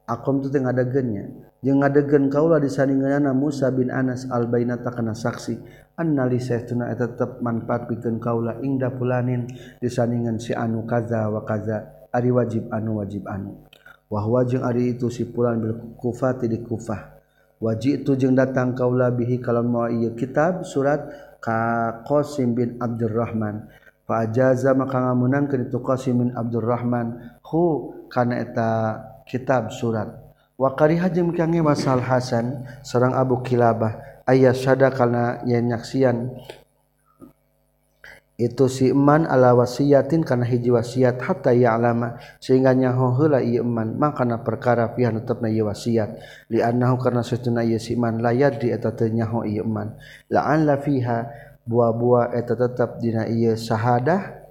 akom 0.04 0.42
tu 0.42 0.50
tengah 0.50 0.74
ngadegeunnya 0.74 1.24
jeung 1.64 1.80
ngadegen 1.80 2.28
kaula 2.28 2.60
disaninganna 2.60 3.32
Musa 3.32 3.72
bin 3.72 3.88
Anas 3.88 4.28
albayinata 4.28 4.92
kana 4.92 5.16
saksi. 5.16 5.84
Annali 5.94 6.42
saytuna 6.42 6.90
eta 6.90 7.14
tetep 7.14 7.38
manfaat 7.38 7.86
pikeun 7.86 8.18
kaula 8.18 8.58
ingda 8.60 8.90
pulanin 8.90 9.46
disaningan 9.78 10.42
si 10.42 10.50
anu 10.50 10.82
kaza 10.84 11.30
wa 11.30 11.46
kaza. 11.46 12.10
Ari 12.14 12.30
wajib 12.30 12.70
anu 12.70 13.02
wajib 13.02 13.26
anu. 13.26 13.64
Wahwa 14.06 14.46
jeung 14.46 14.62
ari 14.62 14.94
itu 14.94 15.10
si 15.10 15.26
pulan 15.26 15.58
bil 15.58 15.96
kufati 15.98 16.46
di 16.46 16.62
kufah. 16.62 17.14
Wajib 17.58 18.02
itu 18.04 18.12
jeung 18.18 18.36
datang 18.36 18.74
kaulah 18.76 19.10
bihi 19.10 19.40
kalau 19.40 19.64
mau 19.64 19.88
ieu 19.88 20.12
kitab 20.14 20.62
surat 20.68 21.00
ka 21.40 22.02
Qasim 22.06 22.54
bin 22.54 22.76
Abdurrahman. 22.78 23.66
Pajaza 24.04 24.76
maka 24.76 25.00
ngamunang 25.00 25.48
ke 25.48 25.56
itu 25.64 25.80
Qasimin 25.80 26.36
Abdurrahman. 26.36 27.40
Hu 27.40 27.88
kana 28.12 28.36
eta 28.44 29.00
kitab 29.24 29.72
surat. 29.72 30.12
Wa 30.60 30.76
kariha 30.76 31.08
jeung 31.08 31.32
kange 31.32 31.64
masal 31.64 32.04
Hasan 32.04 32.68
sareng 32.84 33.16
Abu 33.16 33.40
Kilabah. 33.40 34.22
Aya 34.28 34.52
syada 34.52 34.92
kana 34.92 35.40
yen 35.48 35.72
nyaksian. 35.72 36.36
Itu 38.34 38.66
si 38.66 38.90
eman 38.90 39.30
ala 39.30 39.54
wasiyatin 39.54 40.26
kana 40.26 40.42
hiji 40.42 40.68
wasiat 40.68 41.22
hatta 41.22 41.54
ya'lama. 41.54 42.20
Sehingga 42.42 42.76
nyaho 42.76 43.14
heula 43.16 43.40
ieu 43.40 43.64
eman. 43.64 43.96
Makana 43.96 44.44
perkara 44.44 44.92
fiha 44.92 45.14
netepna 45.16 45.48
ieu 45.48 45.64
wasiat. 45.64 46.18
Li 46.52 46.60
annahu 46.60 47.00
karna 47.00 47.24
satuna 47.24 47.64
ieu 47.64 47.80
si 47.80 47.96
eman. 47.96 48.20
Layad 48.20 48.60
di 48.60 48.68
eta 48.68 48.92
teu 48.92 49.08
nyaho 49.08 49.48
ieu 49.48 49.64
eman. 49.64 49.96
La'alla 50.28 50.76
fiha 50.82 51.30
buah-buah 51.64 52.36
eta 52.36 52.54
tetap 52.56 53.00
dina 53.00 53.24
ieu 53.28 53.56
syahadah 53.56 54.44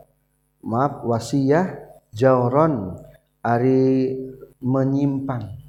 maaf 0.66 1.06
wasiyah 1.06 1.78
jauron 2.14 2.98
ari 3.44 4.18
menyimpang. 4.64 5.60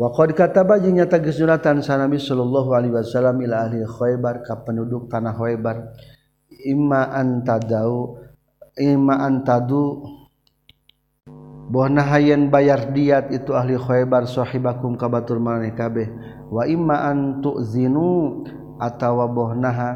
Wa 0.00 0.08
qad 0.16 0.32
kataba 0.32 0.80
jeung 0.80 0.96
nyata 0.96 1.20
geus 1.20 1.36
sunatan 1.36 1.84
sanabi 1.84 2.16
sallallahu 2.16 2.72
alaihi 2.72 2.96
wasallam 2.96 3.36
ila 3.44 3.68
ahli 3.68 3.84
khaybar 3.84 4.40
ka 4.40 4.64
penduduk 4.64 5.12
tanah 5.12 5.36
khaybar. 5.36 5.92
Imma 6.64 7.12
antadau 7.12 8.16
imma 8.80 9.20
antadu. 9.28 10.00
Bohna 11.70 12.02
hayan 12.02 12.50
bayar 12.50 12.90
diat 12.90 13.30
itu 13.30 13.54
ahli 13.54 13.78
khaybar 13.78 14.26
sahibakum 14.26 14.98
kabatur 14.98 15.38
maneh 15.38 15.70
kabeh. 15.76 16.10
Wa 16.50 16.66
imma 16.66 17.06
antu 17.06 17.62
zinu 17.62 18.42
atawa 18.80 19.28
bohnaha 19.28 19.90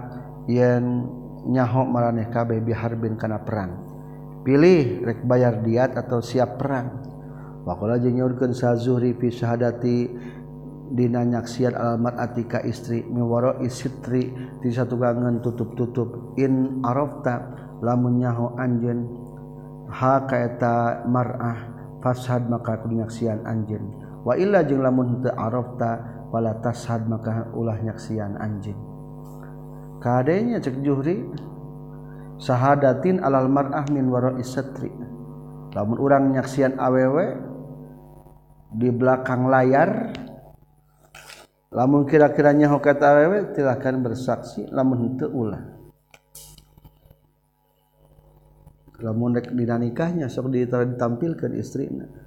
yen 0.44 1.08
nyaho 1.48 1.88
maraneh 1.88 2.28
kabeh 2.28 2.60
biharbin 2.60 3.16
kana 3.16 3.40
perang. 3.40 3.80
Pilih 4.44 5.00
rek 5.08 5.24
bayar 5.24 5.64
diat 5.64 5.96
atau 5.96 6.20
siap 6.20 6.60
perang. 6.60 7.00
Waqala 7.64 7.96
jeung 7.96 8.20
nyaurkeun 8.20 8.52
sa 8.52 8.76
fi 8.76 9.28
syahadati 9.32 10.12
dina 10.92 11.24
nyaksian 11.24 11.72
alamat 11.72 12.20
atika 12.20 12.60
istri 12.60 13.00
miwaro 13.08 13.64
isitri 13.64 14.28
di 14.60 14.68
satu 14.68 15.00
gangen 15.00 15.40
tutup-tutup. 15.40 16.36
In 16.36 16.84
arafta 16.84 17.40
lamun 17.80 18.20
nyaho 18.20 18.52
anjeun 18.60 19.08
ha 19.88 20.28
kaeta 20.28 21.08
mar'ah 21.08 21.72
fashad 22.04 22.44
maka 22.52 22.84
kudu 22.84 23.00
nyaksian 23.00 23.48
anjeun. 23.48 23.96
Wa 24.28 24.36
illa 24.36 24.60
jeung 24.60 24.84
lamun 24.84 25.24
teu 25.24 25.32
arafta 25.32 26.13
tashad 26.62 27.06
maka 27.06 27.50
ulah 27.54 27.78
nyaksian 27.78 28.34
anjing. 28.40 28.78
Kanya 30.02 30.58
cek 30.60 30.82
juri 30.82 31.22
sahadatin 32.36 33.22
alal 33.22 33.46
marah 33.48 33.86
min 33.88 34.10
waro 34.10 34.36
istri 34.36 34.90
namun 35.74 35.96
orang 35.98 36.30
nyaksian 36.30 36.78
awewe 36.78 37.34
di 38.74 38.90
belakang 38.94 39.50
layar 39.50 40.14
lamun 41.74 42.06
kira-kiranya 42.06 42.70
hokat 42.70 43.02
awewe 43.02 43.54
silahkan 43.54 43.98
bersaksi 43.98 44.70
lamun 44.70 45.14
itu 45.14 45.26
ulah. 45.26 45.62
Lamun 49.02 49.34
dina 49.36 49.74
nikahnya 49.76 50.30
sok 50.30 50.54
ditampilkan 50.54 51.50
istrinya 51.58 52.23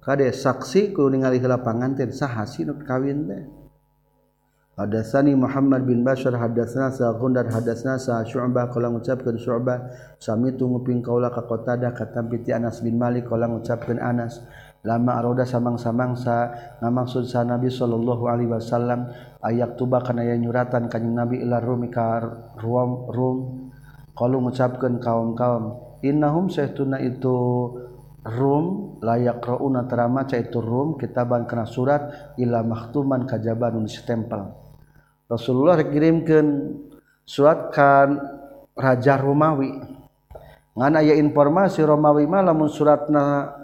kade 0.00 0.32
saksi 0.32 0.96
ku 0.96 1.08
ningali 1.08 1.40
heula 1.40 1.60
panganten 1.60 2.12
saha 2.12 2.48
sinut 2.48 2.82
kawin 2.84 3.28
teh. 3.28 3.44
Hadatsani 4.80 5.36
Muhammad 5.36 5.84
bin 5.84 6.00
Bashar 6.00 6.32
hadatsana 6.32 6.88
sa 6.88 7.12
Gundar 7.12 7.44
hadatsana 7.52 8.00
Sa' 8.00 8.24
Syu'bah 8.24 8.72
qala 8.72 8.88
ngucapkeun 8.88 9.36
Syu'bah 9.36 9.92
sami 10.16 10.56
tu 10.56 10.64
nguping 10.64 11.04
kaula 11.04 11.28
ka 11.28 11.44
Qatadah 11.44 11.92
katampi 11.92 12.40
ti 12.40 12.56
Anas 12.56 12.80
bin 12.80 12.96
Malik 12.96 13.28
qala 13.28 13.44
ngucapkeun 13.44 14.00
Anas. 14.00 14.40
Lama 14.80 15.20
aroda 15.20 15.44
samang-samangsa 15.44 16.36
ngamaksud 16.80 17.28
sa 17.28 17.44
Nabi 17.44 17.68
sallallahu 17.68 18.24
alaihi 18.24 18.48
wasallam 18.48 19.12
ayak 19.44 19.76
tuba 19.76 20.00
kana 20.00 20.24
aya 20.24 20.40
nyuratan 20.40 20.88
kanjing 20.88 21.12
Nabi 21.12 21.44
ila 21.44 21.60
Rum 21.60 21.84
ka 21.92 22.24
Rum 22.56 23.12
Rum. 23.12 23.36
Qalu 24.16 24.36
ngucapkeun 24.48 24.96
kaum-kaum 24.96 25.76
innahum 26.00 26.48
saytuna 26.48 26.96
itu 27.04 27.36
Rum 28.20 29.00
layak 29.00 29.40
rauna 29.40 29.88
teramaca 29.88 30.36
itu 30.36 30.60
rum 30.60 31.00
kitaban 31.00 31.48
kena 31.48 31.64
surat 31.64 32.36
ila 32.36 32.60
makhtuman 32.60 33.24
kajaban 33.24 33.88
stempel. 33.88 34.52
Rasulullah 35.24 35.80
dikirimkan 35.80 36.76
surat 37.24 37.72
kan 37.72 38.20
Raja 38.76 39.16
Romawi. 39.16 39.72
Ngana 40.76 41.00
ya 41.00 41.16
informasi 41.16 41.80
Romawi 41.80 42.28
mah 42.28 42.44
lamun 42.44 42.68
suratna 42.68 43.56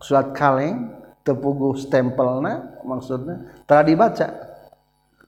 surat 0.00 0.32
kaleng 0.32 0.88
tepuguh 1.20 1.76
stempelna 1.76 2.80
maksudnya 2.88 3.60
telah 3.68 3.84
dibaca. 3.84 4.28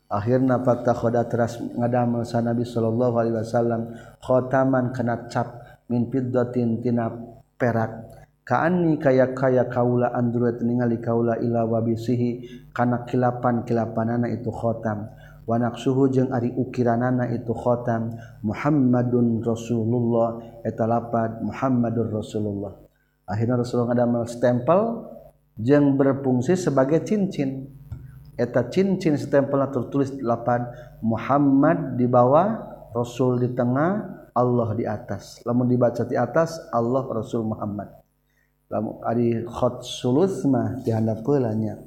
Akhirna 0.08 0.56
fatah 0.64 0.96
khoda 0.96 1.28
teras 1.28 1.60
ngadamel 1.60 2.24
sa 2.24 2.40
Nabi 2.40 2.64
sallallahu 2.64 3.14
alaihi 3.14 3.36
wasallam 3.44 3.92
khotaman 4.24 4.90
kena 4.90 5.28
cap 5.28 5.60
min 5.86 6.08
fiddatin 6.08 6.80
tina 6.82 7.12
perak 7.60 8.19
kaani 8.44 8.98
kaya 8.98 9.30
kaya 9.36 9.68
kaula 9.70 10.10
andruet 10.16 10.58
ningali 10.64 10.98
kaula 10.98 11.38
ila 11.38 11.66
wabisihi 11.68 12.46
kana 12.74 13.06
kilapan-kilapanana 13.06 14.26
itu 14.32 14.50
khotam. 14.50 15.12
Wa 15.46 15.58
naqsuhu 15.58 16.10
jeung 16.14 16.30
ari 16.30 16.54
ukiranana 16.54 17.30
itu 17.34 17.50
khotam. 17.50 18.14
Muhammadun 18.46 19.42
Rasulullah 19.42 20.62
eta 20.62 20.86
lapad 20.86 21.42
Muhammadur 21.42 22.10
Rasulullah. 22.10 22.78
Akhirna 23.26 23.58
Rasulullah 23.58 23.94
ngadamel 23.94 24.26
stempel 24.26 24.80
jeung 25.58 25.98
berfungsi 25.98 26.54
sebagai 26.54 27.02
cincin. 27.02 27.66
Eta 28.38 28.72
cincin 28.72 29.20
stempelna 29.20 29.68
tertulis 29.68 30.16
lapad 30.22 30.64
Muhammad 31.04 32.00
di 32.00 32.08
bawah 32.08 32.56
Rasul 32.96 33.44
di 33.44 33.52
tengah 33.52 34.22
Allah 34.32 34.68
di 34.72 34.88
atas. 34.88 35.44
Lamun 35.44 35.68
dibaca 35.68 36.06
di 36.06 36.16
atas 36.16 36.56
Allah 36.72 37.04
Rasul 37.10 37.44
Muhammad. 37.44 37.99
Ari 39.02 39.42
khot 39.44 39.82
sulus 39.82 40.46
mah 40.46 40.78
dihandap 40.86 41.26
peulanya 41.26 41.78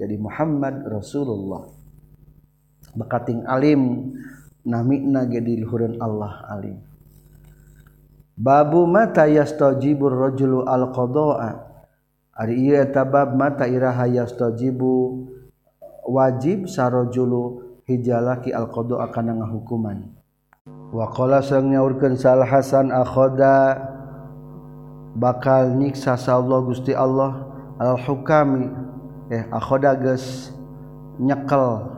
jadi 0.00 0.16
Muhammad 0.16 0.88
Rasulullah 0.88 1.68
bakating 2.96 3.44
alim 3.44 4.12
namina 4.64 5.28
ge 5.28 5.44
di 5.44 5.60
luhureun 5.60 6.00
Allah 6.00 6.48
alim 6.48 6.90
Babu 8.40 8.88
mata 8.88 9.28
yastajibur-rajulu 9.28 10.64
al-qada'a. 10.64 11.60
Ari 12.40 12.72
ieu 12.72 12.80
eta 12.80 13.04
bab 13.04 13.36
mata 13.36 13.68
iraha 13.68 14.08
yastajibu 14.08 15.28
wajib 16.08 16.64
sarajulu 16.64 17.76
hijalaki 17.84 18.48
al-qada'a 18.56 19.12
kana 19.12 19.36
ngahukuman. 19.36 20.08
Wa 20.88 21.12
qala 21.12 21.44
sang 21.44 21.68
nyaurkeun 21.68 22.16
Sal 22.16 22.40
Hasan 22.48 22.88
akhoda 22.88 23.76
bakal 25.16 25.74
nyiksa 25.74 26.18
Allah 26.30 26.60
Gusti 26.66 26.94
Allah. 26.94 27.46
Al-hukami 27.80 28.68
eh 29.32 29.48
akhoda 29.48 29.96
geus 29.96 30.52
nyekel. 31.16 31.88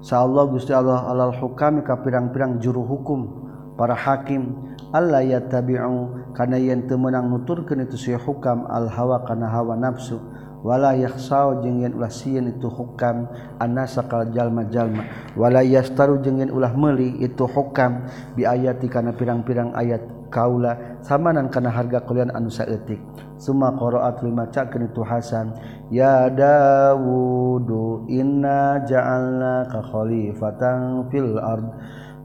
Sa 0.00 0.24
Allah 0.24 0.48
Gusti 0.48 0.72
Allah 0.72 1.04
alal 1.12 1.36
hukami 1.36 1.84
ka 1.84 2.00
pirang-pirang 2.00 2.56
juru 2.56 2.80
hukum 2.80 3.44
para 3.76 3.92
hakim. 3.92 4.72
Allah 4.96 5.20
yattabi'u 5.20 6.32
kana 6.32 6.56
yen 6.56 6.88
teu 6.88 6.96
meunang 6.96 7.28
nuturkeun 7.28 7.84
itu 7.84 8.00
si 8.00 8.16
hukam 8.16 8.64
al 8.64 8.88
hawa 8.88 9.28
kana 9.28 9.44
hawa 9.44 9.76
nafsu. 9.76 10.16
Wala 10.64 10.96
yakhsau 10.96 11.60
jeung 11.60 11.84
yen 11.84 11.92
ulah 11.92 12.08
sieun 12.08 12.48
itu 12.48 12.72
hukam 12.72 13.28
anasa 13.60 14.08
kal 14.08 14.32
jalma-jalma. 14.32 15.04
Wala 15.36 15.60
yastaru 15.60 16.24
jeung 16.24 16.40
yen 16.40 16.48
ulah 16.48 16.72
meuli 16.72 17.12
itu 17.20 17.44
hukam 17.44 18.08
bi 18.32 18.48
ayati 18.48 18.88
kana 18.88 19.12
pirang-pirang 19.12 19.76
ayat. 19.76 20.15
Kaula 20.28 21.00
samanan 21.02 21.50
kana 21.50 21.70
harga 21.70 22.02
kulian 22.02 22.32
anu 22.34 22.50
saeutik. 22.50 22.98
Summa 23.36 23.72
qaraat 23.76 24.24
lima 24.24 24.48
cakeun 24.48 24.88
itu 24.88 25.04
Hasan. 25.04 25.52
Ya 25.92 26.32
Dawudu 26.32 28.08
inna 28.08 28.80
ja'alna 28.84 29.68
ka 29.68 29.84
khalifatan 29.84 31.06
fil 31.12 31.36
ard. 31.36 31.68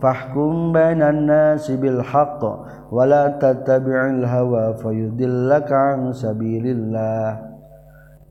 Fahkum 0.02 0.74
bainan 0.74 1.30
nasi 1.30 1.78
bil 1.78 2.02
haqq 2.02 2.42
wa 2.90 3.04
la 3.06 3.38
tattabi'il 3.38 4.26
hawa 4.26 4.74
fayudillaka 4.82 6.00
an 6.00 6.16
sabilillah. 6.16 7.38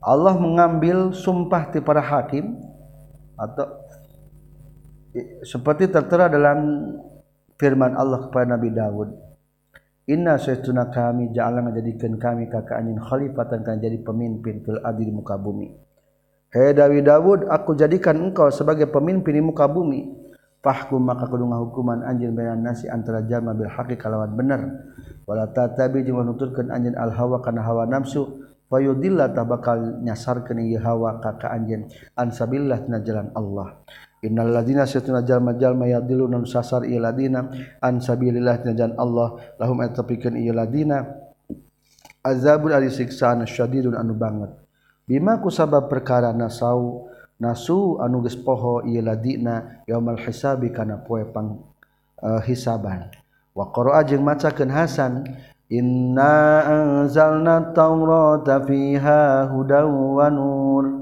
Allah 0.01 0.35
mengambil 0.35 1.13
sumpah 1.13 1.69
ti 1.69 1.77
para 1.79 2.01
hakim 2.01 2.57
atau 3.37 3.69
seperti 5.45 5.85
tertera 5.93 6.25
dalam 6.25 6.91
firman 7.61 7.93
Allah 7.93 8.25
kepada 8.25 8.57
Nabi 8.57 8.73
Dawud 8.73 9.30
Inna 10.09 10.33
syaituna 10.41 10.89
kami 10.89 11.29
ja'ala 11.29 11.61
menjadikan 11.61 12.17
kami 12.17 12.49
kakak 12.49 12.73
angin 12.73 12.97
khalifatan 12.97 13.61
kan 13.61 13.77
jadi 13.77 14.01
pemimpin 14.01 14.65
fil 14.65 14.81
adi 14.81 15.05
di 15.05 15.13
muka 15.13 15.37
bumi. 15.37 15.69
Hei 16.49 16.73
Dawi 16.73 17.05
Dawud 17.05 17.45
aku 17.45 17.77
jadikan 17.77 18.17
engkau 18.17 18.49
sebagai 18.49 18.89
pemimpin 18.89 19.37
di 19.37 19.43
muka 19.45 19.69
bumi. 19.69 20.09
Fahkum 20.65 21.05
maka 21.05 21.29
kudu 21.29 21.45
hukuman 21.45 22.01
anjeun 22.01 22.33
bayan 22.33 22.65
nasi 22.65 22.89
antara 22.89 23.21
jalma 23.25 23.53
bil 23.53 23.69
haqi 23.69 23.97
kalawan 23.97 24.33
bener 24.37 24.61
wala 25.25 25.49
tatabi 25.49 26.05
jeung 26.05 26.21
nuturkeun 26.21 26.69
anjeun 26.73 26.97
al 26.97 27.13
hawa 27.13 27.37
kana 27.41 27.61
hawa 27.61 27.85
nafsu. 27.85 28.41
Fayudilla 28.71 29.27
tabakal 29.35 29.99
nyasarkeun 29.99 30.63
ieu 30.63 30.79
hawa 30.79 31.19
ka 31.19 31.35
ka 31.35 31.51
anjeun 31.51 31.91
an 32.17 32.31
sabilillah 32.31 32.87
tina 32.87 33.03
jalan 33.05 33.27
Allah 33.37 33.83
Innal 34.21 34.53
Innalladzina 34.53 34.85
satuna 34.85 35.25
jalma-jalma 35.25 35.89
yadiluna 35.89 36.45
sasar 36.45 36.85
ieu 36.85 37.01
ladina 37.01 37.41
an 37.81 37.97
sabilillah 37.97 38.61
najan 38.61 38.93
Allah. 38.93 39.57
Lahum 39.57 39.81
atapikeun 39.81 40.37
ieu 40.37 40.53
ladina. 40.53 41.09
Azabun 42.21 42.69
ari 42.69 42.93
siksaan 42.93 43.41
syadidun 43.49 43.97
anu 43.97 44.13
banget. 44.13 44.53
Bima 45.09 45.41
kusabab 45.41 45.89
perkara 45.89 46.29
nasau 46.37 47.09
nasu 47.41 47.97
anu 47.97 48.21
geus 48.21 48.37
poho 48.37 48.85
ieu 48.85 49.01
ladina 49.01 49.81
yaumal 49.89 50.21
hisabi 50.21 50.69
kana 50.69 51.01
poe 51.01 51.25
pang 51.25 51.57
uh, 52.21 52.37
hisaban. 52.45 53.09
Wa 53.57 53.73
qara'a 53.73 54.05
jeung 54.05 54.21
macakeun 54.21 54.69
Hasan 54.69 55.33
inna 55.65 56.61
anzalna 56.69 57.73
taurata 57.73 58.61
fiha 58.69 59.49
hudaw 59.49 59.89
wa 59.89 60.29
nur. 60.29 61.00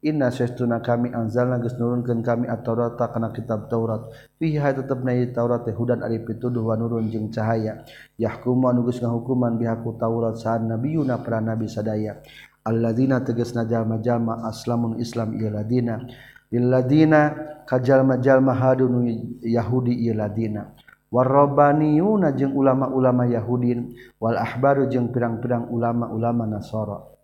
Inna 0.00 0.32
sesuna 0.32 0.80
kami 0.80 1.12
anzalna 1.12 1.60
geus 1.60 1.76
nurunkeun 1.76 2.24
kami 2.24 2.48
at-Taurata 2.48 3.12
kana 3.12 3.36
kitab 3.36 3.68
Taurat. 3.68 4.08
Fiha 4.40 4.72
tetep 4.72 5.04
na 5.04 5.12
Taurat 5.28 5.68
teh 5.68 5.76
hudan 5.76 6.00
ari 6.00 6.24
pituduh 6.24 6.64
wa 6.64 6.72
nurun 6.72 7.12
jeung 7.12 7.28
cahaya. 7.28 7.84
Yahkumu 8.16 8.72
anu 8.72 8.88
geus 8.88 9.04
ngahukuman 9.04 9.60
bihaku 9.60 10.00
Taurat 10.00 10.40
saan 10.40 10.72
nabiyuna 10.72 11.20
para 11.20 11.44
nabi 11.44 11.68
sadaya. 11.68 12.16
Alladzina 12.64 13.20
tegasna 13.20 13.68
jalma-jalma 13.68 14.48
aslamun 14.48 14.96
Islam 15.04 15.36
ieu 15.36 15.52
ladina. 15.52 16.00
Lilladina 16.48 17.36
kajalma-jalma 17.68 18.56
hadun 18.56 19.04
Yahudi 19.44 20.00
ieu 20.00 20.16
ladina. 20.16 20.72
Warrabaniyuna 21.12 22.32
jeung 22.40 22.56
ulama-ulama 22.56 23.28
Yahudin 23.28 23.92
wal 24.16 24.40
ahbaru 24.40 24.88
jeung 24.88 25.12
pirang-pirang 25.12 25.68
ulama-ulama 25.68 26.48
Nasara. 26.48 27.19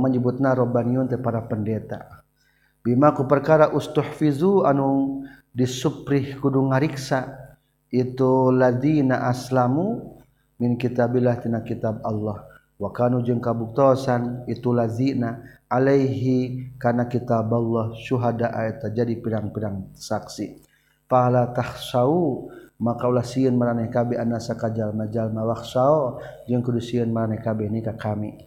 Menyebut 0.00 0.38
na 0.38 0.52
robbanun 0.52 1.08
para 1.20 1.40
pendeta. 1.44 2.24
Bimaku 2.80 3.28
perkara 3.28 3.72
ustuh 3.76 4.04
fizu 4.04 4.64
anu 4.64 5.20
disuprih 5.52 6.40
kudu 6.40 6.72
ngariksa 6.72 7.28
itu 7.92 8.48
ladina 8.54 9.28
aslamu 9.28 10.16
min 10.56 10.80
kitabillah 10.80 11.40
kitab 11.64 12.00
Allah. 12.04 12.46
Wakanu 12.80 13.20
jeung 13.20 13.44
kabuktosan 13.44 14.48
itu 14.48 14.72
lazina 14.72 15.44
alaihi 15.68 16.72
kana 16.80 17.04
kitab 17.12 17.52
Allah 17.52 17.92
syuhada 18.00 18.48
ayat 18.56 18.88
jadi 18.96 19.20
pirang-pirang 19.20 19.92
saksi. 19.92 20.64
Pahala 21.04 21.52
tahsau 21.52 22.48
maka 22.80 23.04
ulah 23.04 23.20
sieun 23.20 23.52
maraneh 23.60 23.92
kabeh 23.92 24.16
anasa 24.16 24.56
kajal 24.56 24.96
jalma 25.12 25.44
waksau 25.44 26.24
jeung 26.48 26.64
kudu 26.64 26.80
sieun 26.80 27.12
maraneh 27.12 27.36
kabeh 27.44 27.68
nikah 27.68 27.92
kami 27.92 28.40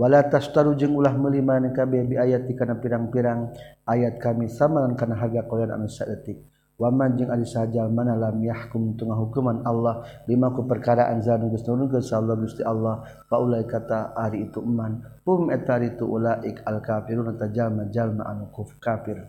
wala 0.00 0.24
tastaru 0.24 0.72
jeung 0.80 0.96
ulah 0.96 1.12
meuli 1.12 1.44
maneh 1.44 1.76
kabeh 1.76 2.08
bi 2.08 2.16
ayati 2.16 2.56
kana 2.56 2.80
pirang-pirang 2.80 3.52
ayat 3.84 4.16
kami 4.16 4.48
samalan 4.48 4.96
kana 4.96 5.12
harga 5.20 5.44
kalian 5.44 5.76
anu 5.76 5.92
saeutik. 5.92 6.40
Waman 6.80 7.20
jeung 7.20 7.28
ari 7.28 7.44
saja 7.44 7.84
mana 7.92 8.16
lam 8.16 8.40
yahkum 8.40 8.96
tengah 8.96 9.12
hukuman 9.12 9.60
Allah 9.68 10.00
lima 10.24 10.48
ku 10.56 10.64
perkara 10.64 11.12
anzalna 11.12 11.52
geus 11.52 11.68
nurunkeun 11.68 12.00
Allah 12.00 12.36
Gusti 12.40 12.64
Allah. 12.64 13.04
Ulai 13.28 13.68
kata 13.68 14.16
ari 14.16 14.48
itu 14.48 14.64
eman. 14.64 15.04
Hum 15.28 15.52
eta 15.52 15.76
itu 15.76 16.08
ulaik 16.08 16.64
al 16.64 16.80
kafirun 16.80 17.36
ta 17.36 17.52
jalma 17.52 17.84
anu 18.24 18.48
kafir. 18.80 19.28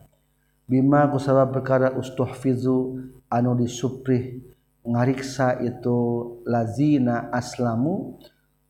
Bima 0.64 1.12
ku 1.12 1.20
sabab 1.20 1.52
perkara 1.52 1.92
ustuhfizu 1.92 3.04
anu 3.28 3.52
disuprih 3.60 4.48
ngariksa 4.88 5.60
itu 5.60 6.00
lazina 6.48 7.28
aslamu 7.36 8.16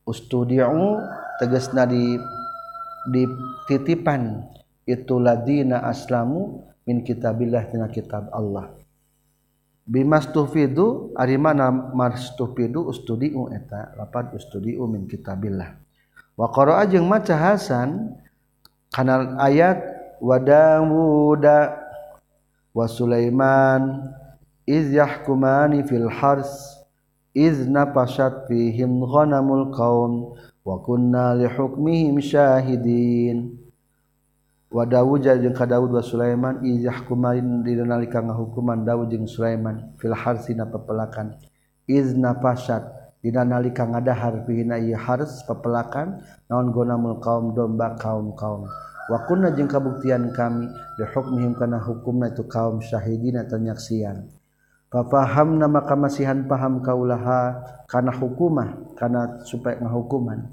ustudiu 0.06 0.98
tegesna 1.38 1.86
di 1.86 2.18
dititipan. 3.10 4.46
Itu 4.82 5.22
ladina 5.22 5.86
aslamu 5.86 6.66
min 6.82 7.06
kitabillah 7.06 7.70
tina 7.70 7.86
kitab 7.86 8.26
Allah. 8.34 8.74
Bimastufidu 9.86 11.14
ari 11.14 11.38
mana 11.38 11.70
mastufidu 11.70 12.90
ustudiu 12.90 13.46
eta 13.54 13.94
lapan 13.94 14.34
ustudiu 14.34 14.90
min 14.90 15.06
kitabillah. 15.06 15.78
Wa 16.34 16.50
qara'a 16.50 16.82
jeung 16.90 17.06
maca 17.06 17.38
Hasan 17.38 18.18
kana 18.90 19.38
ayat 19.38 19.78
wa 20.18 20.38
Dawuda 20.42 21.78
wa 22.74 22.86
Sulaiman 22.90 24.10
iz 24.66 24.90
yahkumani 24.90 25.86
fil 25.86 26.10
hars. 26.10 26.81
izna 27.32 27.88
pasat 27.88 28.44
fihim 28.44 29.00
ghanamul 29.08 29.72
qaum 29.72 30.36
wa 30.62 30.76
kunna 30.84 31.32
li 31.32 31.48
hukmihim 31.48 32.20
syahidin 32.20 33.56
wa 34.68 34.84
Dawud 34.84 35.24
jeung 35.24 35.56
ka 35.56 35.64
Dawud 35.64 35.96
wa 35.96 36.04
Sulaiman 36.04 36.60
iz 36.64 36.84
yahkumarin 36.84 37.64
dina 37.64 37.88
nalika 37.88 38.20
ngahukuman 38.20 38.84
Dawud 38.84 39.08
jeung 39.08 39.24
Sulaiman 39.24 39.96
fil 39.96 40.12
harsi 40.12 40.52
na 40.52 40.68
pepelakan 40.68 41.40
izna 41.88 42.36
pasat 42.36 42.84
dina 43.24 43.48
nalika 43.48 43.88
ngadahar 43.88 44.44
fihina 44.44 44.76
ieu 44.76 44.96
hars 44.96 45.40
pepelakan 45.48 46.20
naon 46.52 46.68
ghanamul 46.68 47.16
qaum 47.16 47.56
domba 47.56 47.96
kaum-kaum 47.96 48.68
wa 49.08 49.18
kunna 49.24 49.56
jeung 49.56 49.72
kabuktian 49.72 50.36
kami 50.36 50.68
li 51.00 51.04
hukmihim 51.16 51.56
kana 51.56 51.80
hukumna 51.80 52.28
itu 52.28 52.44
kaum 52.44 52.84
syahidina 52.84 53.48
tanyaksian 53.48 54.28
paham 54.92 55.56
nama 55.56 55.80
kamasihan 55.88 56.44
paham 56.44 56.84
kaulaha. 56.84 57.64
Karena 57.88 58.12
hukumah 58.12 58.96
karena 58.96 59.40
supaya 59.44 59.80
hukuman 59.88 60.48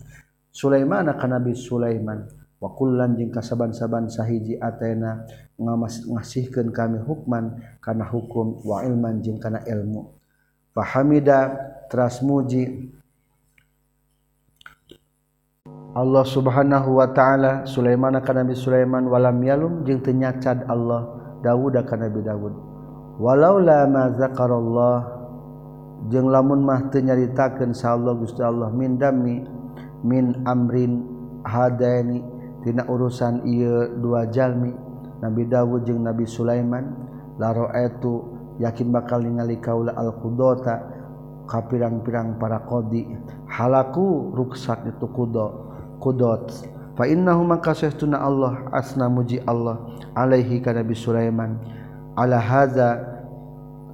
Sulaiman 0.52 1.12
akan 1.12 1.30
Nabi 1.40 1.54
Sulaiman. 1.56 2.28
Wakullan 2.60 3.16
jing 3.16 3.32
kasaban-saban 3.32 4.12
sahiji 4.12 4.60
atena 4.60 5.24
ngasihkan 5.56 6.76
kami 6.76 7.00
hukman 7.00 7.56
karena 7.80 8.04
hukum 8.04 8.60
wa 8.68 8.84
ilman 8.84 9.24
jing 9.24 9.40
karena 9.40 9.64
ilmu. 9.64 10.12
Fahamida 10.76 11.56
trasmuji 11.88 12.92
Allah 15.96 16.24
subhanahu 16.28 17.00
wa 17.00 17.08
ta'ala 17.16 17.64
Sulaiman 17.64 18.20
akan 18.20 18.36
Nabi 18.44 18.54
Sulaiman 18.60 19.08
walam 19.08 19.40
yalum 19.40 19.88
jing 19.88 20.04
tenyacad 20.04 20.68
Allah. 20.68 21.16
Dawud 21.40 21.80
akan 21.80 21.98
Nabi 22.04 22.20
Dawud 22.20 22.69
walau 23.20 23.60
lama 23.60 24.16
zakarallah 24.16 24.98
jeung 26.08 26.32
lamun 26.32 26.64
mah 26.64 26.88
teu 26.88 27.04
nyaritakeun 27.04 27.76
Allah 27.84 28.16
Gusti 28.16 28.40
Allah 28.40 28.72
min 28.72 28.96
dami 28.96 29.44
min 30.08 30.48
amrin 30.48 31.04
hadaini 31.44 32.24
tina 32.64 32.88
urusan 32.88 33.44
ieu 33.44 34.00
dua 34.00 34.28
jalmi. 34.32 34.72
Nabi 35.20 35.44
Dawud 35.52 35.84
jeung 35.84 36.00
Nabi 36.00 36.24
Sulaiman 36.24 36.96
la 37.36 37.52
raaitu 37.52 38.24
yakin 38.64 38.88
bakal 38.88 39.20
ningali 39.20 39.60
kaula 39.60 39.92
al 40.00 40.16
qudota 40.16 40.80
ka 41.44 41.60
pirang-pirang 41.68 42.40
para 42.40 42.64
qadi. 42.64 43.04
Halaku 43.52 44.32
ruksak 44.32 44.88
itu 44.88 45.08
kudo 45.12 45.76
kudot. 46.00 46.48
Fa 46.96 47.04
innahu 47.04 47.44
maka 47.44 47.76
Allah 48.16 48.72
asna 48.72 49.12
muji 49.12 49.44
Allah 49.44 49.84
alaihi 50.16 50.64
ka 50.64 50.72
Nabi 50.72 50.96
Sulaiman. 50.96 51.60
Ala 52.20 52.36
hadza 52.36 53.00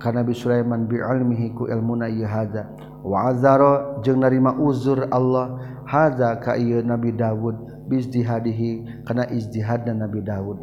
kana 0.02 0.26
Nabi 0.26 0.34
Sulaiman 0.34 0.90
bi 0.90 0.98
ilmihi 0.98 1.54
ku 1.54 1.70
ilmuna 1.70 2.10
ieu 2.10 2.26
hadza. 2.26 2.66
Wa 3.06 3.30
azara 3.30 4.02
jeung 4.02 4.26
narima 4.26 4.58
uzur 4.58 5.06
Allah 5.14 5.62
hadza 5.86 6.42
ka 6.42 6.58
ieu 6.58 6.82
Nabi 6.82 7.14
Dawud 7.14 7.86
bizdihadihi 7.86 9.06
kana 9.06 9.30
ijtihadna 9.30 9.94
Nabi 9.94 10.26
Dawud. 10.26 10.58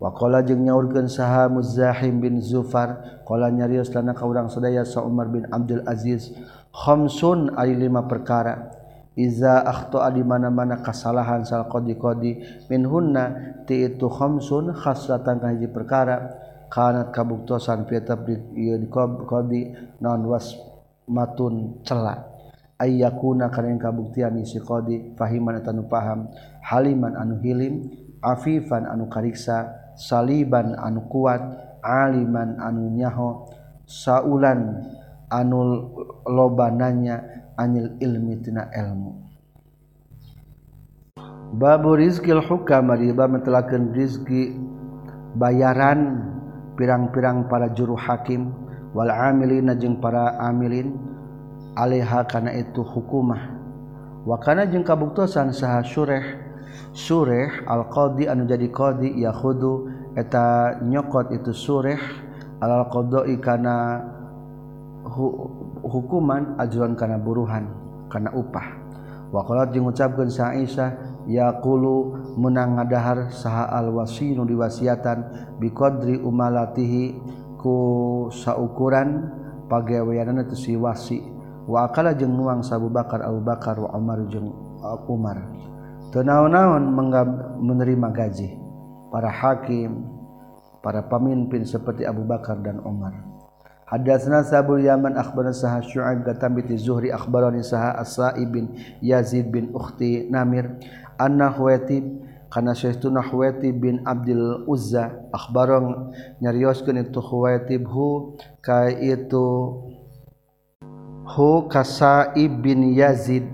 Wa 0.00 0.14
qala 0.14 0.46
jeung 0.46 0.64
nyaurkeun 0.64 1.10
saha 1.10 1.50
Muzahim 1.50 2.22
bin 2.22 2.40
Zufar 2.40 3.20
qala 3.26 3.50
nyarios 3.50 3.92
lana 3.92 4.14
ka 4.14 4.24
urang 4.24 4.48
sadaya 4.48 4.86
sa 4.86 5.02
Umar 5.04 5.28
bin 5.28 5.44
Abdul 5.50 5.84
Aziz 5.84 6.32
khamsun 6.72 7.58
ari 7.58 7.74
lima 7.74 8.06
perkara. 8.06 8.78
Iza 9.18 9.60
akhta 9.66 10.06
di 10.14 10.22
mana-mana 10.22 10.80
kasalahan 10.80 11.42
sal 11.44 11.66
qadi-qadi 11.68 12.64
minhunna 12.70 13.58
ti 13.66 13.84
itu 13.84 14.06
khamsun 14.06 14.72
khassatan 14.72 15.42
ka 15.42 15.50
perkara 15.68 16.30
kanat 16.70 17.10
kabuktosan 17.10 17.84
ieu 18.54 18.78
di 18.78 18.86
qadi 19.26 19.60
non 19.98 20.22
was 20.24 20.54
matun 21.10 21.82
celak 21.82 22.30
ayyakuna 22.78 23.50
kana 23.50 23.74
kabuktian 23.76 24.38
si 24.46 24.62
qadi 24.62 25.18
fahiman 25.18 25.60
anu 25.60 25.84
paham 25.90 26.30
haliman 26.62 27.18
anu 27.18 27.42
hilim 27.42 27.90
afifan 28.22 28.86
anu 28.86 29.10
kariksa 29.10 29.90
saliban 29.98 30.78
anu 30.78 31.04
kuat 31.10 31.42
aliman 31.82 32.56
anu 32.62 32.88
nyaho 32.94 33.50
saulan 33.84 34.86
anu 35.28 35.90
lobananya 36.24 37.24
anil 37.56 37.96
ilmi 38.00 38.40
tina 38.40 38.68
ilmu. 38.72 39.12
Babu 41.50 41.98
rizqil 41.98 42.46
hukam 42.46 42.94
ari 42.94 43.10
bab 43.10 43.34
rizki 43.92 44.54
bayaran 45.34 46.30
pirang-pirang 46.80 47.44
para 47.44 47.68
juru 47.68 47.92
hakim 47.92 48.56
wal 48.96 49.12
amilin 49.12 49.68
najeng 49.68 50.00
para 50.00 50.40
amilin 50.40 50.96
Aleha 51.76 52.26
kana 52.26 52.50
itu 52.56 52.82
hukumah. 52.82 53.52
Wakana 54.26 54.66
jeung 54.66 54.82
kabuktosan 54.82 55.54
saha 55.54 55.84
sureh. 55.86 56.24
Sureh 56.90 57.62
alqadi 57.62 58.26
anu 58.26 58.42
jadi 58.42 58.66
qadi 58.74 59.22
yakhudu 59.22 59.86
eta 60.18 60.80
nyokot 60.82 61.30
itu 61.30 61.54
sureh. 61.54 62.00
Al 62.60 62.90
qadai 62.90 63.38
kana 63.40 64.02
hu, 65.08 65.24
hukuman 65.86 66.58
ajuran 66.58 66.98
kana 66.98 67.16
buruhan 67.16 67.70
kana 68.10 68.34
upah. 68.34 68.66
Waqalat 69.30 69.70
jeung 69.70 69.86
ngucapkeun 69.86 70.28
sa 70.28 70.50
Aisyah 70.52 71.09
yakulu 71.30 72.18
menang 72.34 72.74
ngadahar 72.74 73.30
saha 73.30 73.70
al-wasinu 73.70 74.42
diwasiatan 74.42 75.54
biqadri 75.62 76.18
umalatihi 76.18 77.14
ku 77.54 77.76
saukuran 78.34 79.30
pagaweanan 79.70 80.42
itu 80.42 80.58
si 80.58 80.72
wasi. 80.74 81.22
Wa 81.70 81.86
akala 81.86 82.18
jeung 82.18 82.34
nuang 82.34 82.66
Abu 82.66 82.90
Bakar 82.90 83.22
Abu 83.22 83.46
Bakar 83.46 83.78
wa 83.78 83.94
Umar 83.94 84.26
jeung 84.26 84.50
Umar. 85.06 85.38
Tena-naon 86.10 86.90
menerima 87.62 88.10
gaji? 88.10 88.58
Para 89.14 89.30
hakim 89.30 90.10
para 90.82 91.06
pemimpin 91.06 91.62
seperti 91.62 92.02
Abu 92.02 92.26
Bakar 92.26 92.58
dan 92.58 92.82
Umar. 92.82 93.14
Hadatsana 93.90 94.46
Sabul 94.46 94.86
Yaman 94.86 95.18
akhbarana 95.18 95.50
Sahih 95.50 95.82
Syu'aib 95.82 96.22
katam 96.22 96.54
bi 96.54 96.62
Zuhri 96.78 97.10
akhbarani 97.10 97.58
Sahih 97.58 97.98
As-Sa'ib 97.98 98.46
bin 98.46 98.70
Yazid 99.02 99.50
bin 99.50 99.74
Ukhti 99.74 100.30
Namir 100.30 100.78
annahuwetib 101.20 102.30
karena 102.50 102.74
Syekhuna 102.74 103.22
Huwaitib 103.22 103.78
bin 103.78 104.02
Abdul 104.02 104.66
Uzza 104.66 105.30
akhbarang 105.30 106.10
nyarioskeun 106.42 106.98
itu 106.98 107.22
Huwaitib 107.22 107.86
hu 107.86 108.34
ka 108.58 108.90
itu 108.90 109.46
hu 111.30 111.50
Kasaib 111.70 112.58
bin 112.58 112.90
Yazid. 112.90 113.46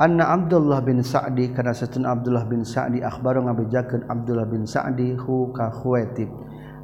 Anna 0.00 0.32
Abdullah 0.32 0.80
bin 0.80 1.04
Sa'di 1.04 1.52
karena 1.52 1.76
Syekhuna 1.76 2.16
Abdullah 2.16 2.48
bin 2.48 2.64
Sa'di 2.64 3.04
akhbarang 3.04 3.52
ngabejakeun 3.52 4.08
Abdullah 4.08 4.48
bin 4.48 4.64
Sa'di 4.64 5.12
hu 5.20 5.52
ka 5.52 5.68
Huwaitib 5.68 6.32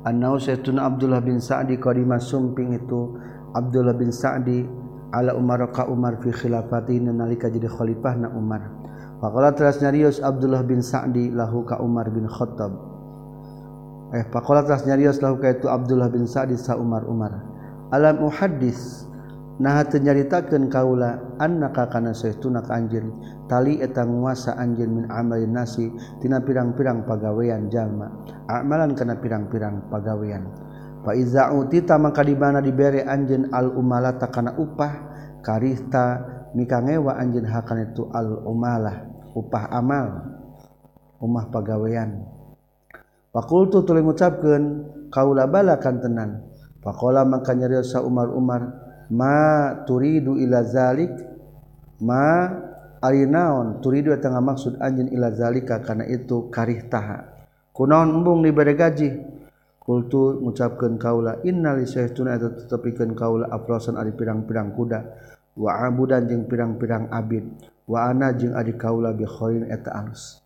anna 0.07 0.37
Syekhuna 0.39 0.87
Abdullah 0.87 1.18
bin 1.18 1.43
Sa'di 1.43 1.81
qadima 1.83 2.22
sumping 2.22 2.79
itu 2.79 3.18
Abdullah 3.57 3.97
bin 3.97 4.14
Sa'di 4.14 4.62
ala 5.11 5.35
Umar 5.35 5.66
ka 5.74 5.91
Umar 5.91 6.20
fi 6.22 6.31
khilafati 6.31 7.03
nalika 7.03 7.51
jadi 7.51 7.66
khalifahna 7.66 8.31
Umar. 8.37 8.86
Pakola 9.17 9.57
teras 9.57 9.81
nyarius 9.81 10.21
Abdullah 10.21 10.61
bin 10.61 10.85
Sa'di 10.85 11.33
lahu 11.33 11.64
ka 11.64 11.81
Umar 11.81 12.12
bin 12.12 12.29
Khattab. 12.29 12.69
Eh, 14.12 14.25
pakola 14.29 14.61
teras 14.61 14.85
nyarius 14.85 15.25
lahu 15.25 15.41
ka 15.41 15.57
itu 15.57 15.73
Abdullah 15.73 16.12
bin 16.12 16.29
Sa'di 16.29 16.55
sa 16.61 16.77
Umar 16.77 17.09
Umar. 17.09 17.33
Alam 17.97 18.29
muhaddis 18.29 19.07
nah 19.57 19.81
nyaritakeun 19.89 20.69
kaula 20.69 21.17
annaka 21.41 21.89
kana 21.89 22.12
saestuna 22.12 22.61
ka 22.61 22.77
anjeun 22.77 23.09
tali 23.49 23.81
eta 23.81 24.05
nguasa 24.05 24.53
anjeun 24.53 25.01
min 25.01 25.05
amalin 25.09 25.57
nasi 25.57 25.89
tina 26.21 26.45
pirang-pirang 26.45 27.09
pagawean 27.09 27.73
jalma 27.73 28.12
amalan 28.53 28.93
kana 28.93 29.17
pirang-pirang 29.17 29.81
pagawean 29.89 30.45
fa 31.09 31.17
iza 31.17 31.49
utita 31.57 31.97
maka 31.97 32.21
di 32.21 32.37
mana 32.37 32.61
dibere 32.61 33.09
anjeun 33.09 33.49
al 33.49 33.73
umalata 33.73 34.29
kana 34.29 34.53
upah 34.61 34.93
karihta 35.41 36.36
mikangewa 36.57 37.21
anjin 37.21 37.45
hakan 37.45 37.93
itu 37.93 38.09
al 38.17 38.41
umalah 38.49 39.05
upah 39.37 39.69
amal 39.69 40.25
umah 41.21 41.53
pagawean. 41.53 42.25
Fakultu 43.37 43.85
tuling 43.85 44.09
ngucapkeun 44.09 44.65
kaula 45.13 45.45
balakan 45.45 46.01
tenan. 46.01 46.31
faqala 46.81 47.27
maka 47.27 47.53
nyarios 47.53 47.93
Umar 47.99 48.33
Umar 48.33 48.63
ma 49.13 49.75
turidu 49.85 50.41
ila 50.41 50.65
zalik? 50.65 51.13
Ma 52.01 52.49
arinaon 53.01 53.85
turidu 53.85 54.13
tengah 54.17 54.41
maksud 54.41 54.81
anjin 54.81 55.13
ila 55.13 55.33
zalika 55.37 55.85
karena 55.85 56.09
itu 56.09 56.49
karih 56.49 56.89
taha. 56.89 57.29
Kunaon 57.77 58.09
embung 58.21 58.41
dibere 58.41 58.73
gaji? 58.73 59.37
Kultu 59.77 60.41
ngucapkeun 60.43 60.97
kaula 60.97 61.45
innalisaituna 61.45 62.41
eta 62.41 62.49
tetepikeun 62.57 63.13
kaula 63.13 63.53
aprosan 63.53 64.01
ari 64.01 64.17
pirang-pirang 64.17 64.73
kuda. 64.73 65.01
waabudan 65.57 66.29
jeung 66.29 66.45
pirang-pirang 66.45 67.09
Abid. 67.09 67.49
Waana 67.89 68.37
jeung 68.37 68.53
adik 68.53 68.79
kaula 68.83 69.17
bikhoin 69.17 69.67
eta 69.73 69.97
alus. 69.97 70.45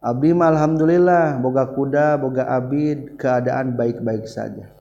Abdima 0.00 0.48
Alhamdulillah 0.48 1.38
boga 1.38 1.70
kuda 1.70 2.18
boga 2.18 2.48
Abid 2.50 3.20
keadaan 3.20 3.76
baik-baik 3.78 4.26
saja. 4.26 4.74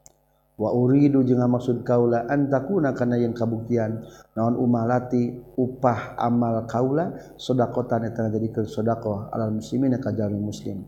Wa 0.60 0.76
uridu 0.76 1.24
jeung 1.24 1.44
maksud 1.44 1.88
kaula 1.88 2.28
antakuna 2.28 2.92
kana 2.96 3.20
yang 3.20 3.36
kabuktian. 3.36 4.04
Naon 4.36 4.56
umalati 4.60 5.32
upah 5.60 6.20
amal 6.20 6.66
kaula 6.68 7.36
sodakotan 7.40 8.08
eta 8.08 8.28
jadikeun 8.28 8.68
sedekah 8.68 9.32
alal 9.32 9.56
muslimin 9.56 9.96
ka 10.00 10.12
jalmi 10.12 10.40
muslim. 10.40 10.88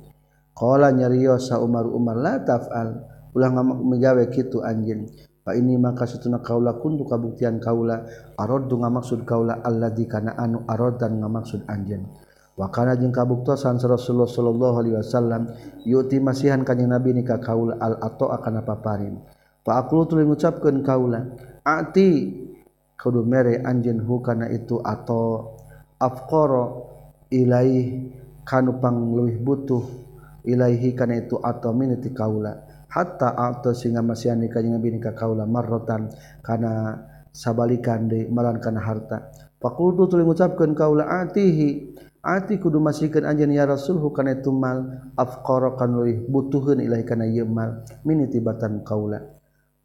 Qala 0.51 0.91
nyarios 0.91 1.47
sa 1.51 1.59
Umar 1.59 1.87
Umar 1.87 2.15
la 2.19 2.39
taf'al. 2.39 2.89
Ulah 3.31 3.47
menjawe 3.63 4.27
kitu 4.27 4.59
anjeun 4.59 5.07
Fa 5.41 5.57
ini 5.57 5.73
maka 5.73 6.05
satuna 6.05 6.37
kaula 6.45 6.77
kuntu 6.77 7.09
kabuktian 7.09 7.57
kaula 7.57 8.05
aradu 8.37 8.77
ngamaksud 8.77 9.25
kaula 9.25 9.65
alladzi 9.65 10.05
kana 10.05 10.37
anu 10.37 10.61
aradan 10.69 11.17
ngamaksud 11.17 11.65
anjeun. 11.65 12.05
Wa 12.53 12.69
kana 12.69 12.93
jeung 12.93 13.09
kabuktosan 13.09 13.81
Rasulullah 13.81 14.29
sallallahu 14.29 14.75
alaihi 14.85 14.95
wasallam 15.01 15.49
yuti 15.81 16.21
masihan 16.21 16.61
kanjing 16.61 16.93
Nabi 16.93 17.17
ni 17.17 17.23
ka 17.25 17.41
kaula 17.41 17.81
al 17.81 17.97
ato 17.97 18.29
akan 18.29 18.61
paparin. 18.61 19.17
Fa 19.65 19.81
aku 19.81 20.05
tuluy 20.05 20.29
ngucapkeun 20.29 20.85
kaula 20.85 21.25
ati 21.65 22.37
kudu 23.01 23.25
mere 23.25 23.65
anjeun 23.65 23.97
hu 24.05 24.21
kana 24.21 24.45
itu 24.53 24.77
ato 24.77 25.57
afqara 25.97 26.69
ilaih 27.33 28.13
kanu 28.45 28.77
pang 28.77 29.17
leuwih 29.17 29.41
butuh 29.41 29.81
ilaihi 30.45 30.93
kana 30.93 31.17
itu 31.17 31.41
ato 31.41 31.73
minati 31.73 32.13
kaula 32.13 32.70
hatta 32.91 33.31
atau 33.31 33.71
sehingga 33.71 34.03
masih 34.03 34.35
ani 34.35 34.51
kanjeng 34.51 34.75
nabi 34.75 34.99
ka 34.99 35.15
kaula 35.15 35.47
marrotan 35.47 36.11
kana 36.43 36.99
sabalikan 37.31 38.11
de 38.11 38.27
malan 38.27 38.59
kana 38.59 38.83
harta. 38.83 39.31
Fakultu 39.63 40.11
tuluy 40.11 40.27
ngucapkeun 40.27 40.75
kaula 40.75 41.07
atihi 41.23 41.95
ati 42.19 42.59
kudu 42.59 42.83
masihkeun 42.83 43.23
anjeun 43.23 43.55
ya 43.55 43.63
rasul 43.63 43.97
hukana 44.03 44.35
itu 44.35 44.51
mal 44.51 45.07
afqara 45.15 45.79
kan 45.79 45.95
leuwih 45.95 46.27
butuheun 46.27 46.83
ilahi 46.83 47.07
kana 47.07 47.23
ieu 47.23 47.47
mal. 47.47 47.87
Min 48.03 48.27
tibatan 48.27 48.83
kaula. 48.83 49.23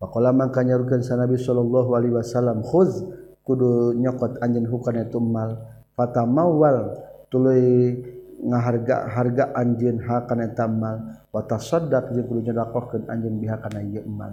Faqala 0.03 0.35
mangka 0.35 0.67
nyarukeun 0.67 1.07
sanabi 1.07 1.39
sallallahu 1.39 1.95
alaihi 1.95 2.13
wasallam 2.19 2.67
khuz 2.67 3.07
kudu 3.47 3.95
nyokot 3.95 4.43
anjeun 4.43 4.67
hukana 4.67 5.07
itu 5.07 5.23
mal. 5.23 5.63
Fatamawal 5.95 6.99
tuluy 7.31 7.95
ngaharga 8.37 9.09
harga 9.09 9.45
anjeun 9.57 9.97
hakana 10.05 10.53
tamal 10.53 11.25
watas 11.37 11.69
sadak 11.69 12.17
jeung 12.17 12.25
kudu 12.25 12.49
nyedakohkeun 12.49 13.13
anjeun 13.13 13.37
biha 13.37 13.61
kana 13.61 13.85
ieu 13.85 14.01
iman. 14.09 14.33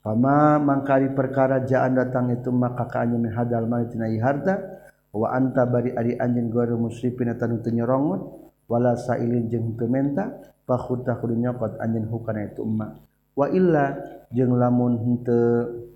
Fama 0.00 0.62
mangkari 0.62 1.10
perkara 1.10 1.66
jaan 1.66 1.98
datang 1.98 2.30
itu 2.30 2.54
maka 2.54 2.86
ka 2.86 3.02
anjeun 3.02 3.26
hadal 3.34 3.66
mani 3.66 3.90
tina 3.90 4.06
harta 4.22 4.86
wa 5.10 5.34
anta 5.34 5.66
bari 5.66 5.90
ari 5.90 6.14
anjeun 6.14 6.46
gore 6.54 6.78
musrifin 6.78 7.34
eta 7.34 7.50
nu 7.50 7.58
teu 7.58 7.74
nyorongot 7.74 8.22
wala 8.70 8.94
sa'ilin 8.94 9.50
jeung 9.50 9.74
teu 9.74 9.90
menta 9.90 10.38
fa 10.62 10.78
khutta 10.78 11.18
kudu 11.18 11.34
nyokot 11.34 11.82
anjeun 11.82 12.06
hukana 12.06 12.46
itu 12.46 12.62
umma 12.62 12.94
wa 13.34 13.46
illa 13.50 13.98
jeung 14.30 14.54
lamun 14.54 14.94
henteu 15.02 15.90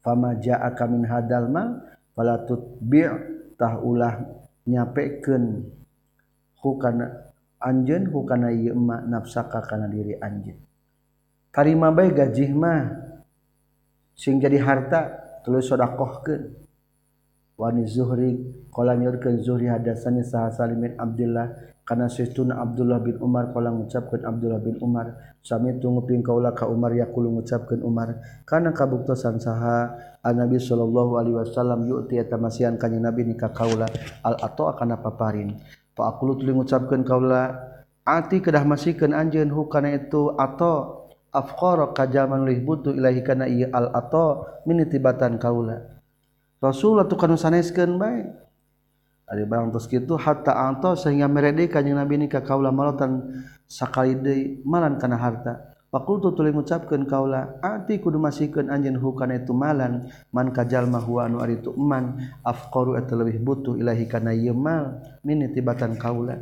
fama 0.00 0.40
jaa 0.40 0.72
min 0.88 1.04
hadal 1.04 1.52
mal 1.52 1.84
wala 2.16 2.40
tutbi' 2.48 3.12
tah 3.60 3.76
ulah 3.84 4.24
nyapekeun 4.64 5.68
hukana 6.64 7.25
Anjun 7.56 8.12
hukana 8.12 8.52
ymak 8.52 9.08
nafsaka 9.08 9.64
kana 9.64 9.88
diri 9.88 10.16
anjen 10.20 10.60
karima 11.56 11.88
baik 11.88 12.20
gajih 12.20 12.52
mah 12.52 12.92
sing 14.12 14.36
jadi 14.36 14.60
harta 14.60 15.00
tulis 15.40 15.64
sodakohkeun. 15.64 16.68
Wani 17.56 17.88
zuhri 17.88 18.36
qala 18.68 19.00
nyurkeun 19.00 19.40
zuhri 19.40 19.72
hadasani 19.72 20.20
sah 20.20 20.52
salimin 20.52 20.92
abdullah 21.00 21.56
kana 21.88 22.04
sayyiduna 22.04 22.60
abdullah 22.60 23.00
bin 23.00 23.16
umar 23.16 23.48
kala 23.48 23.72
ngucapkeun 23.72 24.28
abdullah 24.28 24.60
bin 24.60 24.76
umar 24.84 25.16
sami 25.40 25.72
tu 25.80 25.88
nguping 25.88 26.20
kaula 26.20 26.52
ka 26.52 26.68
umar 26.68 26.92
yaqulu 26.92 27.32
ngucapkeun 27.40 27.80
umar 27.80 28.20
kana 28.44 28.76
kabuktosan 28.76 29.40
saha 29.40 29.88
nabi 30.36 30.60
sallallahu 30.60 31.16
alaihi 31.16 31.36
wasallam 31.40 31.88
yu'ti 31.88 32.20
tamasian 32.28 32.76
kanjing 32.76 33.00
nabi 33.00 33.24
nikah 33.24 33.48
kaula 33.56 33.88
al 34.20 34.36
ato 34.36 34.68
akan 34.68 35.00
paparin. 35.00 35.56
Fakulutli 35.96 36.52
ngucapkan 36.52 37.00
kaula 37.08 37.56
ati 38.04 38.44
kedah 38.44 38.68
masihkan 38.68 39.16
anjeun 39.16 39.48
hukana 39.48 39.96
itu 39.96 40.36
atau 40.36 41.08
afqara 41.32 41.96
kajaman 41.96 42.44
lih 42.44 42.60
butuh 42.60 42.92
ilahi 42.92 43.24
kana 43.24 43.48
ieu 43.48 43.72
al 43.72 43.90
atau 43.96 44.44
minitibatan 44.68 45.40
kaula. 45.40 45.96
Rasulullah 46.60 47.08
tukang 47.08 47.32
saneskeun 47.32 47.96
bae. 47.96 48.28
Ari 49.26 49.42
barang 49.42 49.74
terus 49.74 49.90
kitu 49.90 50.14
hatta 50.14 50.54
anto 50.54 50.94
sehingga 50.94 51.26
merede 51.26 51.66
kanjing 51.66 51.98
Nabi 51.98 52.14
ni 52.14 52.26
kaula 52.30 52.70
malotan 52.70 53.42
sakali 53.66 54.14
deui 54.14 54.62
malan 54.62 55.00
kana 55.02 55.18
harta. 55.18 55.75
Pakul 55.96 56.20
tu 56.20 56.28
tulis 56.36 56.52
mengucapkan 56.52 57.08
kaulah 57.08 57.56
ati 57.64 57.96
kudu 58.04 58.20
masihkan 58.20 58.68
anjen 58.68 59.00
hukan 59.00 59.32
itu 59.32 59.56
malan 59.56 60.12
man 60.28 60.52
kajal 60.52 60.84
mahua 60.84 61.24
anu 61.24 61.40
ari 61.40 61.56
itu 61.56 61.72
man 61.72 62.20
afkoru 62.44 63.00
itu 63.00 63.16
lebih 63.16 63.40
butuh 63.40 63.80
ilahi 63.80 64.04
karena 64.04 64.36
yemal 64.36 65.00
minit 65.24 65.56
tibatan 65.56 65.96
kaulah 65.96 66.36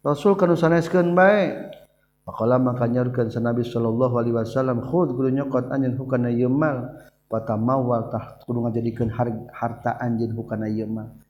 Rasul 0.00 0.32
kanu 0.32 0.56
sanaskan 0.56 1.12
baik 1.12 1.76
Pakola 2.24 2.56
makanya 2.56 3.04
urkan 3.04 3.28
sanabi 3.28 3.68
sallallahu 3.68 4.16
alaihi 4.16 4.40
wasallam 4.40 4.80
khud 4.80 5.12
kudu 5.12 5.28
nyokot 5.28 5.68
anjen 5.68 6.00
hukan 6.00 6.32
itu 6.32 6.48
mal 6.48 7.04
pata 7.28 7.60
mawal 7.60 8.08
tah 8.08 8.40
kudu 8.48 8.64
ngajadikan 8.64 9.12
harta 9.52 10.00
anjen 10.00 10.32
hukan 10.32 10.64
itu 10.64 10.88
mal. 10.88 11.20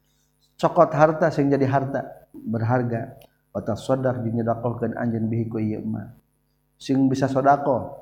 Cokot 0.55 0.95
harta 0.95 1.35
sehingga 1.35 1.59
jadi 1.59 1.67
harta 1.67 2.31
berharga 2.31 3.19
pata 3.51 3.75
sodak 3.75 4.23
dinyedakohkan 4.23 4.95
anjen 4.95 5.27
bihiku 5.27 5.59
iya 5.59 5.83
mal. 5.83 6.15
sing 6.81 7.07
bisa 7.13 7.29
sodako. 7.29 8.01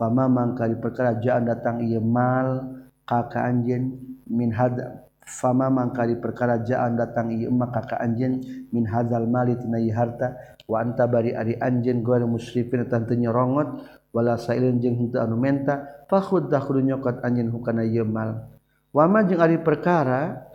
Fama 0.00 0.30
mangka 0.30 0.64
di 0.64 0.78
perkara 0.80 1.18
jaan 1.20 1.44
datang 1.44 1.84
ieu 1.84 2.00
mal 2.00 2.80
kakak 3.04 3.44
anjen 3.44 3.98
min 4.30 4.54
hada 4.54 5.04
fama 5.28 5.68
mangka 5.68 6.08
di 6.08 6.16
perkara 6.16 6.56
datang 6.96 7.34
ieu 7.34 7.52
ma 7.52 7.68
ka 7.68 8.00
anjeun 8.00 8.40
min 8.72 8.88
hadzal 8.88 9.28
mali 9.28 9.58
tina 9.60 9.76
harta. 9.92 10.56
Wa 10.64 10.84
anta 10.84 11.04
bari 11.04 11.36
ari 11.36 11.58
anjeun 11.58 12.00
goal 12.00 12.24
musyrifin 12.24 12.88
tan 12.88 13.04
teu 13.04 13.16
nyerongot 13.16 13.84
wala 14.14 14.40
sailin 14.40 14.80
jeung 14.80 14.96
henteu 14.96 15.20
anu 15.20 15.36
menta 15.36 16.04
fakhud 16.08 16.48
dakhru 16.48 16.80
nyokot 16.80 17.20
anjeun 17.20 17.52
hukana 17.52 17.84
ieu 17.84 18.08
mal. 18.08 18.48
Wama 18.94 19.26
jeung 19.28 19.42
ari 19.42 19.58
perkara 19.60 20.46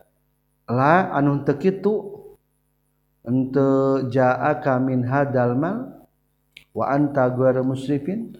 la 0.71 1.11
anu 1.13 1.43
teu 1.43 1.59
kitu 1.59 1.93
henteu 3.27 4.07
jaa 4.07 4.55
ka 4.63 4.79
min 4.79 5.03
hadzal 5.03 5.53
mal 5.59 6.02
wa 6.73 6.89
anta 6.89 7.29
gore 7.29 7.61
musrifin 7.61 8.33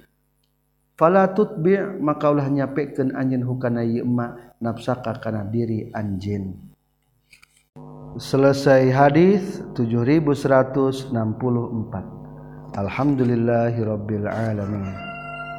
fala 0.98 1.30
tutbi 1.34 1.78
maka 2.02 2.32
ulah 2.34 2.50
nyapekeun 2.50 3.14
anjeun 3.14 3.46
hukana 3.46 3.86
ieu 3.86 4.06
ma 4.06 4.34
nafsaka 4.62 5.14
kana 5.22 5.46
diri 5.46 5.90
anjin 5.94 6.54
selesai 8.18 8.90
hadis 8.94 9.62
7164 9.78 12.74
Alhamdulillahirabbil 12.74 14.26
alamin 14.26 15.13